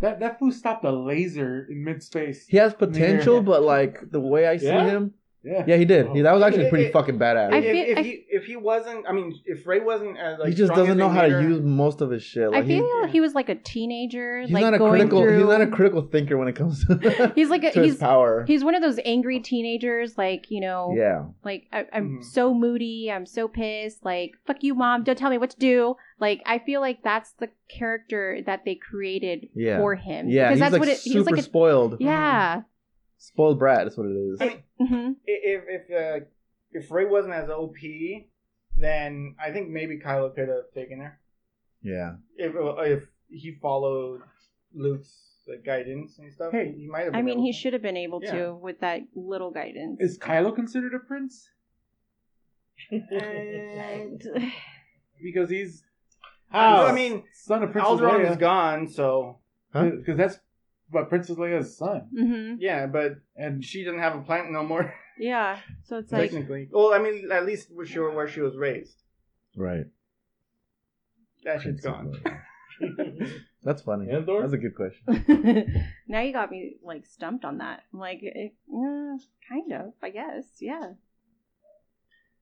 [0.02, 2.48] That that fool stopped a laser in mid space.
[2.48, 4.86] he has potential, but like the way I see Yeah?
[4.86, 5.64] him, Yeah.
[5.68, 6.10] yeah, he did.
[6.10, 7.54] He, that was actually It- pretty it- fucking badass.
[7.54, 10.38] I if, feel- if I- he if he wasn't, I mean, if Rey wasn't as
[10.38, 12.52] like he just doesn't they know how to use most of his shit.
[12.52, 15.22] Like I feel he, he was like a teenager, he's like not a going critical.
[15.22, 15.38] through.
[15.40, 18.00] He's not a critical thinker when it comes to He's like a- to his he's-
[18.00, 18.44] power.
[18.48, 22.24] He's one of those angry teenagers, like you know, yeah, like I, I'm Mhm.
[22.26, 25.96] so moody, I'm so pissed, like fuck you, mom, don't tell me what to do.
[26.20, 29.78] Like I feel like that's the character that they created Yeah.
[29.78, 30.28] for him.
[30.28, 30.50] yeah.
[30.50, 30.98] because He's that's like what it.
[30.98, 31.96] super He's like a spoiled.
[32.02, 32.64] yeah.
[33.20, 33.84] Spoiled brat.
[33.84, 34.42] That's what it is.
[34.42, 35.92] I mean, hmm if if
[36.24, 36.26] uh,
[36.72, 37.76] if Rey wasn't as OP,
[38.78, 41.20] then I think maybe Kylo could have taken her
[41.84, 42.16] yeah.
[42.38, 44.22] if if he followed
[44.74, 45.12] Luke's
[45.48, 46.52] like, guidance and stuff.
[46.54, 47.16] Hey, he might have.
[47.16, 48.32] I mean, he should have been able Yeah.
[48.36, 49.98] to with that little guidance.
[50.00, 51.50] Is Kylo considered a prince?
[52.92, 54.24] And-
[55.22, 55.84] Because he's
[56.50, 56.86] How?
[56.86, 58.32] I mean, son of Princess Alderaan Leia.
[58.32, 59.40] is gone, so
[59.74, 59.90] Huh?
[59.98, 60.40] Because that's
[60.92, 62.58] but Princess Leia's son, Mhm.
[62.60, 64.94] yeah, but and she doesn't have a planet no more.
[65.22, 65.60] Yeah.
[65.84, 69.04] So it's like technically, well, I mean, at least we're sure where she was raised.
[69.54, 69.86] Right.
[71.44, 72.14] That shit's gone.
[73.64, 74.10] That's funny.
[74.10, 74.40] Andor?
[74.40, 75.84] That's a good question.
[76.08, 77.82] now you got me like stumped on that.
[77.94, 79.18] I'm like, eh, yeah,
[79.50, 80.46] kind of, I guess.
[80.62, 80.94] Yeah.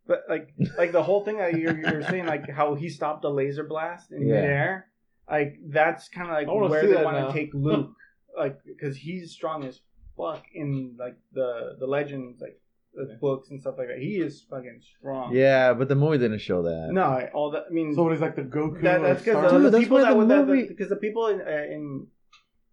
[0.05, 3.29] But like, like the whole thing that you're, you're saying, like how he stopped a
[3.29, 4.35] laser blast in Yeah.
[4.35, 4.87] midair,
[5.29, 7.91] like that's kind of like where they want to take Luke,
[8.37, 9.79] like because he's strong as
[10.17, 12.59] fuck in like the the legends, like
[12.93, 13.99] the books and stuff like that.
[13.99, 15.35] He is fucking strong.
[15.35, 16.89] Yeah, but the movie didn't show that.
[16.91, 17.65] No, all that.
[17.69, 18.81] I mean, so it is like the Goku.
[18.83, 20.67] that, that's because Star the, Dude, the that's people why that the were that movie-
[20.67, 22.07] because the people in uh, in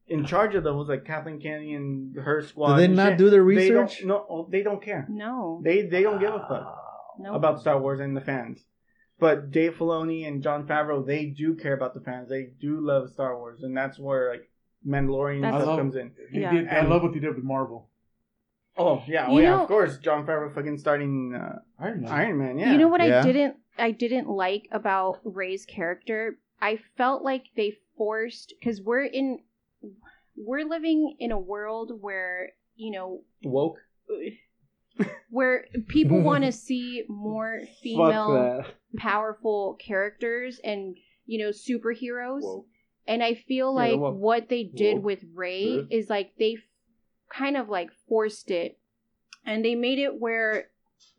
[0.06, 2.76] in charge of them was like Kathleen Kennedy and her squad.
[2.76, 3.18] Did they not shit.
[3.18, 4.02] do their They research?
[4.04, 5.06] no, they don't care.
[5.10, 5.60] No.
[5.64, 6.76] They they don't give a fuck.
[7.18, 7.34] no.
[7.34, 8.64] about Star Wars and the fans.
[9.18, 12.28] But Dave Filoni and Jon Favreau, they do care about the fans.
[12.28, 14.50] They do love Star Wars, and that's where like
[14.86, 16.12] Mandalorian and That's- stuff love- comes in.
[16.30, 16.52] He Yeah.
[16.52, 17.88] did, I love what he did with Marvel.
[18.76, 22.10] Oh yeah, You well, yeah, know- of course, Jon Favreau fucking starting uh, Iron Man.
[22.12, 22.58] Iron Man.
[22.58, 23.20] Yeah, You know what Yeah.
[23.20, 26.38] I didn't I didn't like about Rey's character?
[26.60, 29.40] I felt like they forced cuz we're in
[30.36, 33.78] we're living in a world where, you know, woke.
[35.30, 38.74] where people want to see more Fuck female that.
[38.96, 40.96] powerful characters and,
[41.26, 42.42] you know, superheroes.
[42.42, 42.66] Whoa.
[43.06, 45.88] And I feel Yeah, like well- what they did well, with Rey good.
[45.90, 46.62] is like they f-
[47.28, 48.78] kind of like forced it
[49.44, 50.70] and they made it where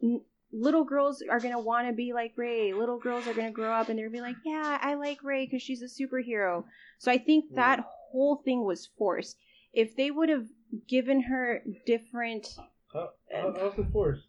[0.02, 0.22] n-
[0.52, 2.74] little girls are gonna want to be like Rey.
[2.74, 5.45] Little girls are gonna grow up and they're gonna be like, yeah, I like Rey
[5.45, 6.64] because she's a superhero.
[6.98, 9.38] So I think that whole thing was forced.
[9.74, 10.48] If they would have
[10.88, 12.48] given her different,
[12.94, 14.24] How, how, how's it forced?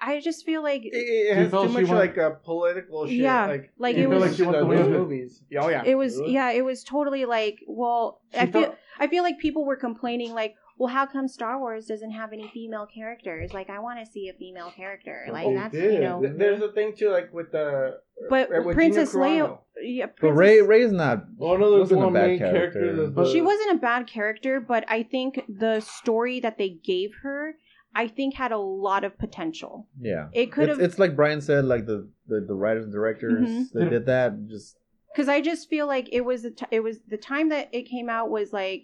[0.00, 3.16] I just feel like It, it has too much wanted- like uh, political shit.
[3.16, 5.42] Yeah, like, like, it was- the- like she went the- the way of movies.
[5.50, 6.34] Yeah, Oh yeah, it was Really?
[6.34, 9.76] yeah it was totally like well She i feel felt- i feel like people were
[9.76, 13.98] complaining like well how come star wars doesn't have any female characters like i want
[14.04, 17.32] to see a female character like They that's you know There's a thing too, like
[17.32, 17.98] with the
[18.28, 19.58] but uh, with princess leia Carano.
[19.82, 21.24] yeah But Rey Rey's not.
[21.40, 22.80] Oh no, there's Wasn't one bad main character.
[22.80, 23.06] character.
[23.14, 27.10] But the- she wasn't a bad character but i think the story that they gave
[27.22, 27.54] her
[28.02, 30.28] i think had a lot of potential Yeah.
[30.32, 31.98] it could have it's like Brian said, like the,
[32.30, 33.72] the, the writers and directors Mhm.
[33.72, 34.30] that did that.
[34.48, 34.76] Just
[35.12, 37.84] because I just feel like it was the t- it was the time that it
[37.94, 38.82] came out was like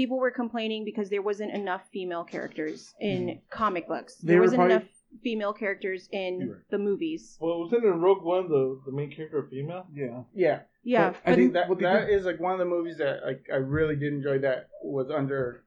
[0.00, 4.12] people were complaining because there wasn't enough female characters in comic books.
[4.16, 4.88] They there wasn't probably- enough
[5.24, 6.58] female characters in right.
[6.70, 7.36] the movies.
[7.40, 9.84] Well, wasn't in Rogue One the the main character a female?
[10.02, 10.22] Yeah.
[10.34, 12.70] Yeah, Yeah, But I think that what they that did- is like one of the
[12.76, 14.38] movies that like I really did enjoy.
[14.40, 15.64] That was under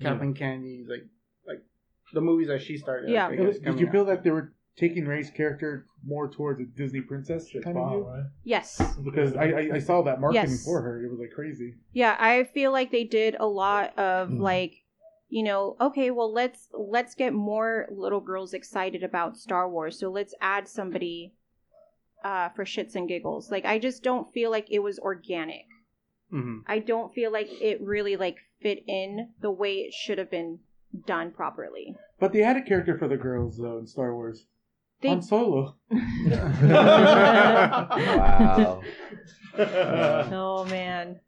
[0.00, 1.08] Kathleen Kennedy's like like
[2.14, 3.10] the movies that she started.
[3.10, 3.28] Yeah.
[3.28, 3.92] I guess, was- did coming you out.
[3.92, 8.02] feel that they were taking Rey's character more towards a Disney princess kind of view?
[8.06, 8.24] right?
[8.42, 10.64] yes, Because I, I, I saw that marketing Yes.
[10.64, 11.04] for her.
[11.04, 11.74] It was like crazy.
[11.92, 14.40] yeah, I feel like they did a lot of Mm.
[14.40, 14.74] like
[15.28, 20.10] you know okay well let's let's get more little girls excited about star wars so
[20.10, 21.32] let's add somebody
[22.22, 25.64] uh for shits and giggles like i just don't feel like it was organic
[26.32, 26.60] Mhm.
[26.66, 30.60] I don't feel like it really like fit in the way it should have been
[31.06, 31.96] done properly.
[32.20, 34.46] But they had a character for the girls though in Star Wars.
[35.00, 35.76] They Han Solo.
[37.34, 38.80] wow.
[39.58, 41.20] oh man.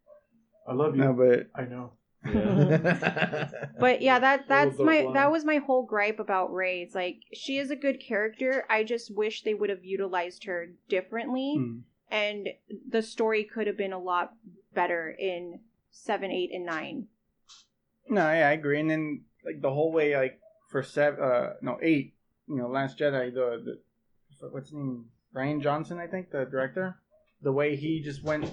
[0.69, 1.03] I love you.
[1.03, 1.93] No, but I know.
[3.79, 6.81] But yeah, that that's my dope that was my whole gripe about Rey.
[6.83, 8.65] It's like she is a good character.
[8.69, 11.83] I just wish they would have utilized her differently Mm.
[12.11, 12.49] and
[12.89, 14.35] the story could have been a lot
[14.75, 15.61] better in
[15.91, 17.07] 7, 8 and 9.
[18.09, 18.81] no, yeah, I agree.
[18.81, 22.15] And then like the whole way, like for seven, uh, no eight,
[22.49, 26.97] you know, Last Jedi, the the what's his name, Rian Johnson, I think, the director.
[27.43, 28.51] The way he just went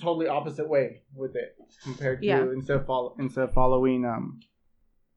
[0.00, 2.42] totally opposite way with it compared to Yeah.
[2.52, 4.40] instead of follow instead of following um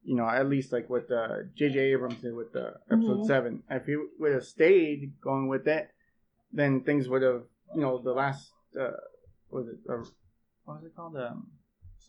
[0.04, 1.78] you know at least like what uh, J.J.
[1.94, 3.26] Abrams did with the episode Mhm.
[3.26, 3.64] seven.
[3.70, 5.92] If he would have stayed going with it,
[6.52, 7.44] then things would have
[7.76, 8.92] you know the last uh,
[9.52, 9.98] was it uh,
[10.64, 11.52] what was it called um,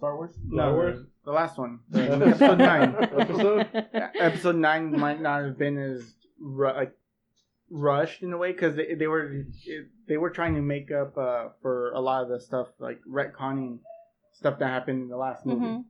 [0.03, 0.35] Star Wars.
[0.45, 0.99] no Wars?
[0.99, 3.69] the, the last one the, episode nine Episode?
[4.19, 6.93] episode nine might not have been as ru- like
[7.71, 9.33] rushed in a way because they, they were
[9.65, 12.99] it, they were trying to make up uh, for a lot of the stuff like
[13.09, 13.79] retconning
[14.33, 15.65] stuff that happened in the last movie.
[15.65, 15.85] Mhm.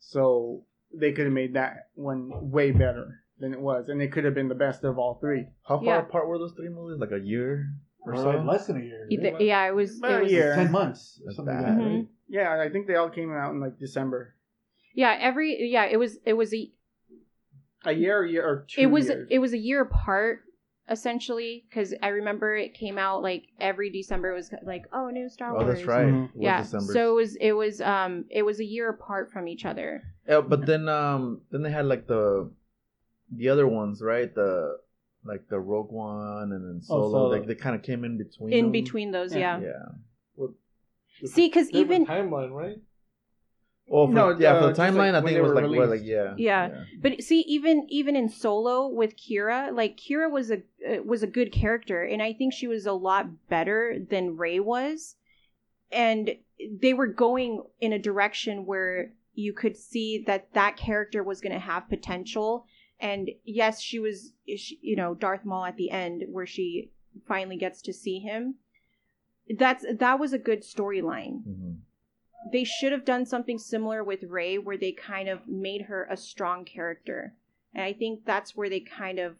[0.00, 0.64] So
[0.94, 4.34] they could have made that one way better than it was, and it could have
[4.34, 5.46] been the best of all three.
[5.66, 5.98] How far Yeah.
[6.00, 7.00] apart were those three movies?
[7.00, 7.72] Like a year
[8.04, 8.30] or Or so?
[8.30, 9.06] like less than a year.
[9.10, 10.54] Either, yeah, it was, Well, it was yeah.
[10.56, 11.20] Ten months.
[11.26, 11.78] Or something like that.
[11.78, 12.06] Mhm.
[12.32, 12.42] Right?
[12.42, 14.34] Yeah, I think they all came out in like December.
[14.94, 16.70] Yeah, every yeah, it was it was a
[17.84, 18.80] A year, or year or two.
[18.82, 19.28] it was years.
[19.30, 20.40] it was a year apart
[20.88, 25.28] essentially because I remember it came out like every December it was like oh new
[25.28, 25.64] Star Wars.
[25.64, 26.08] Oh, that's right.
[26.08, 26.30] Mhm.
[26.34, 26.92] Yeah, December.
[26.92, 30.02] so it was it was um it was a year apart from each other.
[30.28, 32.50] Yeah, but then um then they had like the
[33.32, 34.34] the other ones, right?
[34.34, 34.78] The
[35.24, 37.12] like the Rogue One and then Solo.
[37.12, 37.38] Solo.
[37.40, 38.52] They, they kind of came in between.
[38.52, 38.72] In them.
[38.72, 39.60] between those, Yeah.
[39.60, 39.66] yeah.
[39.68, 40.46] Yeah.
[41.24, 42.76] See, because even timeline, right?
[43.90, 45.64] Well, for, No, yeah, uh, for the just, like, timeline, I think it was like
[45.64, 46.04] what, like released.
[46.04, 46.84] yeah, Yeah.
[47.00, 51.26] But see, even even in Solo with Qi'ra, like Qi'ra was a uh, was a
[51.26, 55.16] good character, and I think she was a lot better than Rey was,
[55.90, 56.36] and
[56.80, 61.52] they were going in a direction where you could see that that character was going
[61.52, 62.66] to have potential.
[63.00, 66.90] And yes, she was, she, you know, Darth Maul at the end, where she
[67.26, 68.56] finally gets to see him.
[69.58, 71.76] That's that was a good storyline Mhm.
[72.52, 76.16] they should have done something similar with Rey where they kind of made her a
[76.16, 77.34] strong character.
[77.74, 79.38] And I think that's where they kind of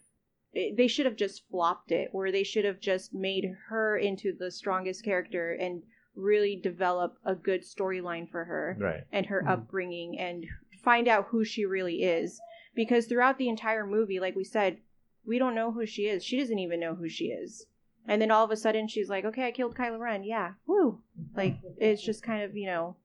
[0.53, 4.51] they should have just flopped it where they should have just made her into the
[4.51, 5.83] strongest character and
[6.17, 9.05] really develop a good storyline for her Right.
[9.13, 9.49] and her Mhm.
[9.49, 10.45] upbringing and
[10.83, 12.41] find out who she really is
[12.75, 14.79] because throughout the entire movie like we said
[15.25, 17.67] we don't know who she is she doesn't even know who she is
[18.09, 21.01] and then all of a sudden she's like okay i killed kylo ren yeah woo
[21.37, 22.97] like it's just kind of you know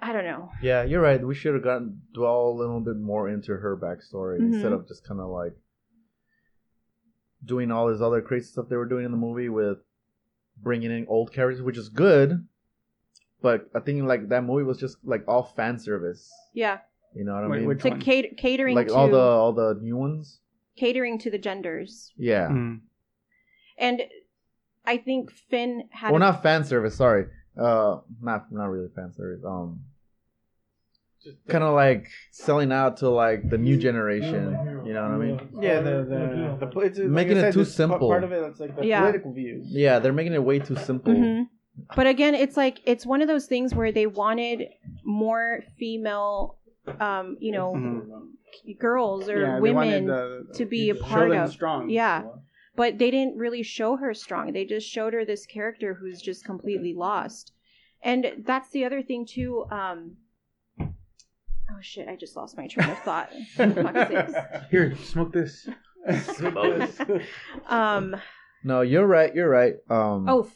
[0.00, 1.24] i don't know Yeah, you're right.
[1.24, 4.52] We should have gotten dwell a little bit more into her backstory Mhm.
[4.54, 5.54] instead of just kind of like
[7.44, 9.78] doing all this other crazy stuff they were doing in the movie with
[10.62, 12.46] bringing in old characters, which is good.
[13.40, 16.30] But I think like that movie was just like all fan service.
[16.52, 16.78] yeah
[17.14, 17.68] You know what I Wait, mean?
[17.68, 18.00] which To one?
[18.00, 20.40] cat- catering like to all the all the new ones.
[20.76, 22.48] catering to the genders, Yeah.
[22.48, 22.80] Mm.
[23.80, 24.02] And
[24.86, 26.12] I think Finn had.
[26.12, 26.94] Well, a- not fan service.
[26.94, 27.26] Sorry.
[27.58, 29.42] Uh, not not really fan service.
[29.44, 29.80] Um,
[31.22, 34.82] Just kind of like selling out to like the new generation.
[34.86, 35.48] You know what I mean?
[35.60, 38.08] Yeah, the the, the it's, like Making I it too simple.
[38.08, 39.00] Part of it, it's like the Yeah.
[39.00, 39.66] political views.
[39.68, 41.12] Yeah, they're making it way too simple.
[41.12, 41.48] Mhm.
[41.94, 44.68] But again, it's like it's one of those things where they wanted
[45.04, 46.56] more female,
[47.00, 48.78] um, you know, Mhm.
[48.78, 51.90] girls or Yeah, women, the- to be a part of- strong.
[51.90, 52.24] yeah.
[52.80, 54.54] But they didn't really show her strong.
[54.54, 57.52] They just showed her this character who's just completely lost.
[58.02, 59.66] And that's the other thing too.
[59.70, 60.16] Um,
[60.80, 62.08] oh shit!
[62.08, 63.28] I just lost my train of thought.
[63.54, 64.32] Fuck's sakes.
[64.70, 65.68] Here, smoke this.
[67.68, 68.16] um,
[68.64, 69.34] No, you're right.
[69.34, 69.74] You're right.
[69.90, 70.50] Um, oh,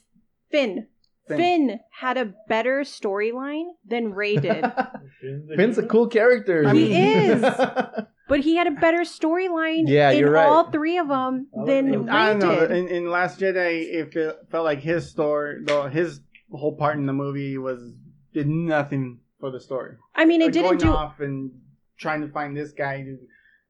[0.51, 0.87] Finn.
[1.29, 1.37] Finn.
[1.37, 4.65] Finn had a better storyline than Rey did.
[5.57, 6.73] Finn's a cool character.
[6.73, 7.43] He is.
[8.29, 10.47] But he had a better storyline Yeah, in you're right.
[10.47, 12.61] all three of them oh, than I Rey don't know.
[12.61, 12.71] did.
[12.71, 16.21] In, in Last Jedi, it fe- felt like his story, though his
[16.51, 17.93] whole part in the movie was
[18.33, 19.97] did nothing for the story.
[20.15, 20.93] I mean, it Like, didn't going do.
[20.93, 21.51] off and
[21.99, 23.19] trying to find this guy to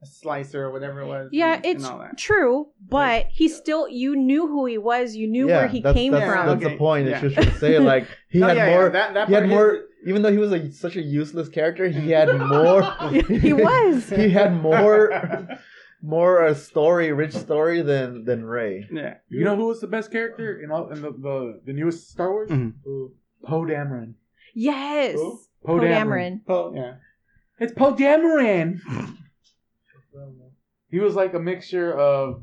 [0.03, 1.31] a slicer or whatever it was.
[1.33, 2.17] Yeah, and, it's and all that.
[2.19, 3.89] true, but he still.
[3.89, 5.17] You knew who he was.
[5.17, 6.47] You knew yeah, where he that's, came that's, from.
[6.47, 7.09] That's the Okay, point.
[7.09, 7.25] yeah.
[7.25, 8.89] It's just to say like he No, had yeah, yeah, more.
[8.91, 9.83] that- that he had part more.
[10.05, 12.83] Is- Even though he was a, such a useless character, he had more.
[13.29, 14.09] he was.
[14.23, 15.49] he had more.
[16.03, 18.87] More a story, rich story than than Rey.
[18.93, 19.15] Yeah.
[19.31, 22.31] You know who was the best character in all in the the, the newest Star
[22.31, 22.51] Wars?
[22.51, 22.75] Mhm.
[23.43, 24.13] Poe Dameron.
[24.53, 25.15] Yes.
[25.17, 26.45] Poe Poe Dameron.
[26.45, 26.75] Poe.
[26.77, 26.97] yeah.
[27.59, 28.81] It's Poe Dameron.
[30.91, 32.43] He was like a mixture of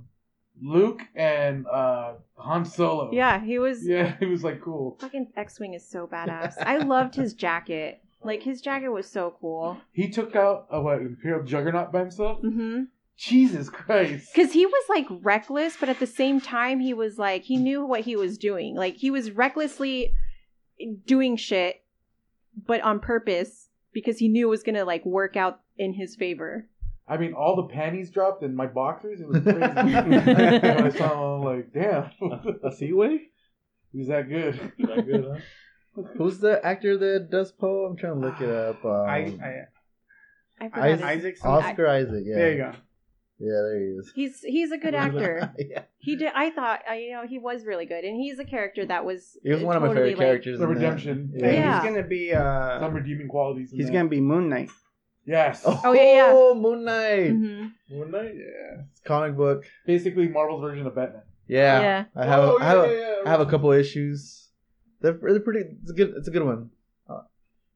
[0.61, 3.09] Luke and uh, Han Solo.
[3.11, 3.85] Yeah, he was.
[3.85, 4.97] Yeah, he was like cool.
[4.99, 6.55] Fucking X-wing is so badass.
[6.61, 8.01] I loved his jacket.
[8.23, 9.77] Like his jacket was so cool.
[9.91, 12.41] He took out a what Imperial Juggernaut by himself.
[12.41, 12.83] Mm-hmm.
[13.17, 14.29] Jesus Christ.
[14.33, 17.85] Because he was like reckless, but at the same time, he was like he knew
[17.85, 18.75] what he was doing.
[18.75, 20.13] Like he was recklessly
[21.05, 21.83] doing shit,
[22.65, 26.67] but on purpose because he knew it was gonna like work out in his favor.
[27.07, 29.19] I mean, all the panties dropped in my boxers.
[29.21, 29.57] It was crazy.
[29.59, 32.09] When I saw him, I'm like, damn.
[32.63, 33.27] A Seaway?
[33.91, 34.71] He was that good.
[34.79, 35.25] That good,
[35.95, 36.01] huh?
[36.17, 37.85] Who's the actor that does Poe?
[37.85, 38.83] I'm trying to look it up.
[38.85, 41.45] Um, I, I, I forgot Isaac- his- Isaac's.
[41.45, 42.23] Oscar Isaac.
[42.25, 42.35] Yeah.
[42.35, 42.71] There you go.
[43.43, 44.11] Yeah, there he is.
[44.13, 45.51] He's he's a good actor.
[45.57, 45.81] yeah.
[45.97, 46.31] He did.
[46.35, 49.35] I thought uh, you know he was really good, and he's a character that was.
[49.43, 50.59] He was one of my favorite like- characters.
[50.59, 50.75] The in that.
[50.79, 51.33] redemption.
[51.35, 51.51] Yeah.
[51.51, 51.81] Yeah.
[51.81, 52.31] He's gonna be.
[52.33, 53.71] Uh, Some redeeming qualities.
[53.73, 53.93] in he's that.
[53.93, 54.69] gonna be Moon Knight.
[55.25, 55.61] Yes.
[55.65, 56.31] Oh, yeah, yeah.
[56.33, 57.31] Oh, Moon Knight.
[57.31, 57.71] Mhm.
[57.89, 58.33] Moon Knight?
[58.35, 58.83] Yeah.
[59.05, 59.65] Comic book.
[59.85, 61.21] Basically, Marvel's version of Batman.
[61.47, 61.79] Yeah.
[61.81, 62.05] Yeah.
[62.15, 62.39] I have.
[62.43, 62.85] Oh, I have.
[62.85, 63.15] yeah, yeah, yeah.
[63.25, 64.49] I have a couple issues.
[65.01, 65.63] They're, they're pretty.
[65.81, 66.13] It's a good.
[66.17, 66.69] It's a good one.
[67.09, 67.21] Uh,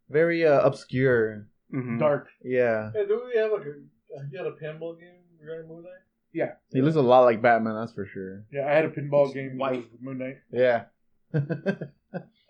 [0.09, 1.47] very uh, obscure.
[1.73, 1.99] Mhm.
[1.99, 2.29] Dark.
[2.43, 2.91] Yeah.
[2.93, 3.75] Hey, do we have like a,
[4.31, 5.91] you had a pinball game regarding Moon Knight?
[6.33, 6.53] Yeah.
[6.71, 7.75] He looks a lot like Batman.
[7.75, 8.43] That's for sure.
[8.51, 9.85] Yeah, I had a pinball game White.
[9.91, 10.37] with Moon Knight.
[10.51, 10.85] Yeah.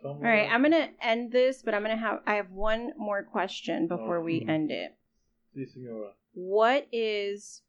[0.05, 3.87] All right, I'm gonna end this, but I'm gonna have I have one more question
[3.87, 4.49] before we Mhm.
[4.49, 4.95] end it.
[5.53, 6.11] Si, senora.
[6.33, 7.63] What is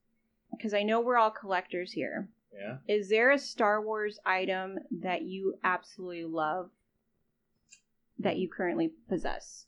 [0.51, 2.29] because I know we're all collectors here.
[2.53, 2.79] Yeah.
[2.89, 6.71] Is there a Star Wars item that you absolutely love
[8.19, 9.67] that you currently possess?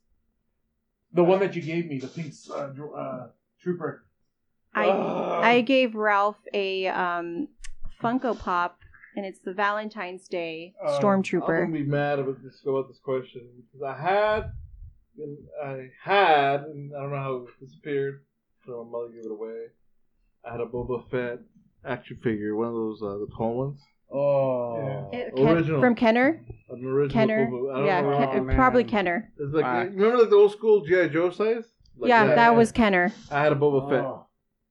[1.13, 3.31] The one that you gave me, the pink uh, uh,
[3.61, 4.05] trooper.
[4.75, 5.45] I Ugh.
[5.45, 7.49] I gave Ralph a um,
[8.01, 8.79] Funko Pop,
[9.19, 11.65] and it's the Valentine's Day Stormtrooper.
[11.65, 13.43] I'm gonna be mad about this about this question
[13.73, 14.53] because I had,
[15.19, 18.23] and I had, and I don't know how it disappeared.
[18.65, 19.67] So my mother gave it away.
[20.45, 21.41] I had a Boba Fett
[21.85, 23.81] action figure, one of those uh, the tall ones,
[24.11, 25.11] Oh.
[25.13, 25.81] It- Ken- original.
[25.81, 27.73] from Kenner, an original Kenner, Boba.
[27.73, 28.13] I don't yeah, know.
[28.15, 28.57] Oh, Ken- man.
[28.57, 29.33] probably Kenner.
[29.39, 29.81] It's like Wow.
[29.83, 31.65] remember like the old school GI Joe size.
[31.99, 33.13] Like yeah, that was Kenner.
[33.33, 34.05] I had a Boba Fett.
[34.05, 34.27] Oh.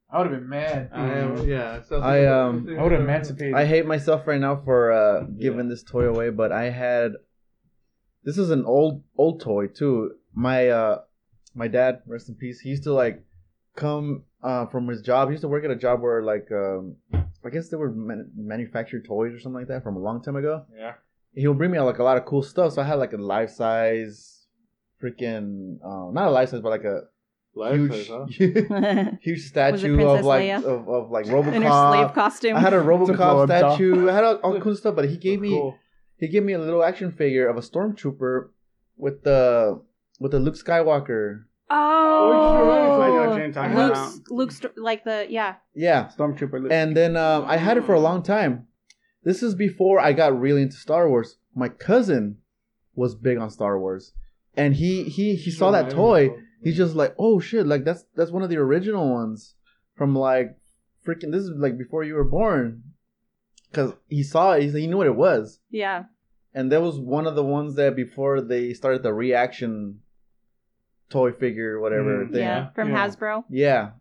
[0.10, 0.90] I would have been mad.
[0.94, 1.82] I am, yeah.
[1.82, 3.54] so I, um, I would have emancipated.
[3.54, 7.14] I hate myself right now for uh, giving this toy away, but I had.
[8.24, 10.16] This is an old old toy too.
[10.34, 11.00] My uh,
[11.56, 12.60] my dad, rest in peace.
[12.62, 13.24] He used to like
[13.76, 15.28] come uh, from his job.
[15.28, 18.32] He used to work at a job where like um, I guess they were man-
[18.36, 20.66] manufactured toys or something like that from a long time ago.
[20.78, 20.94] Yeah.
[21.34, 22.74] He would bring me like a lot of cool stuff.
[22.74, 24.48] So I had like a life size,
[25.04, 27.17] freaking uh, not a life size, but like a Life
[27.64, 29.12] huge, size, huh?
[29.22, 30.64] huge statue Princess of like Leia?
[30.64, 32.14] of, of like In her slave RoboCop.
[32.14, 32.56] costume.
[32.56, 33.76] I had a blow RoboCop up doll.
[33.76, 34.10] statue.
[34.10, 35.78] I had all, all cool stuff, but he gave me Cool.
[36.18, 38.50] he gave me a little action figure of a stormtrooper
[38.98, 39.82] with the
[40.20, 41.44] with the Luke Skywalker.
[41.70, 44.32] oh, I know what you're talking Luke's, about.
[44.32, 45.56] Luke's like the yeah.
[45.76, 46.62] Yeah, Stormtrooper.
[46.64, 46.72] Luke.
[46.72, 48.68] and then um, I had it for a long time.
[49.24, 51.38] This is before I got really into Star Wars.
[51.54, 52.38] My cousin
[52.96, 54.14] was big on Star Wars,
[54.56, 56.30] and he he he saw that toy
[56.64, 59.56] He's just like, oh shit, like that's that's one of the original ones
[59.96, 60.58] from like
[61.06, 61.32] freaking.
[61.32, 62.84] This is like before you were born,
[63.72, 64.64] because he saw it.
[64.64, 66.06] He, he knew what it was, Yeah.
[66.54, 70.00] and that was one of the ones that before they started the reaction
[71.10, 72.42] toy figure whatever Mm, thing.
[72.42, 72.70] Yeah.
[72.72, 73.08] From Yeah.
[73.08, 73.44] Hasbro.
[73.50, 73.92] Yeah.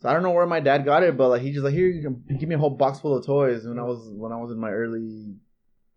[0.00, 1.86] So I don't know where my dad got it, but like he just like here
[1.86, 4.36] you can give me a whole box full of toys when I was when I
[4.36, 5.34] was in my early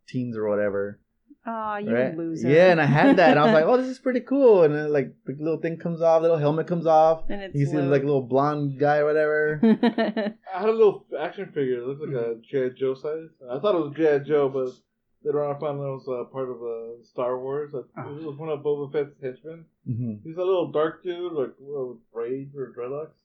[0.08, 1.00] teens or whatever.
[1.46, 2.16] Oh, you right?
[2.18, 2.50] loser.
[2.50, 4.64] Yeah, and I had that, and I was like, oh, this is pretty cool.
[4.64, 7.24] And then like the little thing comes off, little helmet comes off.
[7.30, 7.92] And it's You see Luke.
[7.92, 9.60] like a little blonde guy or whatever.
[10.56, 11.80] I had a little action figure.
[11.82, 12.70] It looked like a G.I.
[12.80, 13.28] Joe size.
[13.52, 14.20] I thought it was G.I.
[14.20, 14.70] Joe, but
[15.26, 17.74] later on I found out it was uh, part of uh, Star Wars.
[17.74, 17.86] It
[18.26, 19.66] was one of Boba Fett's henchmen.
[19.86, 23.20] hmm He's a little dark dude, like well, with braids or dreadlocks.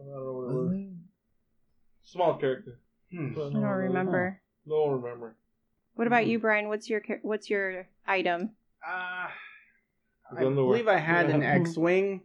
[0.00, 0.88] I don't know what it was.
[2.04, 2.80] Small character.
[3.12, 3.34] Hmm.
[3.36, 4.40] I don't remember.
[4.66, 5.36] No one remember.
[5.94, 6.68] What about you, Brian?
[6.68, 8.50] What's your char- what's your item?
[8.86, 9.28] Uh,
[10.30, 10.54] His I underwear.
[10.54, 11.54] believe I had an Yeah.
[11.54, 12.22] X-wing.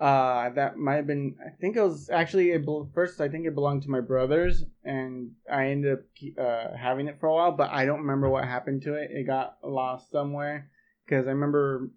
[0.00, 1.36] Uh, that might have been.
[1.44, 3.20] I think it was actually it bel- first.
[3.20, 7.20] I think it belonged to my brothers, and I ended up ke- uh, having it
[7.20, 7.52] for a while.
[7.52, 9.10] But I don't remember what happened to it.
[9.12, 10.68] It got lost somewhere
[11.04, 11.90] because I remember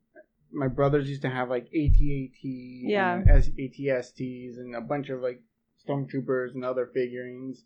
[0.51, 3.15] my brothers used to have like AT-AT, Yeah.
[3.15, 5.41] and S- ATSTs, and a bunch of like
[5.87, 7.65] stormtroopers and other figurines.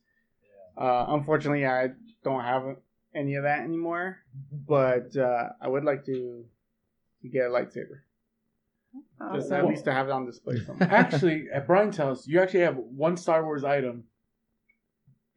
[0.77, 1.89] Uh, unfortunately, I
[2.23, 2.77] don't have
[3.15, 4.17] any of that anymore,
[4.67, 6.45] but uh, I would like to,
[7.21, 8.01] to get a lightsaber.
[9.33, 9.53] Just Awesome.
[9.53, 10.89] at least to have it on display somewhere.
[10.91, 14.05] Actually, at Brian's house, you actually have one Star Wars item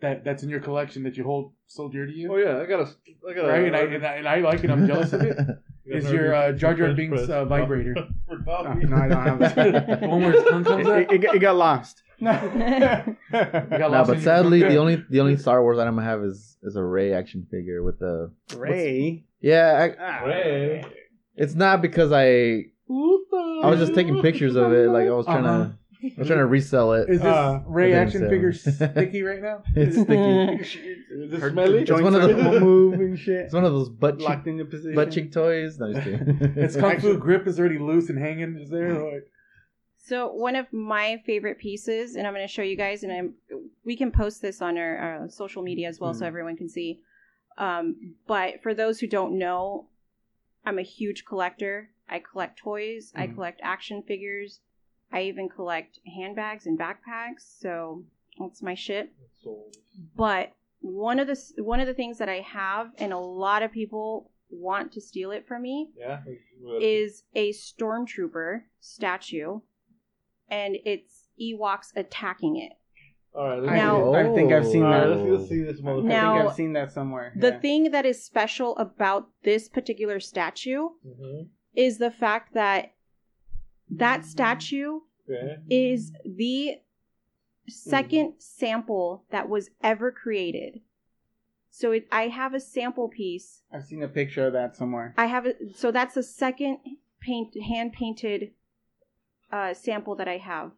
[0.01, 2.33] that that's in your collection that you hold so dear to you.
[2.33, 2.91] Oh yeah, I got a,
[3.29, 4.71] I got a, Right, and I, and, I, and I like it.
[4.71, 5.39] I'm jealous of it.
[5.87, 7.95] Is your uh, Jar Jar Binks uh, vibrator?
[7.95, 10.01] No, no, I don't have that.
[10.01, 11.13] The one where his tongue comes it, out.
[11.13, 12.03] it, it it got lost.
[12.25, 13.17] You
[13.79, 16.77] got No, but sadly, the only the only Star Wars item I have is is
[16.77, 19.25] a Rey action figure with the Rey.
[19.41, 19.93] yeah.
[19.99, 20.85] I, Ah, Rey.
[21.37, 24.89] it's not because I I was just taking pictures of it.
[24.91, 25.65] Like I was trying Uh-huh.
[25.67, 27.09] to I was trying to resell it.
[27.09, 29.63] Is this Uh, Rey action say figure sticky right now?
[29.75, 30.83] it's sticky.
[31.15, 31.79] Is this smelly?
[31.79, 33.47] It's joints one of the- all move and shit.
[33.47, 34.95] It's one of those butt cheek Locked into position.
[34.95, 35.79] butt cheek toys.
[35.79, 36.39] No, just kidding.
[36.57, 38.59] Its kung fu grip is already loose and hanging.
[38.61, 39.01] Is there?
[39.01, 39.23] Or what?
[40.07, 43.35] So one of my favorite pieces, and I'm going to show you guys, and I'm,
[43.87, 46.29] we can post this on our uh, social media as well, so Mm.
[46.29, 47.01] everyone can see.
[47.57, 49.89] Um, but for those who don't know,
[50.67, 51.91] I'm a huge collector.
[52.09, 53.13] I collect toys.
[53.15, 53.35] I Mm.
[53.35, 54.61] collect action figures.
[55.11, 57.59] I even collect handbags and backpacks.
[57.61, 58.05] So
[58.39, 59.11] that's my shit.
[60.17, 63.73] But one of the one of the things that I have, and a lot of
[63.73, 66.23] people want to steal it from me, Yeah.
[66.81, 69.61] is a stormtrooper statue,
[70.49, 72.73] and it's Ewoks attacking it.
[73.35, 73.59] All right.
[73.63, 74.19] Let's Now- see.
[74.19, 75.17] I think I've seen All right, that.
[75.17, 76.05] let's, let's see this motherfucker.
[76.05, 77.33] Now- I think I've seen that somewhere.
[77.37, 77.59] The yeah.
[77.59, 81.49] thing that is special about this particular statue Mhm.
[81.75, 82.93] is the fact that
[83.91, 85.57] that statue Okay.
[85.69, 86.81] is the
[87.69, 90.81] second sample that was ever created.
[91.71, 93.63] So it, I have a sample piece.
[93.73, 95.13] I've seen a picture of that somewhere.
[95.17, 96.79] I have a, so that's the second
[97.21, 98.53] paint hand painted
[99.55, 100.69] uh, sample that I have.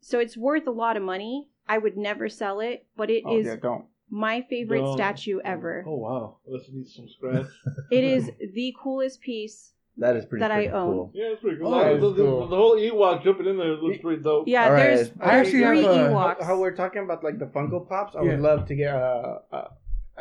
[0.00, 1.48] So it's worth a lot of money.
[1.68, 3.84] I would never sell it, but it Oh, is yeah, don't.
[4.10, 4.96] my favorite Don't.
[4.96, 5.84] statue ever.
[5.86, 6.36] Oh wow!
[6.46, 7.46] Let's need some scratch.
[7.98, 8.24] It is
[8.58, 9.56] the coolest piece.
[9.98, 10.92] that is pretty That I own.
[10.94, 11.10] cool.
[11.14, 11.72] Yeah, it's pretty cool.
[11.74, 14.48] Oh, the, that's the- the whole Ewok jumping in there looks pretty dope.
[14.48, 14.82] Yeah, All right.
[14.96, 16.38] there's, I there's actually have a- Ewoks.
[16.40, 18.30] How, how we're talking about like the Funko Pops, I Yeah.
[18.30, 19.60] would love to get a a,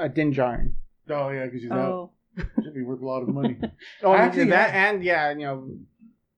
[0.05, 0.73] a Din Djarin.
[1.09, 1.79] Oh yeah, because she's out.
[1.79, 2.11] oh,
[2.63, 3.57] Should be worth a lot of money.
[4.03, 5.55] Oh, I actually, actually that and yeah, you know,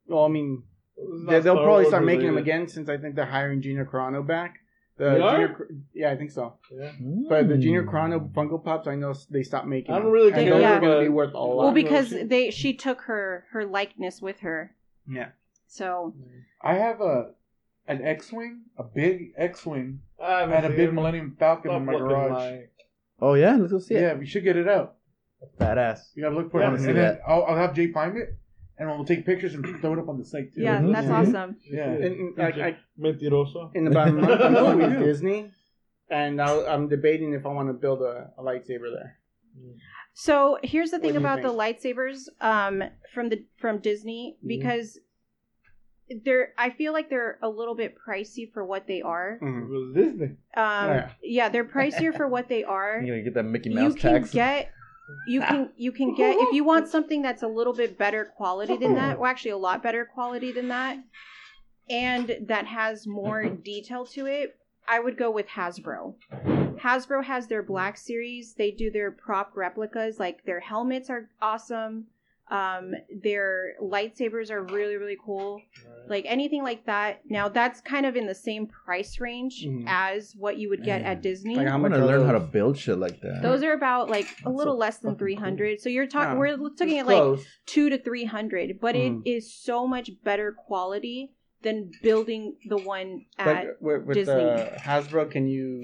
[0.07, 0.70] well, I mean, It's not
[1.27, 4.55] they, they'll probably start making them again since I think they're hiring Gina Carano back.
[4.97, 5.19] The They?
[5.19, 5.63] Junior, Cr-
[5.93, 6.55] yeah, I think so.
[6.71, 6.91] Yeah.
[7.29, 7.57] But the.
[7.57, 7.89] Junior hmm.
[7.89, 9.91] Carano Funko Pops, I know they stopped making.
[9.93, 10.13] I don't them.
[10.13, 10.77] really And care, those yeah.
[10.77, 11.57] are going to be worth a lot.
[11.57, 14.75] well, because she- they she took her her likeness with her.
[15.07, 15.29] yeah,
[15.67, 16.13] So
[16.61, 17.31] I have a
[17.87, 20.93] an X-wing, a big X-wing, I haven't and a big it.
[20.93, 22.31] Millennium Falcon Stop in my garage.
[22.31, 22.71] like-
[23.19, 24.01] Oh yeah, let's go see it.
[24.01, 24.95] Yeah, we should get it out.
[25.59, 25.99] Badass.
[26.15, 27.19] You gotta look for Yeah, it, and see then.
[27.27, 28.37] I'll, I'll have Jay find it,
[28.81, 30.61] and we'll take pictures and throw it up on the site too.
[30.63, 30.91] yeah, Mhm.
[30.93, 31.19] that's Yeah.
[31.19, 31.57] awesome.
[31.69, 31.89] Yeah.
[31.91, 33.69] and, and, like, I, Mentiroso.
[33.75, 35.51] in about a month, I'm going with Disney,
[36.09, 39.17] and I'll, I'm debating if I want to build a, a lightsaber there.
[40.13, 42.83] So here's the What thing do you about the lightsabers um,
[43.13, 44.47] from the from Disney Mm-hmm.
[44.47, 44.99] because
[46.25, 49.39] they're I feel like they're a little bit pricey for what they are.
[49.41, 49.69] It Mhm.
[49.69, 50.25] was Disney.
[50.25, 51.09] Um, Yeah.
[51.23, 53.01] yeah, they're pricier for what they are.
[53.01, 54.31] You're gonna get that Mickey You Mouse can tax.
[54.33, 54.69] get
[55.27, 58.77] you can you can get if you want something that's a little bit better quality
[58.77, 60.97] than that, well actually a lot better quality than that,
[61.89, 64.57] and that has more detail to it,
[64.87, 66.15] I would go with Hasbro.
[66.81, 68.55] Hasbro has their Black Series.
[68.55, 72.07] They do their prop replicas, like their helmets are awesome.
[72.51, 75.61] Um, their lightsabers are really really cool.
[76.09, 77.21] Like anything like that.
[77.29, 79.85] Now that's kind of in the same price range Mhm.
[79.87, 81.55] as what you would get at Disney.
[81.55, 83.41] Like I'm gonna are learn how to build shit like that.
[83.41, 85.79] Those are about like a That's little so less than fucking three hundred.
[85.79, 86.39] So you're talking Yeah.
[86.39, 87.45] we're looking at like Close.
[87.65, 89.21] two to three hundred, but Mhm.
[89.25, 93.45] it is so much better quality than building the one at.
[93.45, 94.33] But with, with Disney.
[94.33, 95.83] the Hasbro, can you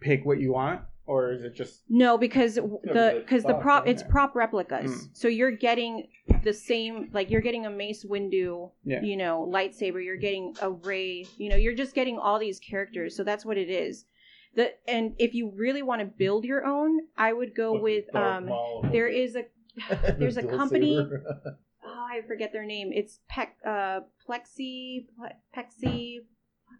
[0.00, 3.86] pick what you want, or is it just no, because the because the prop prop,
[3.88, 5.08] it's prop replicas, Mm.
[5.16, 6.08] so you're getting
[6.42, 9.02] the same like you're getting a Mace Windu, Yeah.
[9.02, 10.02] you know, lightsaber.
[10.04, 13.16] You're getting a Rey, you know, you're just getting all these characters.
[13.16, 14.06] So that's what it is.
[14.54, 18.50] The and if you really want to build your own, I would go with um.
[18.92, 19.44] There is a
[20.18, 20.96] there's a company-
[21.84, 22.90] oh, I forget their name.
[22.92, 26.18] It's Pec, uh, Plexi, Ple- Pexi.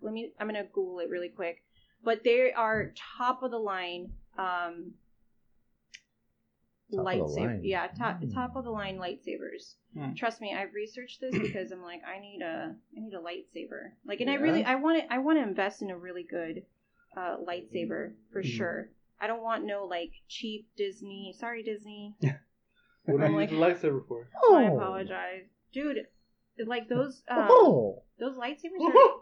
[0.01, 1.63] Let me, I'm gonna Google it really quick.
[2.05, 4.93] But they are top of the line, um,
[6.95, 7.11] Top of the
[7.41, 7.61] lightsaber.
[7.63, 8.31] Yeah, top Hmm.
[8.31, 9.75] top of the line lightsabers.
[9.95, 10.13] Hmm.
[10.15, 13.93] Trust me, I've researched this because I'm like, I need a, I need a lightsaber.
[14.05, 16.65] Like, and I really, I want to, I want to invest in a really good,
[17.17, 18.47] uh, lightsaber for Mhm.
[18.47, 18.91] sure.
[19.21, 21.35] I don't want no like cheap Disney.
[21.39, 22.15] Sorry, Disney.
[23.07, 24.29] What do I'm you like- use the lightsaber for?
[24.43, 26.07] Oh, I apologize, dude.
[26.59, 28.03] Like those, um, Oh.
[28.19, 29.21] those lightsabers are.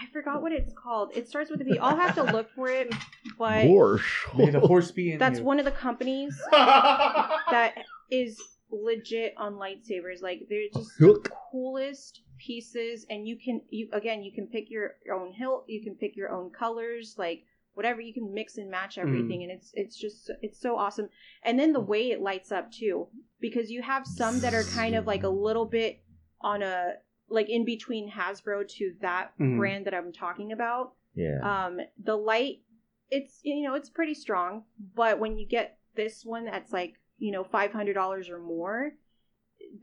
[0.00, 1.10] I forgot what it's called.
[1.14, 1.78] It starts with a V.
[1.78, 2.92] I'll have to look for it,
[3.38, 4.36] but Gorsh.
[4.36, 5.44] May the force be in that's you.
[5.44, 7.74] one of the companies that
[8.10, 8.40] is
[8.70, 10.22] legit on lightsabers.
[10.22, 11.30] Like they're just the Hook.
[11.50, 15.82] coolest pieces, and you can you again you can pick your, your own hilt, you
[15.82, 17.42] can pick your own colors, like
[17.74, 19.02] whatever you can mix and match hmm.
[19.02, 21.10] everything, and it's it's just it's so awesome.
[21.44, 23.08] And then the way it lights up too,
[23.38, 26.02] because you have some that are kind of like a little bit
[26.40, 26.94] on a
[27.30, 29.56] like in between Hasbro to that Mhm.
[29.56, 31.40] brand that I'm talking about Yeah.
[31.66, 32.62] um the light
[33.10, 37.32] it's you know it's pretty strong but when you get this one that's like you
[37.32, 38.92] know $500 or more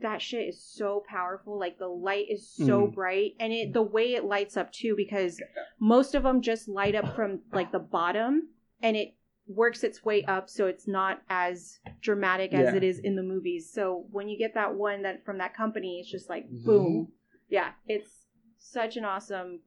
[0.00, 2.94] that shit is so powerful like the light is so Mm.
[2.94, 5.40] bright and it the way it lights up too because
[5.78, 8.48] most of them just light up from like the bottom
[8.82, 9.14] and it
[9.46, 12.76] works its way up so it's not as dramatic as Yeah.
[12.76, 16.00] it is in the movies so when you get that one that from that company
[16.00, 16.66] it's just like Mm-hmm.
[16.66, 17.12] boom
[17.48, 18.10] yeah it's
[18.58, 19.60] such an awesome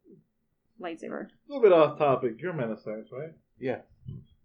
[0.81, 2.41] lightsaber A little bit off topic.
[2.41, 3.29] You're a man of science, right?
[3.59, 3.79] Yeah.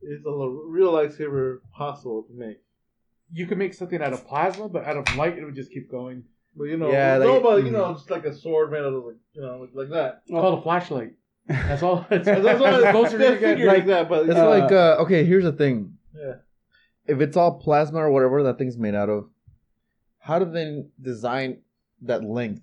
[0.02, 2.58] Is a real lightsaber possible to make?
[3.32, 5.90] You could make something out of plasma, but out of light, it would just keep
[5.90, 6.24] going.
[6.54, 8.92] But you know, Yeah, no, like- but you know, just like a sword made out
[8.92, 10.22] of like you know, like that.
[10.26, 11.12] It's called a flashlight.
[11.48, 12.06] That's all.
[12.10, 13.66] That's, That's that's what I closer you're gonna get.
[13.66, 15.24] like that, but It's uh, like uh, okay.
[15.24, 15.96] Here's the thing.
[16.14, 16.34] Yeah.
[17.06, 19.28] If it's all plasma or whatever that thing's made out of,
[20.18, 21.58] how do they design
[22.02, 22.62] that length?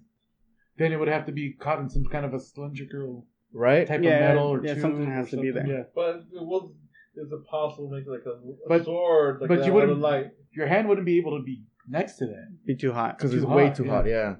[0.77, 3.85] Then it would have to be caught in some kind of a cylindrical Right.
[3.87, 5.67] type Yeah, of metal or yeah, tube something or has to be there.
[5.67, 5.83] Yeah.
[5.93, 6.71] But it was,
[7.15, 9.41] is it possible to make like a, a But- sword?
[9.41, 10.31] Like but you wouldn't- of light.
[10.55, 12.47] Your hand wouldn't be able to be next to that.
[12.65, 13.17] be too hot?
[13.17, 13.91] Because Too it's way too yeah.
[13.91, 14.05] hot.
[14.07, 14.35] Yeah.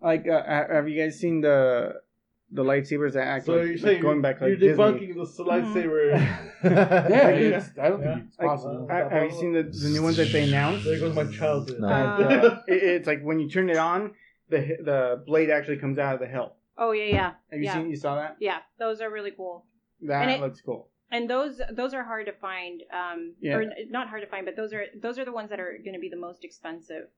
[0.00, 1.94] Like, uh, have you guys seen the
[2.52, 4.76] the lightsabers that act So like, you're like going back like you're Disney?
[4.84, 6.38] debunking the lightsaber.
[6.64, 8.14] Yeah, Like, I don't yeah.
[8.14, 8.86] think it's Like, possible.
[8.90, 10.84] ha- have you seen the, the new ones that they announced?
[10.84, 11.80] there goes my childhood.
[11.80, 11.88] No.
[11.88, 14.12] Uh, it, it's like when you turn it on,
[14.48, 16.54] the the blade actually comes out of the hilt.
[16.78, 17.74] oh yeah yeah Have you Yeah.
[17.74, 17.90] seen?
[17.90, 18.36] You saw that?
[18.40, 19.66] Yeah, those are really cool.
[20.02, 20.88] That it- looks cool.
[21.10, 22.82] And those those are hard to find.
[22.92, 23.56] Um, Yeah.
[23.56, 25.94] or not hard to find, but those are those are the ones that are going
[25.94, 27.08] to be the most expensive.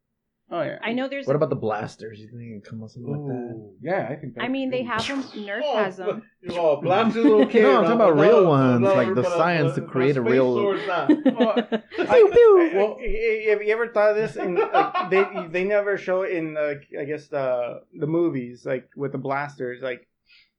[0.48, 0.78] Oh yeah.
[0.82, 1.26] I know there's.
[1.26, 2.20] What about the blasters?
[2.20, 3.72] You think it can come with something like that?
[3.82, 4.34] Yeah, I think.
[4.34, 5.22] That's I mean, they have them.
[5.34, 6.22] Nerf Oh, has them.
[6.50, 7.62] Oh, blasters okay.
[7.62, 10.16] No, I'm talking about real not- ones, but like not- the but, science to create
[10.16, 11.08] a real- sword's not.
[11.08, 11.54] Well,
[11.96, 12.70] Pew, pew.
[12.74, 14.36] Well, have you ever thought of this?
[14.36, 18.88] In, like, they they never show it in the I guess the the movies like
[18.96, 20.06] with the blasters like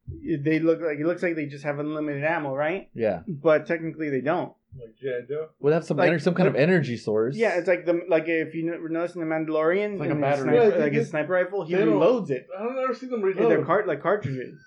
[0.09, 2.89] they look like it looks like they just have unlimited ammo, right?
[2.93, 3.21] Yeah.
[3.27, 4.53] But technically they don't.
[4.75, 5.21] Like G.I.
[5.59, 7.35] Would have some Like- ener- some kind of energy source.
[7.35, 10.11] Yeah, it's like the like if you n- notice in the Mandalorian, It's like a
[10.11, 10.43] in his battery.
[10.43, 12.45] sniper, Yeah, like they- his sniper rifle, he they don't- reloads it.
[12.57, 13.51] I don't ever see them Yeah, reload.
[13.51, 14.59] they're cart like cartridges.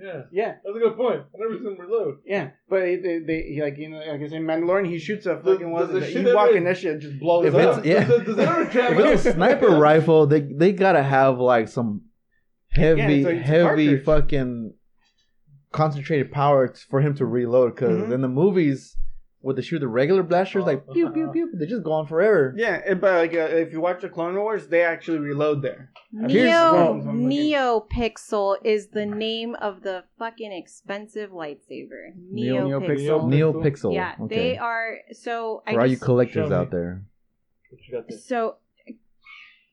[0.00, 1.22] yeah, Yeah, that's a good point.
[1.34, 2.18] I never seen them reload.
[2.24, 5.26] yeah, but it, they, they he, like you know like I said, Mandalorian, he shoots
[5.26, 6.12] a fucking does was the it?
[6.12, 7.78] shit You walk ever- and that shit just blows If up.
[7.78, 8.04] it's- yeah.
[8.06, 11.66] Does, does it ever jam If it's a sniper rifle, they they gotta have like
[11.68, 12.02] some
[12.70, 14.04] heavy Yeah, it's a- it's a heavy cartridge.
[14.04, 14.74] fucking
[15.72, 17.74] concentrated power t- for him to reload.
[17.74, 18.12] Because Mhm.
[18.12, 18.96] in the movies,
[19.46, 20.92] with the shoot the regular blasters, like Oh.
[20.92, 22.52] pew pew pew, they just go on forever.
[22.56, 25.82] Yeah, it- but like uh, if you watch the Clone Wars, they actually reload there.
[26.28, 32.02] Here's- Neo Pixel is the name of the fucking expensive lightsaber.
[32.30, 33.28] Neo- Neo Pixel.
[33.28, 33.94] Neo- Pixel.
[33.94, 34.34] Yeah, okay.
[34.36, 34.98] they are.
[35.12, 37.04] So I For all you collectors out there.
[37.70, 38.18] What you got there?
[38.18, 38.56] so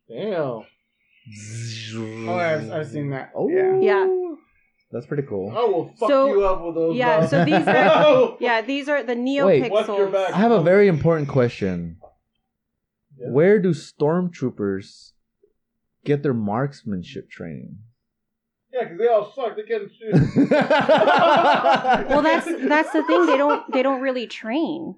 [0.10, 0.66] Damn.
[2.30, 3.32] Oh, I've, I've seen that.
[3.34, 3.80] Oh Yeah.
[3.80, 4.06] Yeah.
[4.94, 5.50] That's pretty cool.
[5.52, 6.96] I will fuck So- you up with those.
[6.96, 9.72] yeah, so these are- yeah, these are the Wait.
[9.72, 10.12] Watch your Neopixels.
[10.14, 10.34] back.
[10.34, 11.98] I have a very important question.
[13.18, 13.30] Yeah.
[13.32, 15.12] Where do stormtroopers
[16.06, 17.80] get their marksmanship training?
[18.72, 19.56] Yeah, because they all suck.
[19.56, 20.50] They can't shoot.
[22.10, 23.26] Well, that's that's the thing.
[23.26, 24.96] They don't they don't really train.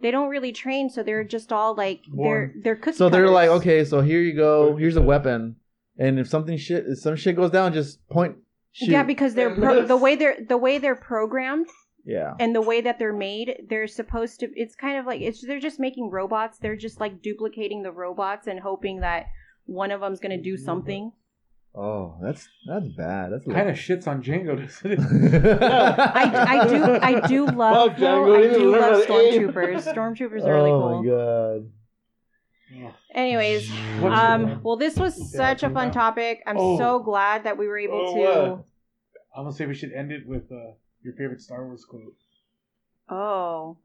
[0.00, 3.48] They don't really train, so they're just all like they're they're cookie so they're like,
[3.48, 4.76] okay, so here you go.
[4.76, 5.56] Here's a weapon,
[5.98, 8.36] and if something shit, if some shit goes down, just point.
[8.74, 8.90] Shoot.
[8.90, 11.68] Yeah, because they're pro- the way they're the way they're programmed
[12.04, 12.34] yeah.
[12.40, 13.66] and the way that they're made.
[13.68, 14.48] They're supposed to.
[14.56, 16.58] It's kind of like it's they're just making robots.
[16.58, 19.26] They're just like duplicating the robots and hoping that
[19.66, 20.64] one of them's gonna do mm-hmm.
[20.64, 21.12] something.
[21.72, 23.32] Oh, that's that's bad.
[23.32, 25.62] That's Kind of shits on Jango, doesn't it?
[25.62, 29.52] I, I do I do love Fuck, Jango, I do love how to aim.
[29.52, 29.94] stormtroopers.
[29.94, 31.02] Stormtroopers are really oh cool.
[31.02, 31.70] my god.
[33.14, 33.70] Anyways,
[34.02, 36.42] um, well, this was such a fun topic.
[36.46, 36.78] I'm Oh.
[36.78, 38.20] so glad that we were able Oh, to.
[38.50, 38.64] what?
[39.36, 40.72] I'm gonna say we should end it with uh,
[41.02, 42.14] your favorite Star Wars quote.
[43.08, 43.76] Oh,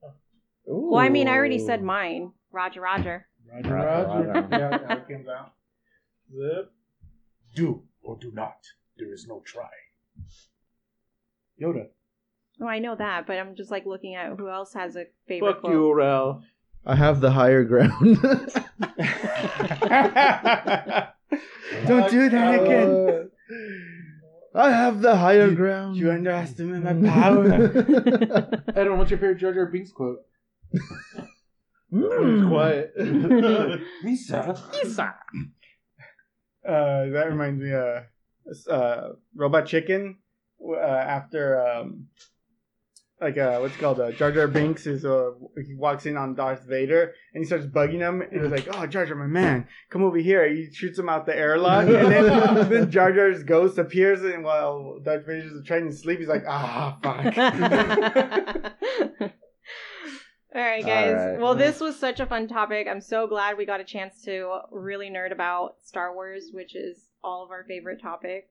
[0.66, 2.32] well, I mean, I already said mine.
[2.52, 3.28] Roger, Roger.
[3.52, 4.32] Roger, Roger, Roger.
[4.32, 4.48] Roger.
[4.52, 5.54] Yeah, that comes out.
[6.32, 6.72] Zip.
[7.56, 8.58] Do or do not.
[8.98, 9.70] There is no try.
[11.62, 11.88] Yoda.
[12.62, 15.54] Oh, I know that, but I'm just like looking at who else has a favorite
[15.54, 15.74] Fuck quote.
[15.74, 16.44] you, Ralph.
[16.86, 18.20] I have the higher ground.
[21.88, 22.90] Don't do that again.
[22.90, 25.96] Uh, I have the higher You- ground.
[25.98, 27.46] You underestimate my power.
[28.76, 30.20] Adam, what's your favorite Jar Jar Binks quote?
[31.92, 32.94] It's quiet.
[34.04, 34.58] Misa.
[36.68, 38.02] Uh, that reminds me, uh,
[38.72, 40.18] uh, Robot Chicken.
[40.62, 42.08] Uh, after, um,
[43.22, 44.00] like, uh, what's it called?
[44.00, 45.32] Uh, Jar Jar Binks is, uh,
[45.66, 48.22] he walks in on Darth Vader and he starts bugging him.
[48.22, 51.26] And he's like, "Oh, Jar Jar, my man, come over here." He shoots him out
[51.26, 55.96] the airlock, and then, then Jar Jar's ghost appears, and while Darth Vader's trying to
[55.96, 57.38] sleep, he's like, "Ah, fuck."
[60.56, 61.16] All right, guys.
[61.16, 61.40] All right.
[61.40, 62.88] Well, this was such a fun topic.
[62.90, 66.98] I'm so glad we got a chance to really nerd about Star Wars, which is
[67.24, 68.50] all of our favorite topic.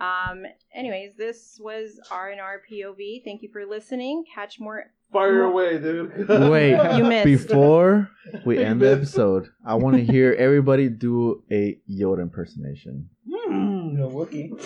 [0.00, 0.42] Um,
[0.74, 3.22] anyways, this was RNR POV.
[3.24, 4.24] Thank you for listening.
[4.34, 4.84] Catch more.
[5.12, 6.28] Fire away, dude.
[6.50, 7.24] Wait, You missed.
[7.46, 8.10] before
[8.44, 13.08] we end the episode, I want to hear everybody do a Yoda impersonation.
[13.26, 14.60] No Wookiee.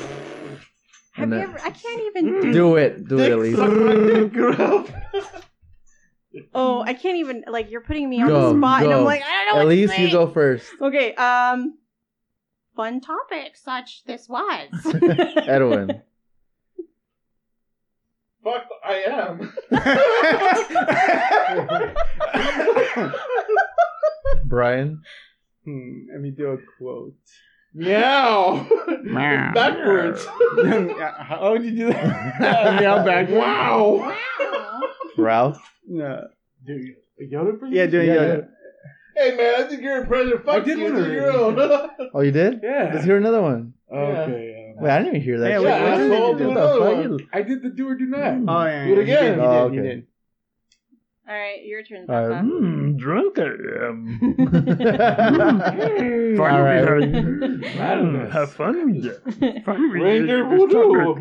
[1.13, 1.61] Have And you ever?
[1.61, 2.53] I can't even do.
[2.53, 3.07] Do it.
[3.07, 3.59] Do it, at least.
[3.59, 4.91] Suck my dick, Ralph.
[6.55, 7.45] Oh, I can't even.
[7.47, 8.93] Like you're putting me on Go, the spot, and.
[8.95, 9.61] I'm like, I don't know.
[9.61, 10.67] At what to least you go first.
[10.81, 11.15] Okay.
[11.15, 11.77] Um.
[12.79, 14.69] Fun topic, such this was.
[15.49, 16.01] Edwin.
[18.45, 19.53] Fuck, I am.
[24.45, 25.03] Brian.
[25.65, 27.17] Hmm, let me do a quote.
[27.75, 28.65] Meow.
[29.55, 30.25] Backwards.
[30.25, 32.81] How would you do that?
[32.81, 33.29] Meow back.
[33.29, 34.15] Wow.
[34.39, 34.81] Wow.
[35.17, 35.61] Ralph.
[35.85, 36.29] No.
[36.65, 37.77] Dude, a Yoda impression?
[37.77, 38.49] Yeah, doing Yeah, Yoda.
[39.19, 40.45] Hey man, I think you're impressive.
[40.45, 40.85] Fuck I did you.
[40.85, 41.15] one Do already.
[41.15, 41.59] your own.
[42.15, 42.61] Oh, you did?
[42.63, 42.91] Yeah.
[42.93, 43.75] Let's hear another one.
[43.93, 44.75] Okay.
[44.77, 45.49] um, Wait, I didn't even hear that.
[45.51, 45.65] Yeah, shit.
[45.65, 46.47] wait, yeah, what did asshole, do do?
[46.49, 46.97] What the another fuck?
[46.97, 47.03] one.
[47.19, 48.35] You- I did the do or do not.
[48.47, 48.85] Oh, yeah.
[48.87, 49.25] Do it You again.
[49.25, 49.89] did, you Oh, did, you okay.
[49.97, 50.07] did.
[51.29, 52.43] All right, your turn, Uh, Papa.
[52.47, 53.43] mm, drunk I
[53.87, 54.19] am.
[56.39, 56.81] Fun All right.
[56.81, 56.89] with
[57.75, 58.29] her.
[58.31, 59.65] Have fun with it.
[59.65, 60.45] Fun with Ranger it.
[60.49, 61.15] Voodoo.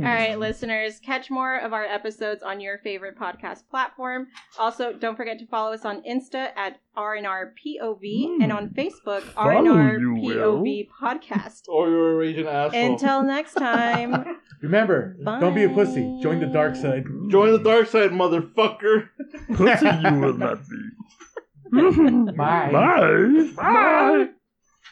[0.00, 0.40] All right, mm-hmm.
[0.40, 4.28] listeners, catch more of our episodes on your favorite podcast platform.
[4.58, 8.56] Also, don't forget to follow us on Insta at RNRPOV and mm.
[8.56, 11.62] on Facebook Follow you, RNRPOV Podcast.
[11.68, 12.92] Or you're a raging asshole.
[12.92, 16.18] Until next time, Remember, don't be a pussy.
[16.22, 17.04] Join the dark side.
[17.30, 19.08] Join the dark side, motherfucker.
[19.54, 22.32] Pussy you will not be.
[22.36, 22.70] Bye.
[22.70, 23.50] Bye.
[23.56, 24.26] Bye.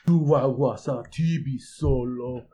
[0.06, 2.47] Dua was a TV solo.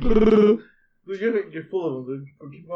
[0.00, 0.60] Dude,
[1.06, 2.52] you're, you're full of them, dude.
[2.52, 2.68] Keep